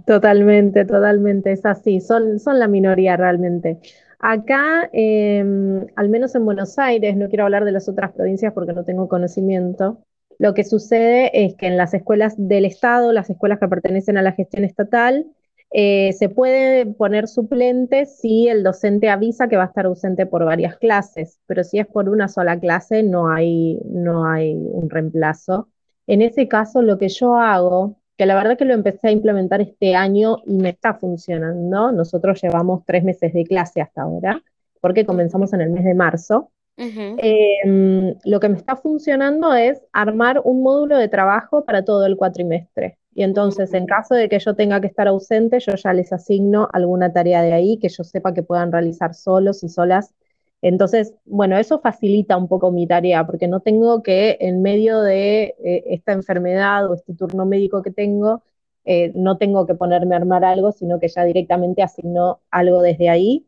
Totalmente, 0.04 0.84
totalmente, 0.84 1.52
es 1.52 1.64
así, 1.64 2.00
son, 2.00 2.38
son 2.38 2.58
la 2.58 2.68
minoría 2.68 3.16
realmente. 3.16 3.78
Acá, 4.18 4.90
em, 4.92 5.86
al 5.96 6.08
menos 6.10 6.34
en 6.34 6.44
Buenos 6.44 6.78
Aires, 6.78 7.16
no 7.16 7.28
quiero 7.28 7.44
hablar 7.44 7.64
de 7.64 7.72
las 7.72 7.88
otras 7.88 8.12
provincias 8.12 8.52
porque 8.52 8.74
no 8.74 8.84
tengo 8.84 9.08
conocimiento, 9.08 10.02
lo 10.38 10.52
que 10.52 10.64
sucede 10.64 11.30
es 11.46 11.54
que 11.56 11.66
en 11.66 11.78
las 11.78 11.94
escuelas 11.94 12.34
del 12.36 12.66
Estado, 12.66 13.12
las 13.12 13.30
escuelas 13.30 13.58
que 13.58 13.68
pertenecen 13.68 14.18
a 14.18 14.22
la 14.22 14.32
gestión 14.32 14.64
estatal, 14.64 15.26
eh, 15.72 16.12
se 16.12 16.28
puede 16.28 16.86
poner 16.86 17.26
suplente 17.26 18.04
si 18.06 18.48
el 18.48 18.62
docente 18.62 19.08
avisa 19.08 19.48
que 19.48 19.56
va 19.56 19.64
a 19.64 19.66
estar 19.66 19.86
ausente 19.86 20.26
por 20.26 20.44
varias 20.44 20.76
clases, 20.76 21.40
pero 21.46 21.64
si 21.64 21.78
es 21.78 21.86
por 21.86 22.08
una 22.10 22.28
sola 22.28 22.60
clase 22.60 23.02
no 23.02 23.28
hay, 23.30 23.80
no 23.86 24.26
hay 24.26 24.54
un 24.54 24.90
reemplazo. 24.90 25.68
En 26.06 26.22
ese 26.22 26.48
caso, 26.48 26.82
lo 26.82 26.98
que 26.98 27.08
yo 27.08 27.36
hago, 27.36 27.98
que 28.16 28.26
la 28.26 28.34
verdad 28.34 28.56
que 28.56 28.64
lo 28.64 28.74
empecé 28.74 29.08
a 29.08 29.12
implementar 29.12 29.60
este 29.60 29.94
año 29.94 30.38
y 30.46 30.56
me 30.56 30.70
está 30.70 30.94
funcionando, 30.94 31.92
nosotros 31.92 32.40
llevamos 32.42 32.84
tres 32.86 33.04
meses 33.04 33.32
de 33.32 33.44
clase 33.44 33.80
hasta 33.80 34.02
ahora, 34.02 34.42
porque 34.80 35.04
comenzamos 35.04 35.52
en 35.52 35.60
el 35.60 35.70
mes 35.70 35.84
de 35.84 35.94
marzo, 35.94 36.50
Em, 36.76 38.14
lo 38.24 38.40
que 38.40 38.48
me 38.48 38.56
está 38.56 38.76
funcionando 38.76 39.54
es 39.54 39.80
armar 39.92 40.42
un 40.44 40.62
módulo 40.62 40.98
de 40.98 41.08
trabajo 41.08 41.64
para 41.64 41.84
todo 41.84 42.04
el 42.04 42.16
cuatrimestre. 42.16 42.98
Y 43.14 43.22
entonces, 43.22 43.72
en 43.72 43.86
caso 43.86 44.14
de 44.14 44.28
que 44.28 44.38
yo 44.38 44.54
tenga 44.54 44.80
que 44.80 44.88
estar 44.88 45.08
ausente, 45.08 45.58
yo 45.60 45.74
ya 45.74 45.92
les 45.94 46.12
asigno 46.12 46.68
alguna 46.72 47.12
tarea 47.12 47.40
de 47.40 47.54
ahí 47.54 47.78
que 47.78 47.88
yo 47.88 48.04
sepa 48.04 48.34
que 48.34 48.42
puedan 48.42 48.70
realizar 48.72 49.14
solos 49.14 49.62
y 49.64 49.70
solas. 49.70 50.14
Entonces, 50.62 51.14
bueno, 51.24 51.56
eso 51.58 51.80
facilita 51.80 52.36
un 52.36 52.48
poco 52.48 52.70
mi 52.72 52.86
tarea, 52.86 53.26
porque 53.26 53.48
no 53.48 53.60
tengo 53.60 54.02
que, 54.02 54.38
en 54.40 54.62
medio 54.62 55.00
de 55.02 55.54
eh, 55.64 55.84
esta 55.88 56.12
enfermedad 56.12 56.90
o 56.90 56.94
este 56.94 57.14
turno 57.14 57.46
médico 57.46 57.82
que 57.82 57.92
tengo, 57.92 58.42
eh, 58.84 59.12
no 59.14 59.38
tengo 59.38 59.66
que 59.66 59.74
ponerme 59.74 60.14
a 60.14 60.18
armar 60.18 60.44
algo, 60.44 60.72
sino 60.72 60.98
que 61.00 61.08
ya 61.08 61.24
directamente 61.24 61.82
asigno 61.82 62.40
algo 62.50 62.82
desde 62.82 63.08
ahí. 63.10 63.46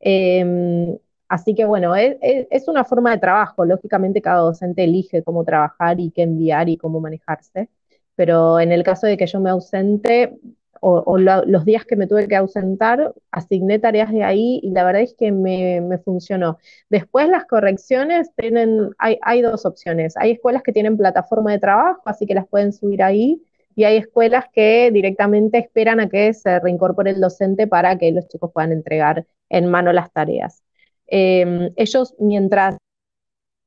Em, 0.00 0.98
Así 1.30 1.54
que 1.54 1.64
bueno, 1.64 1.94
es, 1.94 2.68
una 2.68 2.84
forma 2.84 3.12
de 3.12 3.18
trabajo. 3.18 3.64
Lógicamente 3.64 4.20
cada 4.20 4.40
docente 4.40 4.82
elige 4.82 5.22
cómo 5.22 5.44
trabajar 5.44 6.00
y 6.00 6.10
qué 6.10 6.22
enviar 6.22 6.68
y 6.68 6.76
cómo 6.76 7.00
manejarse. 7.00 7.68
Pero 8.16 8.58
en 8.58 8.72
el 8.72 8.82
caso 8.82 9.06
de 9.06 9.16
que 9.16 9.26
yo 9.28 9.40
me 9.40 9.50
ausente 9.50 10.36
o, 10.80 11.18
los 11.18 11.64
días 11.64 11.84
que 11.84 11.96
me 11.96 12.06
tuve 12.06 12.26
que 12.26 12.36
ausentar, 12.36 13.14
asigné 13.30 13.78
tareas 13.78 14.10
de 14.10 14.24
ahí 14.24 14.60
y 14.62 14.70
la 14.70 14.84
verdad 14.84 15.02
es 15.02 15.14
que 15.14 15.30
me, 15.30 15.98
funcionó. 15.98 16.58
Después 16.88 17.28
las 17.28 17.44
correcciones 17.44 18.30
tienen, 18.36 18.90
hay, 18.98 19.18
hay 19.22 19.42
dos 19.42 19.66
opciones. 19.66 20.16
Hay 20.16 20.32
escuelas 20.32 20.62
que 20.62 20.72
tienen 20.72 20.96
plataforma 20.96 21.52
de 21.52 21.58
trabajo, 21.58 22.02
así 22.06 22.26
que 22.26 22.34
las 22.34 22.48
pueden 22.48 22.72
subir 22.72 23.02
ahí 23.02 23.42
y 23.76 23.84
hay 23.84 23.98
escuelas 23.98 24.46
que 24.52 24.90
directamente 24.92 25.58
esperan 25.58 26.00
a 26.00 26.08
que 26.08 26.32
se 26.34 26.58
reincorpore 26.60 27.10
el 27.10 27.20
docente 27.20 27.66
para 27.66 27.96
que 27.98 28.12
los 28.12 28.26
chicos 28.28 28.50
puedan 28.52 28.72
entregar 28.72 29.26
en 29.48 29.66
mano 29.70 29.92
las 29.92 30.12
tareas. 30.12 30.62
Em, 31.06 31.72
ellos, 31.76 32.14
mientras 32.18 32.76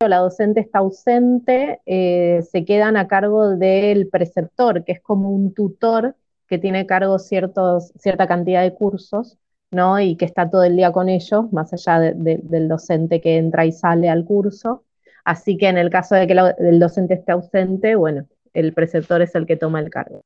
la 0.07 0.17
docente 0.17 0.59
está 0.59 0.79
ausente, 0.79 1.81
eh, 1.85 2.41
se 2.51 2.65
quedan 2.65 2.97
a 2.97 3.07
cargo 3.07 3.55
del 3.55 4.09
preceptor, 4.09 4.83
que 4.83 4.93
es 4.93 5.01
como 5.01 5.29
un 5.29 5.53
tutor 5.53 6.15
que 6.53 6.59
tiene 6.59 6.81
a 6.81 6.85
cargo 6.85 7.17
ciertos, 7.17 7.91
cierta 7.97 8.27
cantidad 8.27 8.61
de 8.61 8.75
cursos, 8.75 9.39
¿no? 9.71 9.99
Y 9.99 10.15
que 10.17 10.25
está 10.25 10.51
todo 10.51 10.63
el 10.63 10.75
día 10.75 10.91
con 10.91 11.09
ellos, 11.09 11.51
más 11.51 11.73
allá 11.73 11.99
del 11.99 12.67
docente 12.67 13.21
que 13.21 13.37
entra 13.37 13.65
y 13.65 13.71
sale 13.71 14.07
al 14.07 14.23
curso. 14.23 14.83
Así 15.25 15.57
que 15.57 15.67
en 15.67 15.79
el 15.79 15.89
caso 15.89 16.13
de 16.13 16.27
que 16.27 16.33
el 16.59 16.79
docente 16.79 17.15
esté 17.15 17.31
ausente, 17.31 17.95
bueno, 17.95 18.27
el 18.53 18.71
preceptor 18.71 19.23
es 19.23 19.33
el 19.33 19.47
que 19.47 19.57
toma 19.57 19.79
el 19.79 19.89
cargo. 19.89 20.21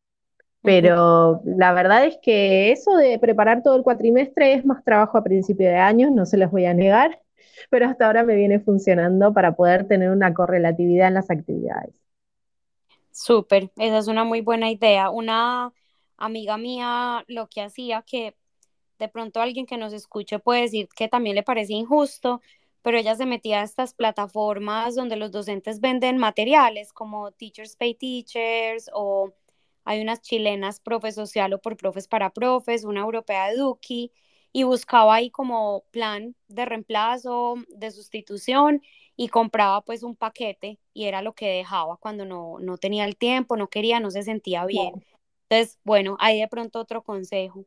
Pero 0.61 1.39
la 1.45 1.71
verdad 1.71 2.05
es 2.05 2.17
que 2.21 2.73
eso 2.73 2.97
de 2.97 3.17
preparar 3.19 3.63
todo 3.63 3.77
el 3.77 3.83
cuatrimestre 3.83 4.53
es 4.53 4.65
más 4.65 4.83
trabajo 4.83 5.17
a 5.17 5.23
principio 5.23 5.69
de 5.69 5.77
año, 5.77 6.09
no 6.11 6.25
se 6.25 6.35
los 6.35 6.51
voy 6.51 6.65
a 6.65 6.73
negar, 6.73 7.21
pero 7.69 7.85
hasta 7.85 8.05
ahora 8.05 8.25
me 8.25 8.35
viene 8.35 8.59
funcionando 8.59 9.33
para 9.33 9.55
poder 9.55 9.87
tener 9.87 10.11
una 10.11 10.33
correlatividad 10.33 11.07
en 11.07 11.13
las 11.13 11.31
actividades. 11.31 11.95
Súper, 13.11 13.71
esa 13.77 13.97
es 13.97 14.07
una 14.07 14.25
muy 14.25 14.41
buena 14.41 14.69
idea. 14.69 15.09
Una 15.09 15.71
amiga 16.17 16.57
mía 16.57 17.23
lo 17.27 17.47
que 17.47 17.61
hacía, 17.61 18.01
que 18.01 18.35
de 18.99 19.07
pronto 19.07 19.41
alguien 19.41 19.65
que 19.65 19.77
nos 19.77 19.93
escuche 19.93 20.39
puede 20.39 20.61
decir 20.61 20.89
que 20.95 21.07
también 21.07 21.35
le 21.35 21.43
parece 21.43 21.73
injusto, 21.73 22.41
pero 22.81 22.97
ella 22.97 23.15
se 23.15 23.25
metía 23.25 23.61
a 23.61 23.63
estas 23.63 23.93
plataformas 23.93 24.95
donde 24.95 25.15
los 25.17 25.31
docentes 25.31 25.79
venden 25.79 26.17
materiales 26.17 26.93
como 26.93 27.31
Teachers 27.31 27.75
Pay 27.75 27.95
Teachers 27.95 28.89
o 28.93 29.33
hay 29.83 30.01
unas 30.01 30.21
chilenas 30.21 30.79
Profe 30.79 31.11
Social 31.11 31.53
o 31.53 31.61
por 31.61 31.77
Profes 31.77 32.07
para 32.07 32.31
Profes, 32.31 32.83
una 32.83 33.01
europea 33.01 33.47
de 33.47 33.57
Duki, 33.57 34.11
y 34.51 34.63
buscaba 34.63 35.15
ahí 35.15 35.29
como 35.29 35.83
plan 35.91 36.35
de 36.47 36.65
reemplazo, 36.65 37.55
de 37.69 37.91
sustitución 37.91 38.81
y 39.15 39.27
compraba 39.27 39.81
pues 39.81 40.03
un 40.03 40.15
paquete 40.15 40.79
y 40.93 41.05
era 41.05 41.21
lo 41.21 41.33
que 41.33 41.47
dejaba 41.47 41.97
cuando 41.97 42.25
no, 42.25 42.57
no 42.59 42.77
tenía 42.77 43.05
el 43.05 43.17
tiempo, 43.17 43.55
no 43.55 43.67
quería, 43.67 43.99
no 43.99 44.11
se 44.11 44.23
sentía 44.23 44.65
bien. 44.65 45.05
Entonces, 45.49 45.79
bueno, 45.83 46.17
ahí 46.19 46.39
de 46.41 46.47
pronto 46.47 46.79
otro 46.79 47.03
consejo. 47.03 47.65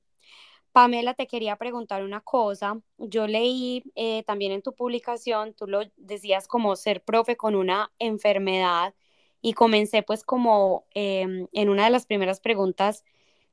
Pamela, 0.72 1.14
te 1.14 1.26
quería 1.26 1.56
preguntar 1.56 2.04
una 2.04 2.20
cosa. 2.20 2.80
Yo 2.98 3.26
leí 3.26 3.84
eh, 3.96 4.22
también 4.24 4.52
en 4.52 4.62
tu 4.62 4.74
publicación, 4.74 5.54
tú 5.54 5.66
lo 5.66 5.80
decías 5.96 6.46
como 6.48 6.76
ser 6.76 7.02
profe 7.02 7.36
con 7.36 7.56
una 7.56 7.92
enfermedad 7.98 8.94
y 9.42 9.54
comencé 9.54 10.02
pues 10.02 10.22
como 10.24 10.86
em, 10.94 11.48
en 11.52 11.68
una 11.70 11.84
de 11.84 11.90
las 11.90 12.06
primeras 12.06 12.40
preguntas 12.40 13.04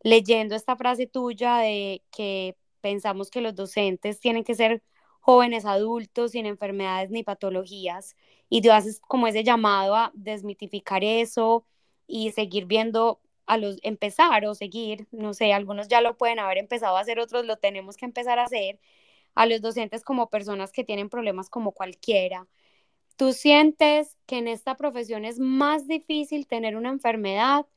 leyendo 0.04 0.56
esta 0.56 0.76
frase 0.76 1.08
tuya 1.08 1.58
de 1.60 2.04
que 2.12 2.56
pensamos 2.82 3.30
que 3.32 3.42
los 3.42 3.56
docentes 3.56 4.20
tienen 4.20 4.44
que 4.44 4.56
ser 4.56 4.84
jóvenes 5.22 5.66
adultos 5.66 6.32
sin 6.32 6.46
enfermedades 6.46 7.10
ni 7.10 7.24
patologías 7.24 8.16
y 8.50 8.62
tú 8.62 8.72
haces 8.72 9.00
como 9.02 9.28
ese 9.28 9.44
llamado 9.44 9.96
a 9.96 10.12
desmitificar 10.14 11.04
eso 11.04 11.66
y 12.08 12.32
seguir 12.32 12.66
viendo 12.66 13.20
a 13.48 13.58
los 13.58 13.80
empezar 13.84 14.46
o 14.46 14.56
seguir, 14.56 15.08
no 15.12 15.34
sé, 15.34 15.54
algunos 15.54 15.88
ya 15.88 16.02
lo 16.02 16.18
pueden 16.18 16.40
haber 16.40 16.58
empezado 16.60 16.98
a 16.98 17.02
hacer, 17.02 17.20
otros 17.20 17.46
lo 17.46 17.58
tenemos 17.58 17.98
que 17.98 18.06
empezar 18.06 18.40
a 18.40 18.44
hacer, 18.46 18.80
a 19.36 19.46
los 19.48 19.62
docentes 19.62 20.04
como 20.04 20.30
personas 20.30 20.72
que 20.72 20.84
tienen 20.84 21.10
problemas 21.10 21.50
como 21.50 21.72
cualquiera. 21.74 22.48
¿Tú 23.18 23.34
sientes 23.34 24.18
que 24.28 24.40
en 24.40 24.48
esta 24.48 24.76
profesión 24.78 25.26
es 25.26 25.40
más 25.40 25.88
difícil 25.88 26.48
tener 26.48 26.76
una 26.78 26.90
enfermedad? 26.90 27.68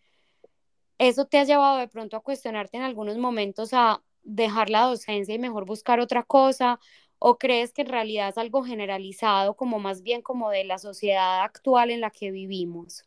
¿Eso 0.99 1.27
te 1.27 1.39
ha 1.39 1.45
llevado 1.45 1.79
de 1.79 1.89
pronto 1.89 2.17
a 2.17 2.21
cuestionarte 2.23 2.77
en 2.77 2.83
algunos 2.85 3.19
momentos 3.19 3.71
a 3.73 4.03
dejar 4.23 4.71
la 4.71 4.83
docencia 4.83 5.35
y 5.35 5.39
mejor 5.39 5.65
buscar 5.67 5.99
otra 6.01 6.23
cosa? 6.23 6.79
¿O 7.19 7.39
crees 7.39 7.73
que 7.73 7.83
en 7.83 7.89
realidad 7.89 8.29
es 8.29 8.39
algo 8.39 8.63
generalizado, 8.65 9.57
como 9.57 9.79
más 9.81 10.03
bien 10.03 10.23
como 10.23 10.51
de 10.51 10.65
la 10.65 10.79
sociedad 10.79 11.43
actual 11.43 11.91
en 11.91 12.01
la 12.03 12.11
que 12.11 12.31
vivimos? 12.31 13.05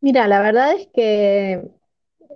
Mira, 0.00 0.26
la 0.28 0.40
verdad 0.40 0.74
es 0.74 0.88
que 0.94 1.70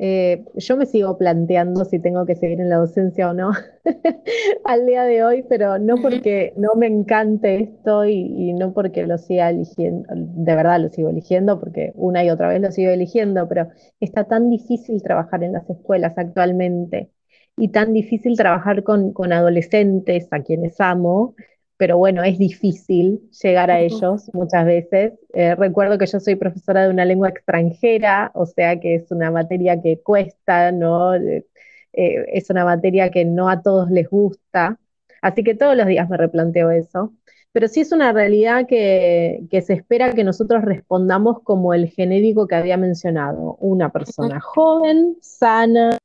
eh, 0.00 0.44
yo 0.54 0.76
me 0.76 0.86
sigo 0.86 1.16
planteando 1.16 1.84
si 1.84 1.98
tengo 2.00 2.26
que 2.26 2.34
seguir 2.34 2.60
en 2.60 2.68
la 2.68 2.76
docencia 2.76 3.30
o 3.30 3.34
no 3.34 3.52
al 4.64 4.86
día 4.86 5.04
de 5.04 5.24
hoy, 5.24 5.44
pero 5.48 5.78
no 5.78 5.96
porque 6.02 6.52
no 6.56 6.74
me 6.76 6.86
encante 6.88 7.62
esto 7.62 8.04
y, 8.04 8.52
no 8.54 8.72
porque 8.74 9.06
lo 9.06 9.18
siga 9.18 9.50
eligiendo, 9.50 10.08
de 10.14 10.54
verdad 10.56 10.80
lo 10.80 10.88
sigo 10.90 11.10
eligiendo, 11.10 11.60
porque 11.60 11.92
una 11.94 12.24
y 12.24 12.30
otra 12.30 12.48
vez 12.48 12.60
lo 12.60 12.72
sigo 12.72 12.90
eligiendo, 12.90 13.48
pero 13.48 13.68
está 14.00 14.24
tan 14.24 14.50
difícil 14.50 15.02
trabajar 15.02 15.44
en 15.44 15.52
las 15.52 15.68
escuelas 15.70 16.14
actualmente 16.18 17.10
y 17.56 17.68
tan 17.68 17.92
difícil 17.92 18.36
trabajar 18.36 18.82
con, 18.82 19.12
con 19.12 19.32
adolescentes 19.32 20.28
a 20.32 20.42
quienes 20.42 20.80
amo 20.80 21.34
pero 21.76 21.98
bueno, 21.98 22.22
es 22.22 22.38
difícil 22.38 23.28
llegar 23.42 23.70
a 23.70 23.80
ellos 23.80 24.30
muchas 24.32 24.64
veces. 24.64 25.12
Eh, 25.32 25.54
recuerdo 25.54 25.98
que 25.98 26.06
yo 26.06 26.20
soy 26.20 26.36
profesora 26.36 26.84
de 26.84 26.90
una 26.90 27.04
lengua 27.04 27.30
extranjera, 27.30 28.30
o 28.34 28.46
sea 28.46 28.78
que 28.78 28.96
es 28.96 29.10
una 29.10 29.30
materia 29.30 29.80
que 29.80 30.00
cuesta, 30.00 30.70
¿no? 30.72 31.14
Eh, 31.14 31.46
eh, 31.92 32.24
es 32.32 32.50
una 32.50 32.64
materia 32.64 33.10
que 33.10 33.24
no 33.24 33.48
a 33.48 33.62
todos 33.62 33.90
les 33.90 34.08
gusta, 34.08 34.78
así 35.22 35.42
que 35.42 35.54
todos 35.54 35.76
los 35.76 35.86
días 35.86 36.08
me 36.08 36.16
replanteo 36.16 36.70
eso. 36.70 37.12
Pero 37.52 37.68
sí 37.68 37.80
es 37.80 37.92
una 37.92 38.12
realidad 38.12 38.66
que, 38.66 39.44
que 39.48 39.62
se 39.62 39.74
espera 39.74 40.12
que 40.12 40.24
nosotros 40.24 40.64
respondamos 40.64 41.40
como 41.42 41.72
el 41.72 41.88
genérico 41.88 42.48
que 42.48 42.56
había 42.56 42.76
mencionado, 42.76 43.56
una 43.60 43.90
persona 43.90 44.40
joven, 44.40 45.16
sana, 45.20 45.98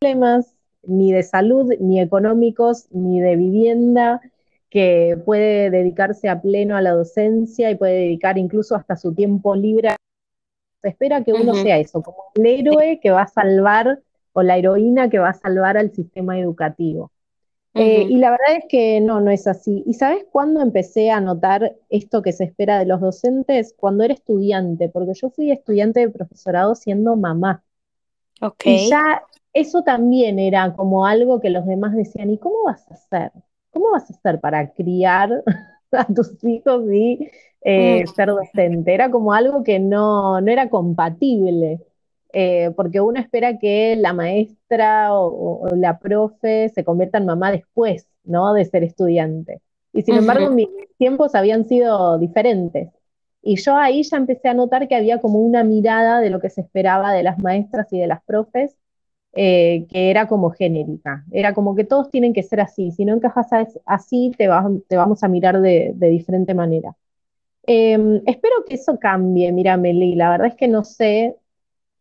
problemas 0.00 0.54
ni 0.84 1.12
de 1.12 1.22
salud, 1.22 1.72
ni 1.80 2.00
económicos, 2.00 2.86
ni 2.90 3.20
de 3.20 3.36
vivienda, 3.36 4.20
que 4.72 5.18
puede 5.26 5.68
dedicarse 5.68 6.30
a 6.30 6.40
pleno 6.40 6.78
a 6.78 6.80
la 6.80 6.92
docencia 6.92 7.70
y 7.70 7.74
puede 7.74 7.92
dedicar 7.92 8.38
incluso 8.38 8.74
hasta 8.74 8.96
su 8.96 9.12
tiempo 9.12 9.54
libre. 9.54 9.96
Se 10.80 10.88
espera 10.88 11.22
que 11.22 11.34
uno 11.34 11.54
sea 11.54 11.76
eso, 11.76 12.02
como 12.02 12.24
el 12.34 12.46
héroe 12.46 12.98
que 13.02 13.10
va 13.10 13.22
a 13.22 13.28
salvar 13.28 14.00
o 14.32 14.42
la 14.42 14.56
heroína 14.56 15.10
que 15.10 15.18
va 15.18 15.28
a 15.28 15.34
salvar 15.34 15.76
al 15.76 15.92
sistema 15.92 16.38
educativo. 16.38 17.12
Eh, 17.74 18.06
y 18.08 18.16
la 18.16 18.30
verdad 18.30 18.56
es 18.56 18.64
que 18.66 19.02
no, 19.02 19.20
no 19.20 19.30
es 19.30 19.46
así. 19.46 19.82
¿Y 19.86 19.92
sabes 19.92 20.24
cuándo 20.32 20.62
empecé 20.62 21.10
a 21.10 21.20
notar 21.20 21.76
esto 21.90 22.22
que 22.22 22.32
se 22.32 22.44
espera 22.44 22.78
de 22.78 22.86
los 22.86 23.02
docentes? 23.02 23.74
Cuando 23.76 24.04
era 24.04 24.14
estudiante, 24.14 24.88
porque 24.88 25.12
yo 25.12 25.28
fui 25.28 25.50
estudiante 25.50 26.00
de 26.00 26.08
profesorado 26.08 26.74
siendo 26.76 27.14
mamá. 27.14 27.62
Y 28.64 28.88
ya 28.88 29.22
eso 29.52 29.82
también 29.82 30.38
era 30.38 30.74
como 30.74 31.04
algo 31.04 31.40
que 31.40 31.50
los 31.50 31.66
demás 31.66 31.94
decían, 31.94 32.30
¿y 32.30 32.38
cómo 32.38 32.64
vas 32.64 32.90
a 32.90 32.94
hacer? 32.94 33.32
¿Cómo 33.72 33.90
vas 33.90 34.08
a 34.10 34.14
hacer 34.14 34.40
para 34.40 34.72
criar 34.72 35.42
a 35.92 36.04
tus 36.06 36.42
hijos 36.44 36.84
y 36.92 37.30
eh, 37.62 38.04
ser 38.14 38.28
docente? 38.28 38.94
Era 38.94 39.10
como 39.10 39.32
algo 39.32 39.64
que 39.64 39.78
no, 39.78 40.38
era 40.38 40.68
compatible, 40.68 41.80
eh, 42.32 42.70
porque 42.76 43.00
uno 43.00 43.18
espera 43.20 43.58
que 43.58 43.96
la 43.96 44.12
maestra 44.12 45.14
o, 45.14 45.68
la 45.74 45.98
profe 45.98 46.68
se 46.68 46.84
convierta 46.84 47.18
en 47.18 47.26
mamá 47.26 47.50
después, 47.50 48.06
¿no? 48.24 48.54
De 48.54 48.64
ser 48.64 48.84
estudiante. 48.84 49.60
Y 49.92 50.02
sin 50.02 50.14
embargo, 50.14 50.50
mis 50.50 50.68
tiempos 50.96 51.34
habían 51.34 51.66
sido 51.66 52.18
diferentes. 52.18 52.88
Y 53.42 53.56
yo 53.56 53.76
ahí 53.76 54.04
ya 54.04 54.16
empecé 54.16 54.48
a 54.48 54.54
notar 54.54 54.88
que 54.88 54.94
había 54.94 55.20
como 55.20 55.40
una 55.40 55.64
mirada 55.64 56.20
de 56.20 56.30
lo 56.30 56.40
que 56.40 56.48
se 56.48 56.60
esperaba 56.60 57.12
de 57.12 57.24
las 57.24 57.38
maestras 57.40 57.92
y 57.92 57.98
de 57.98 58.06
las 58.06 58.22
profes 58.22 58.76
eh, 59.34 59.86
que 59.90 60.10
era 60.10 60.28
como 60.28 60.50
genérica. 60.50 61.24
Era 61.30 61.54
como 61.54 61.74
que 61.74 61.84
todos 61.84 62.10
tienen 62.10 62.34
que 62.34 62.42
ser 62.42 62.60
así. 62.60 62.90
Si 62.92 63.04
no 63.04 63.14
encajas 63.14 63.48
así, 63.86 64.32
te, 64.36 64.46
vamos 64.48 65.22
a 65.22 65.28
mirar 65.28 65.60
de, 65.60 65.94
diferente 65.98 66.54
manera. 66.54 66.94
Em, 67.64 68.22
espero 68.26 68.64
que 68.66 68.74
eso 68.74 68.98
cambie, 68.98 69.52
mira, 69.52 69.76
Meli. 69.76 70.14
La 70.16 70.30
verdad 70.30 70.48
es 70.48 70.56
que 70.56 70.68
no 70.68 70.84
sé 70.84 71.36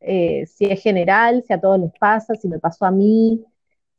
eh, 0.02 0.46
si 0.48 0.66
es 0.66 0.82
general, 0.82 1.44
si 1.44 1.54
a 1.54 1.62
todos 1.62 1.80
les 1.80 1.92
pasa, 2.00 2.36
si 2.36 2.48
me 2.48 2.60
pasó 2.60 2.86
a 2.86 2.92
mí, 2.92 3.44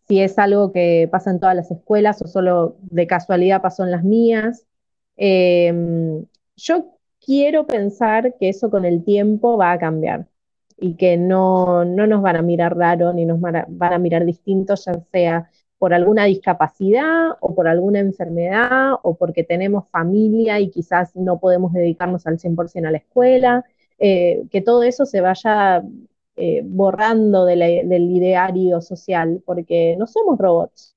si 0.09 0.21
es 0.21 0.39
algo 0.39 0.73
que 0.73 1.09
pasa 1.11 1.31
en 1.31 1.41
todas 1.41 1.57
las 1.57 1.71
escuelas 1.71 2.21
o 2.23 2.27
solo 2.27 2.77
de 2.83 3.07
casualidad 3.07 3.63
pasó 3.63 3.85
en 3.85 3.93
las 3.93 4.05
mías. 4.05 4.67
Em, 5.17 6.27
yo 6.57 6.99
quiero 7.25 7.67
pensar 7.67 8.37
que 8.39 8.49
eso 8.51 8.71
con 8.71 8.85
el 8.85 9.05
tiempo 9.05 9.57
va 9.57 9.73
a 9.73 9.79
cambiar 9.79 10.27
y 10.77 10.97
que 10.97 11.17
no, 11.17 11.85
nos 11.85 12.23
van 12.23 12.37
a 12.37 12.43
mirar 12.43 12.77
raro 12.77 13.13
ni 13.13 13.25
nos 13.25 13.41
van 13.41 13.57
a, 13.57 13.99
mirar 13.99 14.25
distintos, 14.25 14.85
ya 14.85 14.95
sea 15.13 15.51
por 15.79 15.95
alguna 15.95 16.25
discapacidad 16.25 17.31
o 17.41 17.55
por 17.55 17.67
alguna 17.69 17.99
enfermedad 17.99 18.93
o 19.03 19.17
porque 19.17 19.45
tenemos 19.45 19.89
familia 19.91 20.61
y 20.61 20.71
quizás 20.71 21.17
no 21.17 21.41
podemos 21.41 21.73
dedicarnos 21.73 22.27
al 22.27 22.39
100% 22.39 22.87
a 22.87 22.91
la 22.93 22.99
escuela, 22.99 23.65
eh, 23.99 24.45
que 24.51 24.61
todo 24.61 24.83
eso 24.85 25.07
se 25.07 25.21
vaya 25.21 25.83
eh, 26.37 26.63
borrando 26.65 27.45
del 27.45 28.11
ideario 28.11 28.81
social, 28.81 29.43
porque 29.45 29.97
no 29.99 30.07
somos 30.07 30.39
robots, 30.39 30.97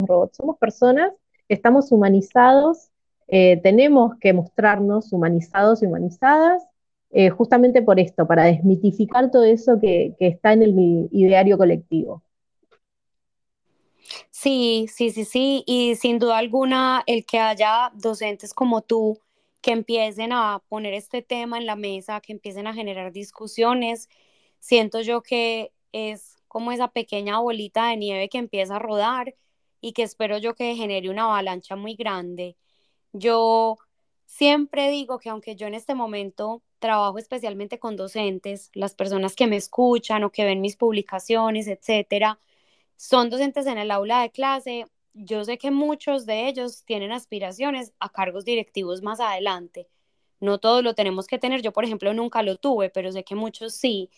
robots, 0.00 0.36
somos 0.36 0.58
personas, 0.58 1.12
estamos 1.48 1.92
humanizados, 1.92 2.90
eh, 3.28 3.60
tenemos 3.62 4.16
que 4.18 4.32
mostrarnos 4.32 5.12
humanizados 5.12 5.82
y 5.82 5.86
humanizadas 5.86 6.66
eh, 7.10 7.30
justamente 7.30 7.82
por 7.82 7.98
esto, 7.98 8.26
para 8.26 8.44
desmitificar 8.44 9.30
todo 9.30 9.44
eso 9.44 9.78
que, 9.80 10.14
está 10.18 10.52
en 10.52 10.62
el 10.62 11.08
ideario 11.10 11.56
colectivo. 11.56 12.22
Sí, 14.30 14.86
sí, 14.92 15.10
sí, 15.10 15.24
sí, 15.24 15.64
y 15.66 15.94
sin 15.96 16.18
duda 16.18 16.38
alguna 16.38 17.02
el 17.06 17.24
que 17.26 17.38
haya 17.38 17.90
docentes 17.94 18.54
como 18.54 18.82
tú 18.82 19.18
que 19.60 19.72
empiecen 19.72 20.32
a 20.32 20.62
poner 20.68 20.94
este 20.94 21.22
tema 21.22 21.58
en 21.58 21.66
la 21.66 21.76
mesa, 21.76 22.20
que 22.20 22.32
empiecen 22.32 22.66
a 22.66 22.74
generar 22.74 23.12
discusiones, 23.12 24.08
siento 24.58 25.00
yo 25.00 25.22
que 25.22 25.72
es 25.92 26.36
como 26.48 26.72
esa 26.72 26.88
pequeña 26.88 27.40
bolita 27.40 27.88
de 27.88 27.96
nieve 27.96 28.28
que 28.28 28.38
empieza 28.38 28.76
a 28.76 28.78
rodar 28.78 29.34
y 29.80 29.92
que 29.92 30.02
espero 30.02 30.38
yo 30.38 30.54
que 30.54 30.74
genere 30.74 31.10
una 31.10 31.24
avalancha 31.24 31.76
muy 31.76 31.94
grande. 31.94 32.56
Yo 33.12 33.78
siempre 34.26 34.90
digo 34.90 35.18
que 35.18 35.30
aunque 35.30 35.56
yo 35.56 35.66
en 35.66 35.74
este 35.74 35.94
momento 35.94 36.62
trabajo 36.78 37.18
especialmente 37.18 37.78
con 37.78 37.96
docentes, 37.96 38.70
las 38.74 38.94
personas 38.94 39.34
que 39.36 39.46
me 39.46 39.56
escuchan 39.56 40.24
o 40.24 40.30
que 40.30 40.44
ven 40.44 40.60
mis 40.60 40.76
publicaciones, 40.76 41.68
etcétera, 41.68 42.38
son 42.96 43.30
docentes 43.30 43.66
en 43.66 43.78
el 43.78 43.90
aula 43.90 44.22
de 44.22 44.30
clase. 44.30 44.86
Yo 45.14 45.44
sé 45.44 45.58
que 45.58 45.70
muchos 45.70 46.26
de 46.26 46.48
ellos 46.48 46.84
tienen 46.84 47.12
aspiraciones 47.12 47.92
a 48.00 48.10
cargos 48.10 48.44
directivos 48.44 49.02
más 49.02 49.20
adelante. 49.20 49.88
No 50.40 50.58
todos 50.58 50.84
lo 50.84 50.94
tenemos 50.94 51.26
que 51.26 51.38
tener. 51.38 51.62
Yo, 51.62 51.72
por 51.72 51.84
ejemplo, 51.84 52.14
nunca 52.14 52.42
lo 52.42 52.56
tuve, 52.56 52.90
pero 52.90 53.12
sé 53.12 53.24
que 53.24 53.34
muchos 53.34 53.74
sí. 53.74 54.10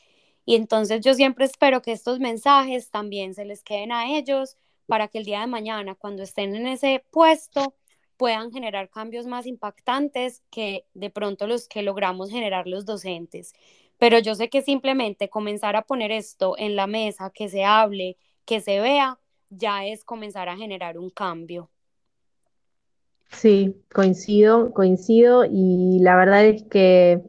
Y 0.44 0.56
entonces 0.56 1.00
yo 1.02 1.14
siempre 1.14 1.44
espero 1.44 1.82
que 1.82 1.92
estos 1.92 2.20
mensajes 2.20 2.90
también 2.90 3.34
se 3.34 3.44
les 3.44 3.62
queden 3.62 3.92
a 3.92 4.16
ellos 4.16 4.56
para 4.86 5.08
que 5.08 5.18
el 5.18 5.24
día 5.24 5.40
de 5.40 5.46
mañana, 5.46 5.94
cuando 5.94 6.22
estén 6.22 6.54
en 6.56 6.66
ese 6.66 7.04
puesto, 7.10 7.74
puedan 8.20 8.52
generar 8.52 8.90
cambios 8.90 9.26
más 9.26 9.46
impactantes 9.46 10.42
que 10.50 10.84
de 10.92 11.08
pronto 11.08 11.46
los 11.46 11.66
que 11.66 11.80
logramos 11.80 12.30
generar 12.30 12.66
los 12.66 12.84
docentes. 12.84 13.54
Pero 13.96 14.18
yo 14.18 14.34
sé 14.34 14.50
que 14.50 14.60
simplemente 14.60 15.30
comenzar 15.30 15.74
a 15.74 15.80
poner 15.80 16.12
esto 16.12 16.54
en 16.58 16.76
la 16.76 16.86
mesa, 16.86 17.32
que 17.34 17.48
se 17.48 17.64
hable, 17.64 18.18
que 18.44 18.60
se 18.60 18.78
vea, 18.78 19.18
ya 19.48 19.86
es 19.86 20.04
comenzar 20.04 20.50
a 20.50 20.56
generar 20.58 20.98
un 20.98 21.08
cambio. 21.08 21.70
Sí, 23.30 23.74
coincido, 23.90 24.74
coincido 24.74 25.46
y 25.50 26.00
la 26.00 26.14
verdad 26.14 26.44
es 26.44 26.62
que 26.64 27.22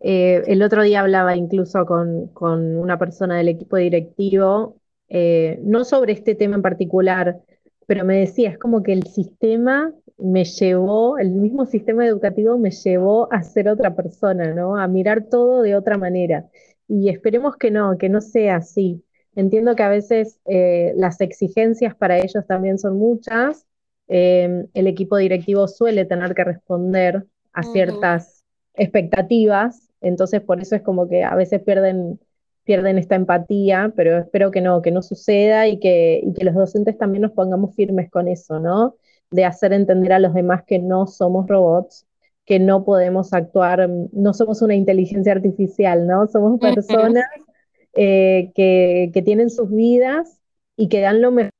eh, 0.00 0.42
el 0.46 0.62
otro 0.62 0.84
día 0.84 1.00
hablaba 1.00 1.34
incluso 1.34 1.84
con, 1.86 2.28
con, 2.28 2.76
una 2.76 3.00
persona 3.00 3.36
del 3.36 3.48
equipo 3.48 3.78
directivo, 3.78 4.76
eh, 5.08 5.58
no 5.64 5.84
sobre 5.84 6.12
este 6.12 6.36
tema 6.36 6.54
en 6.54 6.62
particular, 6.62 7.40
pero 7.86 8.04
me 8.04 8.20
decía, 8.20 8.50
es 8.50 8.58
como 8.58 8.84
que 8.84 8.92
el 8.92 9.02
sistema 9.08 9.92
me 10.16 10.44
llevó, 10.44 11.18
el 11.18 11.30
mismo 11.30 11.66
sistema 11.66 12.06
educativo 12.06 12.56
me 12.58 12.70
llevó 12.70 13.32
a 13.32 13.42
ser 13.42 13.68
otra 13.68 13.94
persona, 13.96 14.54
¿no? 14.54 14.76
A 14.76 14.86
mirar 14.88 15.24
todo 15.28 15.62
de 15.62 15.76
otra 15.76 15.98
manera. 15.98 16.46
Y 16.88 17.08
esperemos 17.08 17.56
que 17.56 17.70
no, 17.70 17.98
que 17.98 18.08
no 18.08 18.20
sea 18.20 18.56
así. 18.56 19.04
Entiendo 19.34 19.74
que 19.74 19.82
a 19.82 19.88
veces 19.88 20.38
eh, 20.46 20.92
las 20.96 21.20
exigencias 21.20 21.94
para 21.96 22.18
ellos 22.18 22.46
también 22.46 22.78
son 22.78 22.98
muchas. 22.98 23.66
Eh, 24.06 24.66
el 24.74 24.86
equipo 24.86 25.16
directivo 25.16 25.66
suele 25.66 26.04
tener 26.04 26.34
que 26.34 26.44
responder 26.44 27.26
a 27.52 27.62
ciertas 27.62 28.44
expectativas, 28.74 29.88
entonces 30.00 30.40
por 30.42 30.60
eso 30.60 30.76
es 30.76 30.82
como 30.82 31.08
que 31.08 31.22
a 31.22 31.34
veces 31.36 31.62
pierden, 31.62 32.20
pierden 32.64 32.98
esta 32.98 33.14
empatía, 33.14 33.92
pero 33.96 34.18
espero 34.18 34.50
que 34.50 34.60
no, 34.60 34.82
que 34.82 34.90
no 34.90 35.02
suceda 35.02 35.68
y 35.68 35.78
que, 35.78 36.20
y 36.22 36.32
que 36.34 36.44
los 36.44 36.54
docentes 36.54 36.98
también 36.98 37.22
nos 37.22 37.32
pongamos 37.32 37.74
firmes 37.74 38.10
con 38.10 38.28
eso, 38.28 38.58
¿no? 38.60 38.96
De 39.30 39.44
hacer 39.44 39.72
entender 39.72 40.12
a 40.12 40.18
los 40.18 40.34
demás 40.34 40.64
que 40.64 40.78
no 40.78 41.06
somos 41.06 41.46
robots, 41.48 42.06
que 42.44 42.58
no 42.58 42.84
podemos 42.84 43.32
actuar, 43.32 43.88
no 43.88 44.34
somos 44.34 44.62
una 44.62 44.74
inteligencia 44.74 45.32
artificial, 45.32 46.06
¿no? 46.06 46.26
Somos 46.26 46.60
personas 46.60 47.24
eh, 47.94 48.52
que, 48.54 49.22
tienen 49.24 49.50
sus 49.50 49.70
vidas 49.70 50.40
y 50.76 50.88
que 50.88 51.00
dan 51.00 51.22
lo 51.22 51.30
mejor 51.30 51.50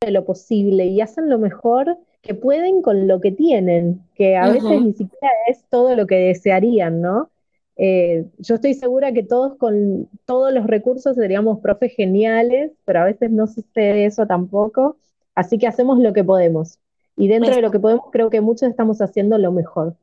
de 0.00 0.10
lo 0.10 0.24
posible 0.24 0.86
y 0.86 1.00
hacen 1.00 1.28
lo 1.28 1.38
mejor 1.38 1.96
que 2.22 2.34
pueden 2.34 2.82
con 2.82 3.06
lo 3.06 3.20
que 3.20 3.32
tienen, 3.32 4.00
que 4.14 4.36
a 4.36 4.48
veces 4.48 4.82
ni 4.82 4.92
siquiera 4.92 5.30
es 5.48 5.64
todo 5.68 5.94
lo 5.94 6.06
que 6.06 6.16
desearían, 6.16 7.00
¿no? 7.00 7.30
Eh, 7.76 8.26
yo 8.38 8.56
estoy 8.56 8.74
segura 8.74 9.12
que 9.12 9.22
todos 9.22 9.56
con 9.56 10.08
todos 10.24 10.52
los 10.52 10.66
recursos 10.66 11.16
seríamos 11.16 11.60
profes 11.60 11.94
geniales, 11.94 12.72
pero 12.84 13.00
a 13.00 13.04
veces 13.04 13.30
no 13.30 13.46
sucede 13.46 14.06
eso 14.06 14.26
tampoco, 14.26 14.96
así 15.34 15.58
que 15.58 15.66
hacemos 15.66 15.98
lo 15.98 16.12
que 16.12 16.24
podemos. 16.24 16.78
Y 17.16 17.28
dentro 17.28 17.54
de 17.54 17.62
lo 17.62 17.70
que 17.70 17.80
podemos, 17.80 18.06
creo 18.10 18.30
que 18.30 18.40
muchos 18.40 18.68
estamos 18.68 19.00
haciendo 19.00 19.36
lo 19.38 19.52
mejor. 19.52 19.96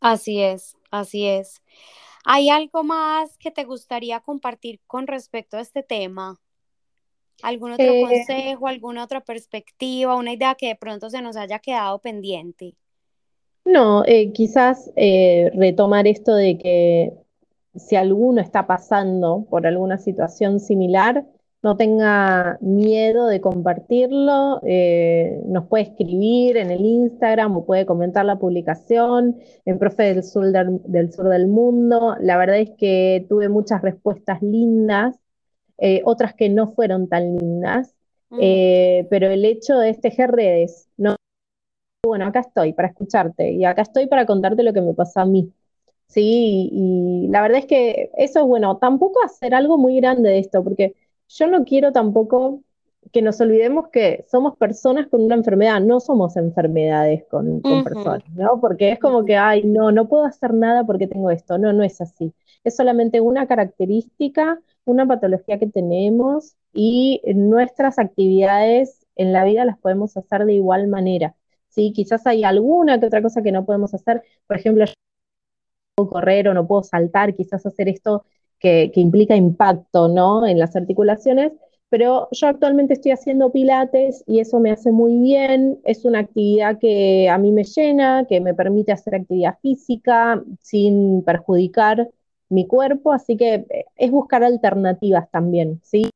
Así 0.00 0.42
es, 0.42 0.76
así 0.90 1.26
es. 1.26 1.62
¿Hay 2.24 2.48
algo 2.50 2.84
más 2.84 3.36
que 3.38 3.50
te 3.50 3.64
gustaría 3.64 4.20
compartir 4.20 4.80
con 4.86 5.06
respecto 5.06 5.56
a 5.56 5.60
este 5.60 5.82
tema? 5.82 6.40
¿Algún 7.42 7.72
otro 7.72 7.86
eh, 7.86 8.02
consejo, 8.02 8.68
alguna 8.68 9.04
otra 9.04 9.20
perspectiva, 9.20 10.16
una 10.16 10.32
idea 10.32 10.54
que 10.54 10.68
de 10.68 10.76
pronto 10.76 11.10
se 11.10 11.20
nos 11.20 11.36
haya 11.36 11.58
quedado 11.58 11.98
pendiente? 11.98 12.76
No, 13.64 14.04
eh, 14.04 14.32
quizás 14.32 14.90
eh, 14.96 15.50
retomar 15.54 16.06
esto 16.06 16.34
de 16.34 16.58
que 16.58 17.12
si 17.74 17.96
alguno 17.96 18.40
está 18.40 18.66
pasando 18.66 19.46
por 19.50 19.66
alguna 19.66 19.98
situación 19.98 20.60
similar, 20.60 21.26
no 21.64 21.78
tenga 21.78 22.58
miedo 22.60 23.26
de 23.26 23.40
compartirlo, 23.40 24.60
eh, 24.64 25.40
nos 25.46 25.66
puede 25.66 25.84
escribir 25.84 26.58
en 26.58 26.70
el 26.70 26.84
Instagram 26.84 27.56
o 27.56 27.64
puede 27.64 27.86
comentar 27.86 28.26
la 28.26 28.38
publicación 28.38 29.38
en 29.64 29.78
Profe 29.78 30.02
del 30.02 30.24
Sur 30.24 30.52
del, 30.52 31.10
Sur 31.10 31.30
del 31.30 31.46
Mundo. 31.48 32.16
La 32.20 32.36
verdad 32.36 32.58
es 32.58 32.72
que 32.76 33.24
tuve 33.30 33.48
muchas 33.48 33.80
respuestas 33.80 34.42
lindas, 34.42 35.18
eh, 35.78 36.02
otras 36.04 36.34
que 36.34 36.50
no 36.50 36.70
fueron 36.74 37.08
tan 37.08 37.34
lindas, 37.38 37.94
mm. 38.28 38.38
eh, 38.42 39.06
pero 39.08 39.30
el 39.30 39.46
hecho 39.46 39.78
de 39.78 39.94
tejer 39.94 40.32
redes, 40.32 40.90
no, 40.98 41.16
bueno, 42.06 42.26
acá 42.26 42.40
estoy 42.40 42.74
para 42.74 42.88
escucharte 42.88 43.52
y 43.52 43.64
acá 43.64 43.80
estoy 43.80 44.06
para 44.06 44.26
contarte 44.26 44.62
lo 44.62 44.74
que 44.74 44.82
me 44.82 44.92
pasó 44.92 45.20
a 45.20 45.24
mí. 45.24 45.50
Sí, 46.08 46.68
y 46.70 47.28
la 47.28 47.40
verdad 47.40 47.60
es 47.60 47.66
que 47.66 48.10
eso 48.18 48.40
es 48.40 48.46
bueno, 48.46 48.76
tampoco 48.76 49.24
hacer 49.24 49.54
algo 49.54 49.78
muy 49.78 49.96
grande 49.96 50.28
de 50.28 50.38
esto, 50.40 50.62
porque 50.62 50.94
yo 51.28 51.46
no 51.46 51.64
quiero 51.64 51.92
tampoco 51.92 52.60
que 53.12 53.22
nos 53.22 53.40
olvidemos 53.40 53.88
que 53.88 54.24
somos 54.28 54.56
personas 54.56 55.08
con 55.08 55.22
una 55.22 55.34
enfermedad, 55.34 55.80
no 55.80 56.00
somos 56.00 56.36
enfermedades 56.36 57.24
con, 57.30 57.60
personas, 57.62 58.28
¿no? 58.34 58.60
Porque 58.60 58.92
es 58.92 58.98
como 58.98 59.24
que, 59.24 59.36
ay, 59.36 59.62
no, 59.64 59.92
no 59.92 60.08
puedo 60.08 60.24
hacer 60.24 60.54
nada 60.54 60.84
porque 60.84 61.06
tengo 61.06 61.30
esto. 61.30 61.58
No, 61.58 61.72
no 61.72 61.84
es 61.84 62.00
así. 62.00 62.32
Es 62.64 62.76
solamente 62.76 63.20
una 63.20 63.46
característica, 63.46 64.58
una 64.84 65.06
patología 65.06 65.58
que 65.58 65.66
tenemos 65.66 66.56
y 66.72 67.20
nuestras 67.34 67.98
actividades 67.98 69.06
en 69.16 69.32
la 69.32 69.44
vida 69.44 69.64
las 69.64 69.78
podemos 69.78 70.16
hacer 70.16 70.44
de 70.46 70.54
igual 70.54 70.88
manera. 70.88 71.36
¿sí? 71.68 71.92
Quizás 71.92 72.26
hay 72.26 72.44
alguna 72.44 72.98
que 72.98 73.06
otra 73.06 73.22
cosa 73.22 73.42
que 73.42 73.52
no 73.52 73.64
podemos 73.64 73.94
hacer. 73.94 74.22
Por 74.46 74.56
ejemplo, 74.56 74.84
yo 74.86 74.92
no 74.92 76.04
puedo 76.04 76.10
correr 76.10 76.48
o 76.48 76.54
no 76.54 76.66
puedo 76.66 76.82
saltar, 76.82 77.34
quizás 77.34 77.64
hacer 77.66 77.88
esto 77.88 78.24
que, 78.64 79.00
implica 79.00 79.36
impacto 79.36 80.08
¿no? 80.08 80.46
en 80.46 80.58
las 80.58 80.74
articulaciones, 80.74 81.52
pero 81.90 82.28
yo 82.32 82.48
actualmente 82.48 82.94
estoy 82.94 83.12
haciendo 83.12 83.52
pilates 83.52 84.24
y 84.26 84.40
eso 84.40 84.58
me 84.58 84.70
hace 84.70 84.90
muy 84.90 85.18
bien, 85.18 85.78
es 85.84 86.04
una 86.04 86.20
actividad 86.20 86.78
que 86.78 87.28
a 87.28 87.36
mí 87.38 87.52
me 87.52 87.64
llena, 87.64 88.26
que 88.26 88.40
me 88.40 88.54
permite 88.54 88.92
hacer 88.92 89.14
actividad 89.16 89.58
física 89.60 90.42
sin 90.62 91.22
perjudicar 91.24 92.08
mi 92.48 92.66
cuerpo, 92.66 93.12
así 93.12 93.36
que 93.36 93.54
eh, 93.54 93.84
es 93.96 94.10
buscar 94.10 94.42
alternativas 94.42 95.30
también, 95.30 95.80
¿sí? 95.82 96.08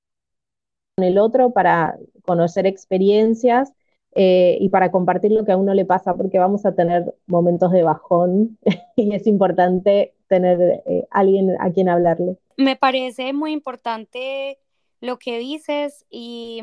Con 0.97 1.05
el 1.05 1.19
otro 1.19 1.51
para 1.53 1.99
conocer 2.25 2.67
experiencias 2.67 3.73
eh, 4.15 4.57
y 4.61 4.71
para 4.71 4.91
compartir 4.91 5.33
lo 5.33 5.45
que 5.45 5.53
a 5.53 5.57
uno 5.57 5.75
le 5.75 5.85
pasa, 5.85 6.15
porque 6.15 6.39
vamos 6.39 6.65
a 6.67 6.75
tener 6.75 7.15
momentos 7.27 7.73
de 7.73 7.83
bajón 7.83 8.59
y 8.97 9.15
es 9.15 9.27
importante 9.27 10.15
tener 10.29 10.83
eh, 10.87 11.07
alguien 11.11 11.57
a 11.61 11.73
quien 11.73 11.89
hablarle. 11.89 12.37
Me 12.57 12.77
parece 12.77 13.33
muy 13.33 13.53
importante 13.53 14.59
lo 15.01 15.19
que 15.19 15.39
dices 15.39 16.05
y 16.11 16.63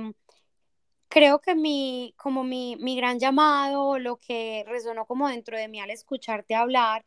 creo 1.10 1.40
que 1.40 1.56
mi, 1.56 2.14
como 2.18 2.44
mi, 2.44 2.76
mi 2.78 2.96
gran 2.96 3.20
llamado, 3.20 4.00
lo 4.00 4.18
que 4.18 4.66
resonó 4.68 5.06
como 5.06 5.28
dentro 5.28 5.58
de 5.58 5.68
mí 5.68 5.80
al 5.80 5.90
escucharte 5.90 6.56
hablar, 6.56 7.06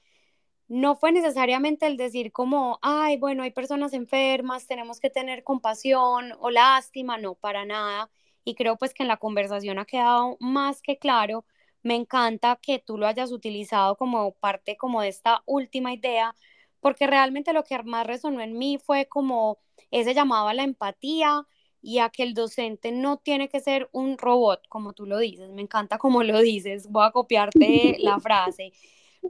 no 0.68 0.96
fue 0.96 1.12
necesariamente 1.12 1.86
el 1.86 1.96
decir 1.96 2.30
como, 2.30 2.78
ay, 2.82 3.16
bueno, 3.16 3.42
hay 3.42 3.50
personas 3.50 3.94
enfermas, 3.94 4.66
tenemos 4.66 5.00
que 5.00 5.10
tener 5.10 5.42
compasión 5.42 6.32
o 6.40 6.50
lástima, 6.50 7.18
no, 7.18 7.34
para 7.34 7.64
nada. 7.64 8.10
Y 8.44 8.54
creo 8.54 8.76
pues 8.76 8.94
que 8.94 9.02
en 9.02 9.08
la 9.08 9.16
conversación 9.16 9.78
ha 9.78 9.86
quedado 9.86 10.36
más 10.40 10.82
que 10.82 10.98
claro. 10.98 11.44
Me 11.82 11.94
encanta 11.94 12.58
que 12.60 12.78
tú 12.78 12.98
lo 12.98 13.06
hayas 13.06 13.32
utilizado 13.32 13.96
como 13.96 14.32
parte 14.32 14.76
como 14.76 15.02
de 15.02 15.08
esta 15.08 15.42
última 15.46 15.92
idea, 15.92 16.34
porque 16.80 17.06
realmente 17.06 17.52
lo 17.52 17.64
que 17.64 17.82
más 17.82 18.06
resonó 18.06 18.40
en 18.40 18.58
mí 18.58 18.78
fue 18.78 19.06
como 19.06 19.58
ese 19.90 20.14
llamado 20.14 20.48
a 20.48 20.54
la 20.54 20.64
empatía 20.64 21.46
y 21.80 21.98
a 21.98 22.10
que 22.10 22.22
el 22.24 22.34
docente 22.34 22.92
no 22.92 23.18
tiene 23.18 23.48
que 23.48 23.60
ser 23.60 23.88
un 23.92 24.18
robot, 24.18 24.66
como 24.68 24.92
tú 24.92 25.06
lo 25.06 25.18
dices. 25.18 25.50
Me 25.50 25.62
encanta 25.62 25.98
como 25.98 26.22
lo 26.22 26.40
dices, 26.40 26.88
voy 26.88 27.06
a 27.06 27.12
copiarte 27.12 27.96
la 28.00 28.18
frase. 28.20 28.72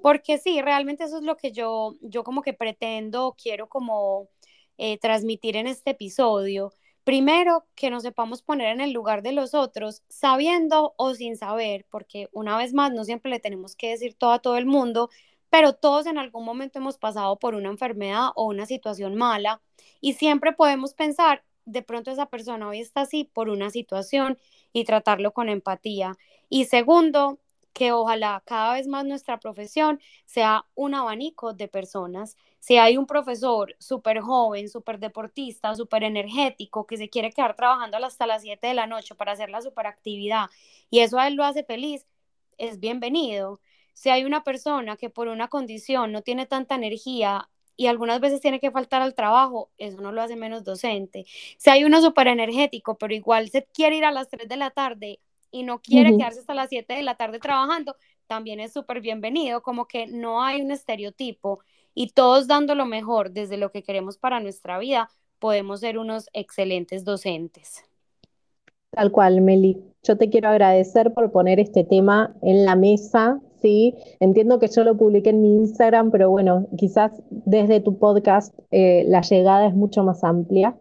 Porque 0.03 0.39
sí, 0.39 0.61
realmente 0.63 1.05
eso 1.05 1.19
es 1.19 1.23
lo 1.23 1.37
que 1.37 1.53
yo, 1.53 1.97
yo 2.01 2.25
como 2.25 2.43
que 2.43 2.53
pretendo, 2.55 3.35
quiero 3.41 3.69
como 3.69 4.29
eh, 4.77 4.99
transmitir 4.99 5.57
en 5.57 5.67
este 5.67 5.91
episodio, 5.91 6.73
Primero, 7.09 7.65
que 7.75 7.89
nos 7.89 8.03
sepamos 8.03 8.43
poner 8.43 8.69
en 8.69 8.83
el 8.83 8.93
lugar 8.93 9.23
de 9.23 9.33
los 9.33 9.55
otros, 9.55 10.03
sabiendo 10.11 10.93
o 10.99 11.15
sin 11.15 11.39
saber, 11.39 11.87
porque 11.89 12.29
una 12.33 12.59
vez 12.59 12.75
más, 12.75 12.93
no 12.93 13.03
siempre 13.03 13.31
le 13.31 13.41
tenemos 13.41 13.75
que 13.77 13.89
decir 13.89 14.13
todo 14.13 14.33
a 14.33 14.41
todo 14.41 14.59
el 14.59 14.67
mundo, 14.67 15.09
pero 15.49 15.73
todos 15.73 16.05
en 16.05 16.19
algún 16.19 16.45
momento 16.45 16.81
hemos 16.81 16.99
pasado 16.99 17.39
por 17.39 17.55
una 17.55 17.71
enfermedad 17.71 18.29
o 18.35 18.45
una 18.45 18.67
situación 18.67 19.15
mala 19.15 19.63
y 20.03 20.13
siempre 20.13 20.53
podemos 20.53 20.93
pensar, 20.93 21.45
de 21.65 21.81
pronto 21.81 22.11
esa 22.11 22.27
persona 22.27 22.69
hoy 22.69 22.81
está 22.81 23.01
así 23.01 23.25
por 23.25 23.49
una 23.49 23.71
situación 23.71 24.37
y 24.75 24.85
tratarlo 24.85 25.33
con 25.33 25.49
empatía. 25.49 26.15
Y 26.51 26.67
segundo, 26.67 27.39
que 27.79 27.93
ojalá 27.93 28.43
cada 28.45 28.73
vez 28.75 28.89
más 28.89 29.05
nuestra 29.05 29.39
profesión 29.39 30.01
sea 30.27 30.67
un 30.75 30.97
abanico 30.97 31.55
de 31.55 31.69
personas. 31.69 32.37
Si 32.59 32.77
hay 32.77 32.97
un 32.97 33.07
profesor 33.07 33.77
súper 33.79 34.21
joven, 34.21 34.69
súper 34.69 34.99
deportista, 34.99 35.73
súper 35.77 36.03
energético, 36.03 36.87
que 36.89 36.97
se 36.97 37.09
quiere 37.09 37.31
quedar 37.31 37.55
trabajando 37.55 37.97
hasta 37.99 38.27
las 38.27 38.43
7 38.43 38.67
de 38.67 38.75
la 38.75 38.89
noche 38.89 39.15
para 39.15 39.31
hacer 39.31 39.49
la 39.49 39.63
superactividad 39.63 40.47
y 40.91 41.01
eso 41.01 41.21
a 41.21 41.29
él 41.29 41.35
lo 41.35 41.45
hace 41.45 41.63
feliz, 41.63 42.05
es 42.59 42.81
bienvenido. 42.81 43.61
Si 43.93 44.11
hay 44.11 44.25
una 44.25 44.43
persona 44.43 44.97
que 44.97 45.09
por 45.09 45.29
una 45.29 45.47
condición 45.47 46.11
no 46.11 46.23
tiene 46.23 46.47
tanta 46.47 46.75
energía 46.75 47.49
y 47.77 47.87
algunas 47.87 48.19
veces 48.19 48.41
tiene 48.41 48.59
que 48.59 48.73
faltar 48.73 49.03
al 49.03 49.15
trabajo, 49.15 49.71
eso 49.79 50.01
no 50.01 50.11
lo 50.11 50.21
hace 50.21 50.35
menos 50.35 50.65
docente. 50.65 51.27
Si 51.59 51.71
hay 51.71 51.85
uno 51.85 52.03
súper 52.03 52.27
energético, 52.27 52.99
pero 52.99 53.15
igual 53.15 53.51
se 53.51 53.67
quiere 53.67 53.97
ir 53.99 54.05
a 54.05 54.11
las 54.11 54.29
3 54.29 54.49
de 54.49 54.57
la 54.57 54.71
tarde 54.73 55.21
y 55.51 55.63
no 55.63 55.81
quiere 55.81 56.17
quedarse 56.17 56.41
hasta 56.41 56.55
las 56.55 56.69
7 56.69 56.95
de 56.95 57.03
la 57.03 57.17
tarde 57.17 57.39
trabajando, 57.39 57.97
también 58.27 58.61
es 58.61 58.73
súper 58.73 59.01
bienvenido, 59.01 59.63
como 59.63 59.87
que 59.87 60.07
no 60.07 60.43
hay 60.43 60.61
un 60.61 60.71
estereotipo 60.71 61.61
y 61.95 62.11
todos 62.11 62.47
dando 62.47 62.75
lo 62.75 62.87
mejor 62.87 63.33
desde 63.33 63.57
lo 63.57 63.71
que 63.71 63.83
queremos 63.83 64.19
para 64.19 64.41
nuestra 64.41 64.79
vida, 64.79 65.09
podemos 65.39 65.81
ser 65.81 65.99
unos 65.99 66.29
excelentes 66.33 67.05
docentes. 67.05 67.85
Tal 68.91 69.13
cual, 69.13 69.41
Meli. 69.41 69.83
Yo 70.03 70.17
te 70.17 70.31
quiero 70.31 70.49
agradecer 70.49 71.13
por 71.13 71.31
poner 71.31 71.61
este 71.61 71.85
tema 71.85 72.35
en 72.43 72.65
la 72.65 72.77
mesa, 72.77 73.41
¿sí? 73.61 73.95
Entiendo 74.21 74.59
que 74.59 74.69
yo 74.69 74.85
lo 74.85 74.97
publiqué 74.97 75.31
en 75.31 75.43
mi 75.43 75.57
Instagram, 75.57 76.11
pero 76.11 76.31
bueno, 76.31 76.67
quizás 76.77 77.13
desde 77.31 77.81
tu 77.81 77.99
podcast 77.99 78.59
eh, 78.71 79.05
la 79.07 79.21
llegada 79.21 79.67
es 79.67 79.75
mucho 79.75 80.05
más 80.05 80.25
amplia, 80.25 80.77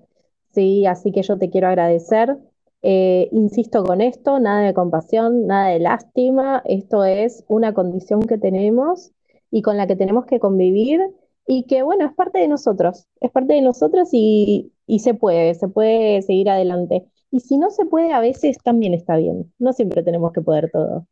¿sí? 0.51 0.85
Así 0.85 1.11
que 1.11 1.23
yo 1.23 1.37
te 1.37 1.49
quiero 1.49 1.67
agradecer. 1.67 2.37
Eh, 2.83 3.29
insisto 3.31 3.83
con 3.83 4.01
esto, 4.01 4.39
nada 4.39 4.61
de 4.61 4.73
compasión, 4.73 5.47
nada 5.47 5.69
de 5.69 5.79
lástima, 5.79 6.61
esto 6.65 7.03
es 7.03 7.43
una 7.47 7.73
condición 7.73 8.21
que 8.21 8.37
tenemos 8.37 9.11
y 9.51 9.61
con 9.61 9.77
la 9.77 9.87
que 9.87 9.95
tenemos 9.95 10.25
que 10.25 10.39
convivir 10.39 11.01
y 11.47 11.63
que 11.63 11.81
bueno, 11.81 12.05
es 12.05 12.13
parte 12.13 12.39
de 12.39 12.47
nosotros, 12.47 13.07
es 13.19 13.31
parte 13.31 13.53
de 13.53 13.61
nosotros 13.61 14.09
y, 14.11 14.73
y 14.85 14.99
se 14.99 15.13
puede, 15.13 15.55
se 15.55 15.67
puede 15.67 16.21
seguir 16.21 16.49
adelante. 16.49 17.05
Y 17.31 17.39
si 17.41 17.57
no 17.57 17.71
se 17.71 17.85
puede, 17.85 18.13
a 18.13 18.19
veces 18.19 18.57
también 18.63 18.93
está 18.93 19.17
bien, 19.17 19.53
no 19.59 19.73
siempre 19.73 20.03
tenemos 20.03 20.31
que 20.31 20.41
poder 20.41 20.69
todo. 20.71 21.07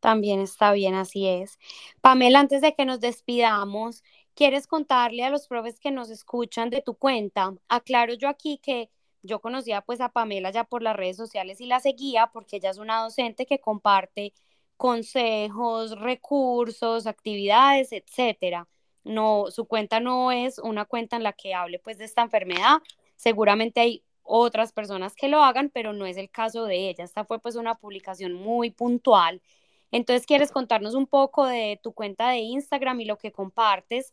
También 0.00 0.40
está 0.40 0.72
bien, 0.72 0.94
así 0.94 1.26
es. 1.26 1.58
Pamela, 2.00 2.40
antes 2.40 2.62
de 2.62 2.74
que 2.74 2.86
nos 2.86 3.00
despidamos, 3.00 4.02
¿quieres 4.34 4.66
contarle 4.66 5.24
a 5.24 5.30
los 5.30 5.46
profes 5.46 5.78
que 5.78 5.90
nos 5.90 6.08
escuchan 6.10 6.70
de 6.70 6.80
tu 6.80 6.94
cuenta? 6.94 7.54
Aclaro 7.68 8.14
yo 8.14 8.28
aquí 8.28 8.58
que 8.62 8.88
yo 9.22 9.40
conocía 9.40 9.82
pues 9.82 10.00
a 10.00 10.10
Pamela 10.10 10.50
ya 10.50 10.64
por 10.64 10.82
las 10.82 10.96
redes 10.96 11.16
sociales 11.16 11.60
y 11.60 11.66
la 11.66 11.80
seguía 11.80 12.28
porque 12.32 12.56
ella 12.56 12.70
es 12.70 12.78
una 12.78 13.02
docente 13.02 13.46
que 13.46 13.60
comparte 13.60 14.32
consejos, 14.76 15.98
recursos, 15.98 17.06
actividades, 17.06 17.92
etcétera. 17.92 18.66
No, 19.04 19.46
su 19.50 19.66
cuenta 19.66 20.00
no 20.00 20.32
es 20.32 20.58
una 20.58 20.84
cuenta 20.84 21.16
en 21.16 21.22
la 21.22 21.32
que 21.32 21.54
hable 21.54 21.78
pues 21.78 21.98
de 21.98 22.04
esta 22.04 22.22
enfermedad. 22.22 22.78
Seguramente 23.16 23.80
hay 23.80 24.04
otras 24.22 24.72
personas 24.72 25.14
que 25.14 25.28
lo 25.28 25.42
hagan, 25.42 25.70
pero 25.70 25.92
no 25.92 26.06
es 26.06 26.16
el 26.16 26.30
caso 26.30 26.64
de 26.64 26.88
ella. 26.88 27.04
Esta 27.04 27.24
fue 27.24 27.40
pues 27.40 27.56
una 27.56 27.74
publicación 27.76 28.32
muy 28.34 28.70
puntual. 28.70 29.42
Entonces, 29.90 30.26
¿quieres 30.26 30.52
contarnos 30.52 30.94
un 30.94 31.06
poco 31.06 31.46
de 31.46 31.80
tu 31.82 31.92
cuenta 31.92 32.30
de 32.30 32.38
Instagram 32.38 33.00
y 33.00 33.04
lo 33.06 33.18
que 33.18 33.32
compartes? 33.32 34.12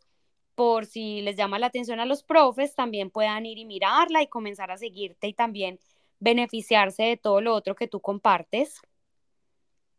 Por 0.58 0.88
si 0.88 1.22
les 1.22 1.36
llama 1.36 1.60
la 1.60 1.68
atención 1.68 1.99
a 1.99 2.05
los 2.08 2.24
profes, 2.24 2.74
también 2.74 3.12
puedan 3.12 3.45
ir 3.45 3.60
y 3.60 3.66
mirarla 3.66 4.24
y 4.24 4.28
comenzar 4.28 4.72
a 4.72 4.78
seguirte 4.78 5.28
y 5.28 5.34
también 5.34 5.78
beneficiarse 6.20 7.03
de 7.03 7.16
todo 7.16 7.41
lo 7.41 7.53
otro 7.53 7.76
que 7.76 7.88
tú 7.88 7.99
compartes. 7.99 8.82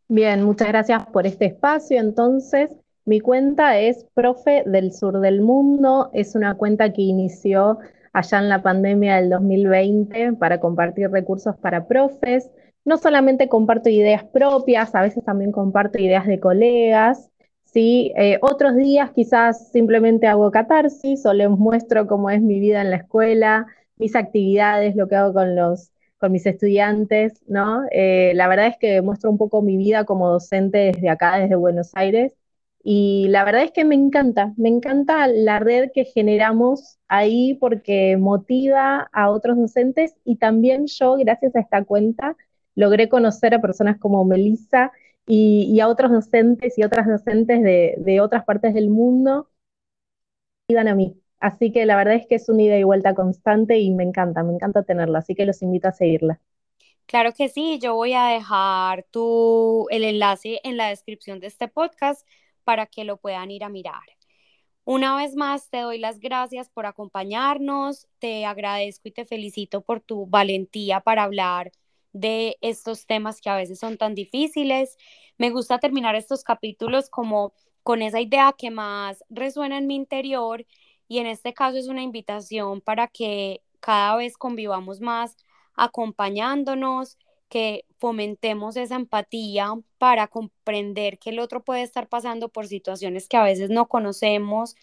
Bien, 0.09 0.43
muchas 0.43 0.67
gracias 0.67 1.05
por 1.07 1.25
este 1.25 1.45
espacio. 1.45 1.97
Entonces, 1.97 2.75
mi 3.05 3.21
cuenta 3.21 3.79
es 3.79 4.05
Profe 4.13 4.63
del 4.65 4.91
Sur 4.91 5.21
del 5.21 5.39
Mundo. 5.39 6.09
Es 6.11 6.35
una 6.35 6.55
cuenta 6.55 6.91
que 6.91 7.03
inició 7.03 7.79
allá 8.11 8.39
en 8.39 8.49
la 8.49 8.61
pandemia 8.61 9.15
del 9.15 9.29
2020 9.29 10.33
para 10.33 10.59
compartir 10.59 11.09
recursos 11.09 11.55
para 11.55 11.87
profes. 11.87 12.51
No 12.83 12.97
solamente 12.97 13.47
comparto 13.47 13.87
ideas 13.87 14.25
propias, 14.25 14.93
a 14.93 15.03
veces 15.03 15.23
también 15.23 15.53
comparto 15.53 15.99
ideas 15.99 16.27
de 16.27 16.41
colegas 16.41 17.31
¿sí? 17.71 18.11
Eh, 18.17 18.39
otros 18.41 18.75
días 18.75 19.11
quizás 19.11 19.71
simplemente 19.71 20.27
hago 20.27 20.51
catarsis 20.51 21.25
o 21.25 21.33
les 21.33 21.49
muestro 21.49 22.07
cómo 22.07 22.29
es 22.29 22.41
mi 22.41 22.59
vida 22.59 22.81
en 22.81 22.91
la 22.91 22.97
escuela, 22.97 23.67
mis 23.97 24.15
actividades, 24.15 24.95
lo 24.95 25.07
que 25.07 25.15
hago 25.15 25.33
con 25.33 25.55
los 25.55 25.91
con 26.19 26.33
mis 26.33 26.45
estudiantes, 26.45 27.41
¿no? 27.47 27.83
Eh, 27.91 28.33
la 28.35 28.47
verdad 28.49 28.67
es 28.67 28.77
que 28.77 29.01
muestro 29.01 29.29
un 29.31 29.37
poco 29.37 29.61
mi 29.61 29.77
vida 29.77 30.03
como 30.03 30.29
docente 30.29 30.77
desde 30.93 31.09
acá, 31.09 31.37
desde 31.39 31.55
Buenos 31.55 31.91
Aires, 31.95 32.35
y 32.83 33.27
la 33.29 33.43
verdad 33.45 33.63
es 33.63 33.71
que 33.71 33.85
me 33.85 33.95
encanta, 33.95 34.53
me 34.57 34.69
encanta 34.69 35.27
la 35.27 35.59
red 35.59 35.91
que 35.93 36.05
generamos 36.05 36.97
ahí 37.07 37.55
porque 37.55 38.17
motiva 38.17 39.09
a 39.13 39.29
otros 39.31 39.57
docentes 39.57 40.15
y 40.25 40.37
también 40.37 40.87
yo, 40.87 41.15
gracias 41.17 41.55
a 41.55 41.59
esta 41.61 41.83
cuenta, 41.85 42.35
logré 42.75 43.09
conocer 43.09 43.53
a 43.53 43.61
personas 43.61 43.97
como 43.99 44.25
Melissa, 44.25 44.91
y, 45.31 45.79
a 45.79 45.87
otros 45.87 46.11
docentes 46.11 46.77
y 46.77 46.83
otras 46.83 47.05
docentes 47.05 47.61
de, 47.61 48.19
otras 48.19 48.45
partes 48.45 48.73
del 48.73 48.89
mundo 48.89 49.47
dan 50.67 50.87
a 50.87 50.95
mí. 50.95 51.21
Así 51.39 51.71
que 51.71 51.85
la 51.85 51.95
verdad 51.95 52.15
es 52.15 52.25
que 52.27 52.35
es 52.35 52.49
una 52.49 52.63
ida 52.63 52.77
y 52.77 52.83
vuelta 52.83 53.13
constante 53.13 53.77
y 53.77 53.91
me 53.91 54.03
encanta, 54.03 54.43
me 54.43 54.53
encanta 54.53 54.83
tenerla, 54.83 55.19
así 55.19 55.35
que 55.35 55.45
los 55.45 55.61
invito 55.61 55.87
a 55.87 55.91
seguirla. 55.91 56.41
Claro 57.05 57.33
que 57.33 57.47
sí, 57.47 57.79
yo 57.79 57.95
voy 57.95 58.13
a 58.13 58.25
dejar 58.25 59.03
tu, 59.11 59.87
el 59.89 60.03
enlace 60.03 60.59
en 60.63 60.77
la 60.77 60.89
descripción 60.89 61.39
de 61.39 61.47
este 61.47 61.67
podcast 61.67 62.27
para 62.63 62.87
que 62.87 63.03
lo 63.03 63.17
puedan 63.17 63.51
ir 63.51 63.63
a 63.63 63.69
mirar. 63.69 64.01
Una 64.83 65.15
vez 65.15 65.35
más, 65.35 65.69
te 65.69 65.77
doy 65.77 65.99
las 65.99 66.19
gracias 66.19 66.69
por 66.69 66.87
acompañarnos, 66.87 68.07
te 68.17 68.45
agradezco 68.45 69.07
y 69.07 69.11
te 69.11 69.25
felicito 69.25 69.81
por 69.81 70.01
tu 70.01 70.25
valentía 70.25 71.01
para 71.01 71.23
hablar 71.23 71.71
de 72.13 72.57
estos 72.61 73.05
temas 73.05 73.41
que 73.41 73.49
a 73.49 73.55
veces 73.55 73.79
son 73.79 73.97
tan 73.97 74.15
difíciles. 74.15 74.97
Me 75.37 75.51
gusta 75.51 75.79
terminar 75.79 76.15
estos 76.15 76.43
capítulos 76.43 77.09
como 77.09 77.53
con 77.83 78.01
esa 78.01 78.19
idea 78.21 78.53
que 78.57 78.71
más 78.71 79.23
resuena 79.29 79.77
en 79.77 79.87
mi 79.87 79.95
interior 79.95 80.65
y 81.07 81.19
en 81.19 81.27
este 81.27 81.53
caso 81.53 81.77
es 81.77 81.87
una 81.87 82.03
invitación 82.03 82.81
para 82.81 83.07
que 83.07 83.61
cada 83.79 84.15
vez 84.15 84.37
convivamos 84.37 85.01
más 85.01 85.37
acompañándonos, 85.75 87.17
que 87.49 87.85
fomentemos 87.97 88.77
esa 88.77 88.95
empatía 88.95 89.73
para 89.97 90.27
comprender 90.27 91.17
que 91.17 91.31
el 91.31 91.39
otro 91.39 91.63
puede 91.63 91.81
estar 91.81 92.07
pasando 92.07 92.49
por 92.49 92.67
situaciones 92.67 93.27
que 93.27 93.37
a 93.37 93.43
veces 93.43 93.69
no 93.69 93.87
conocemos, 93.87 94.75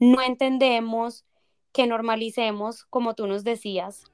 no 0.00 0.20
entendemos, 0.20 1.24
que 1.72 1.86
normalicemos, 1.86 2.84
como 2.86 3.14
tú 3.14 3.26
nos 3.26 3.44
decías, 3.44 4.04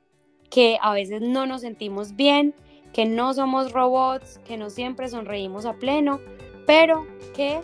que 0.54 0.78
a 0.80 0.92
veces 0.92 1.20
no 1.20 1.46
nos 1.46 1.62
sentimos 1.62 2.14
bien, 2.14 2.54
que 2.92 3.06
no 3.06 3.34
somos 3.34 3.72
robots, 3.72 4.38
que 4.44 4.56
no 4.56 4.70
siempre 4.70 5.08
sonreímos 5.08 5.66
a 5.66 5.72
pleno, 5.72 6.20
pero 6.64 7.08
que 7.34 7.60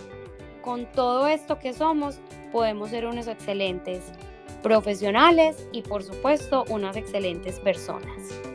con 0.61 0.91
todo 0.91 1.29
esto 1.29 1.61
que 1.61 1.73
somos 1.73 2.19
podemos 2.51 2.91
ser 2.91 3.07
unos 3.07 3.29
excelentes 3.29 4.13
profesionales 4.61 5.69
y 5.71 5.83
por 5.83 6.03
supuesto 6.03 6.65
unas 6.69 6.97
excelentes 6.97 7.61
personas. 7.61 8.50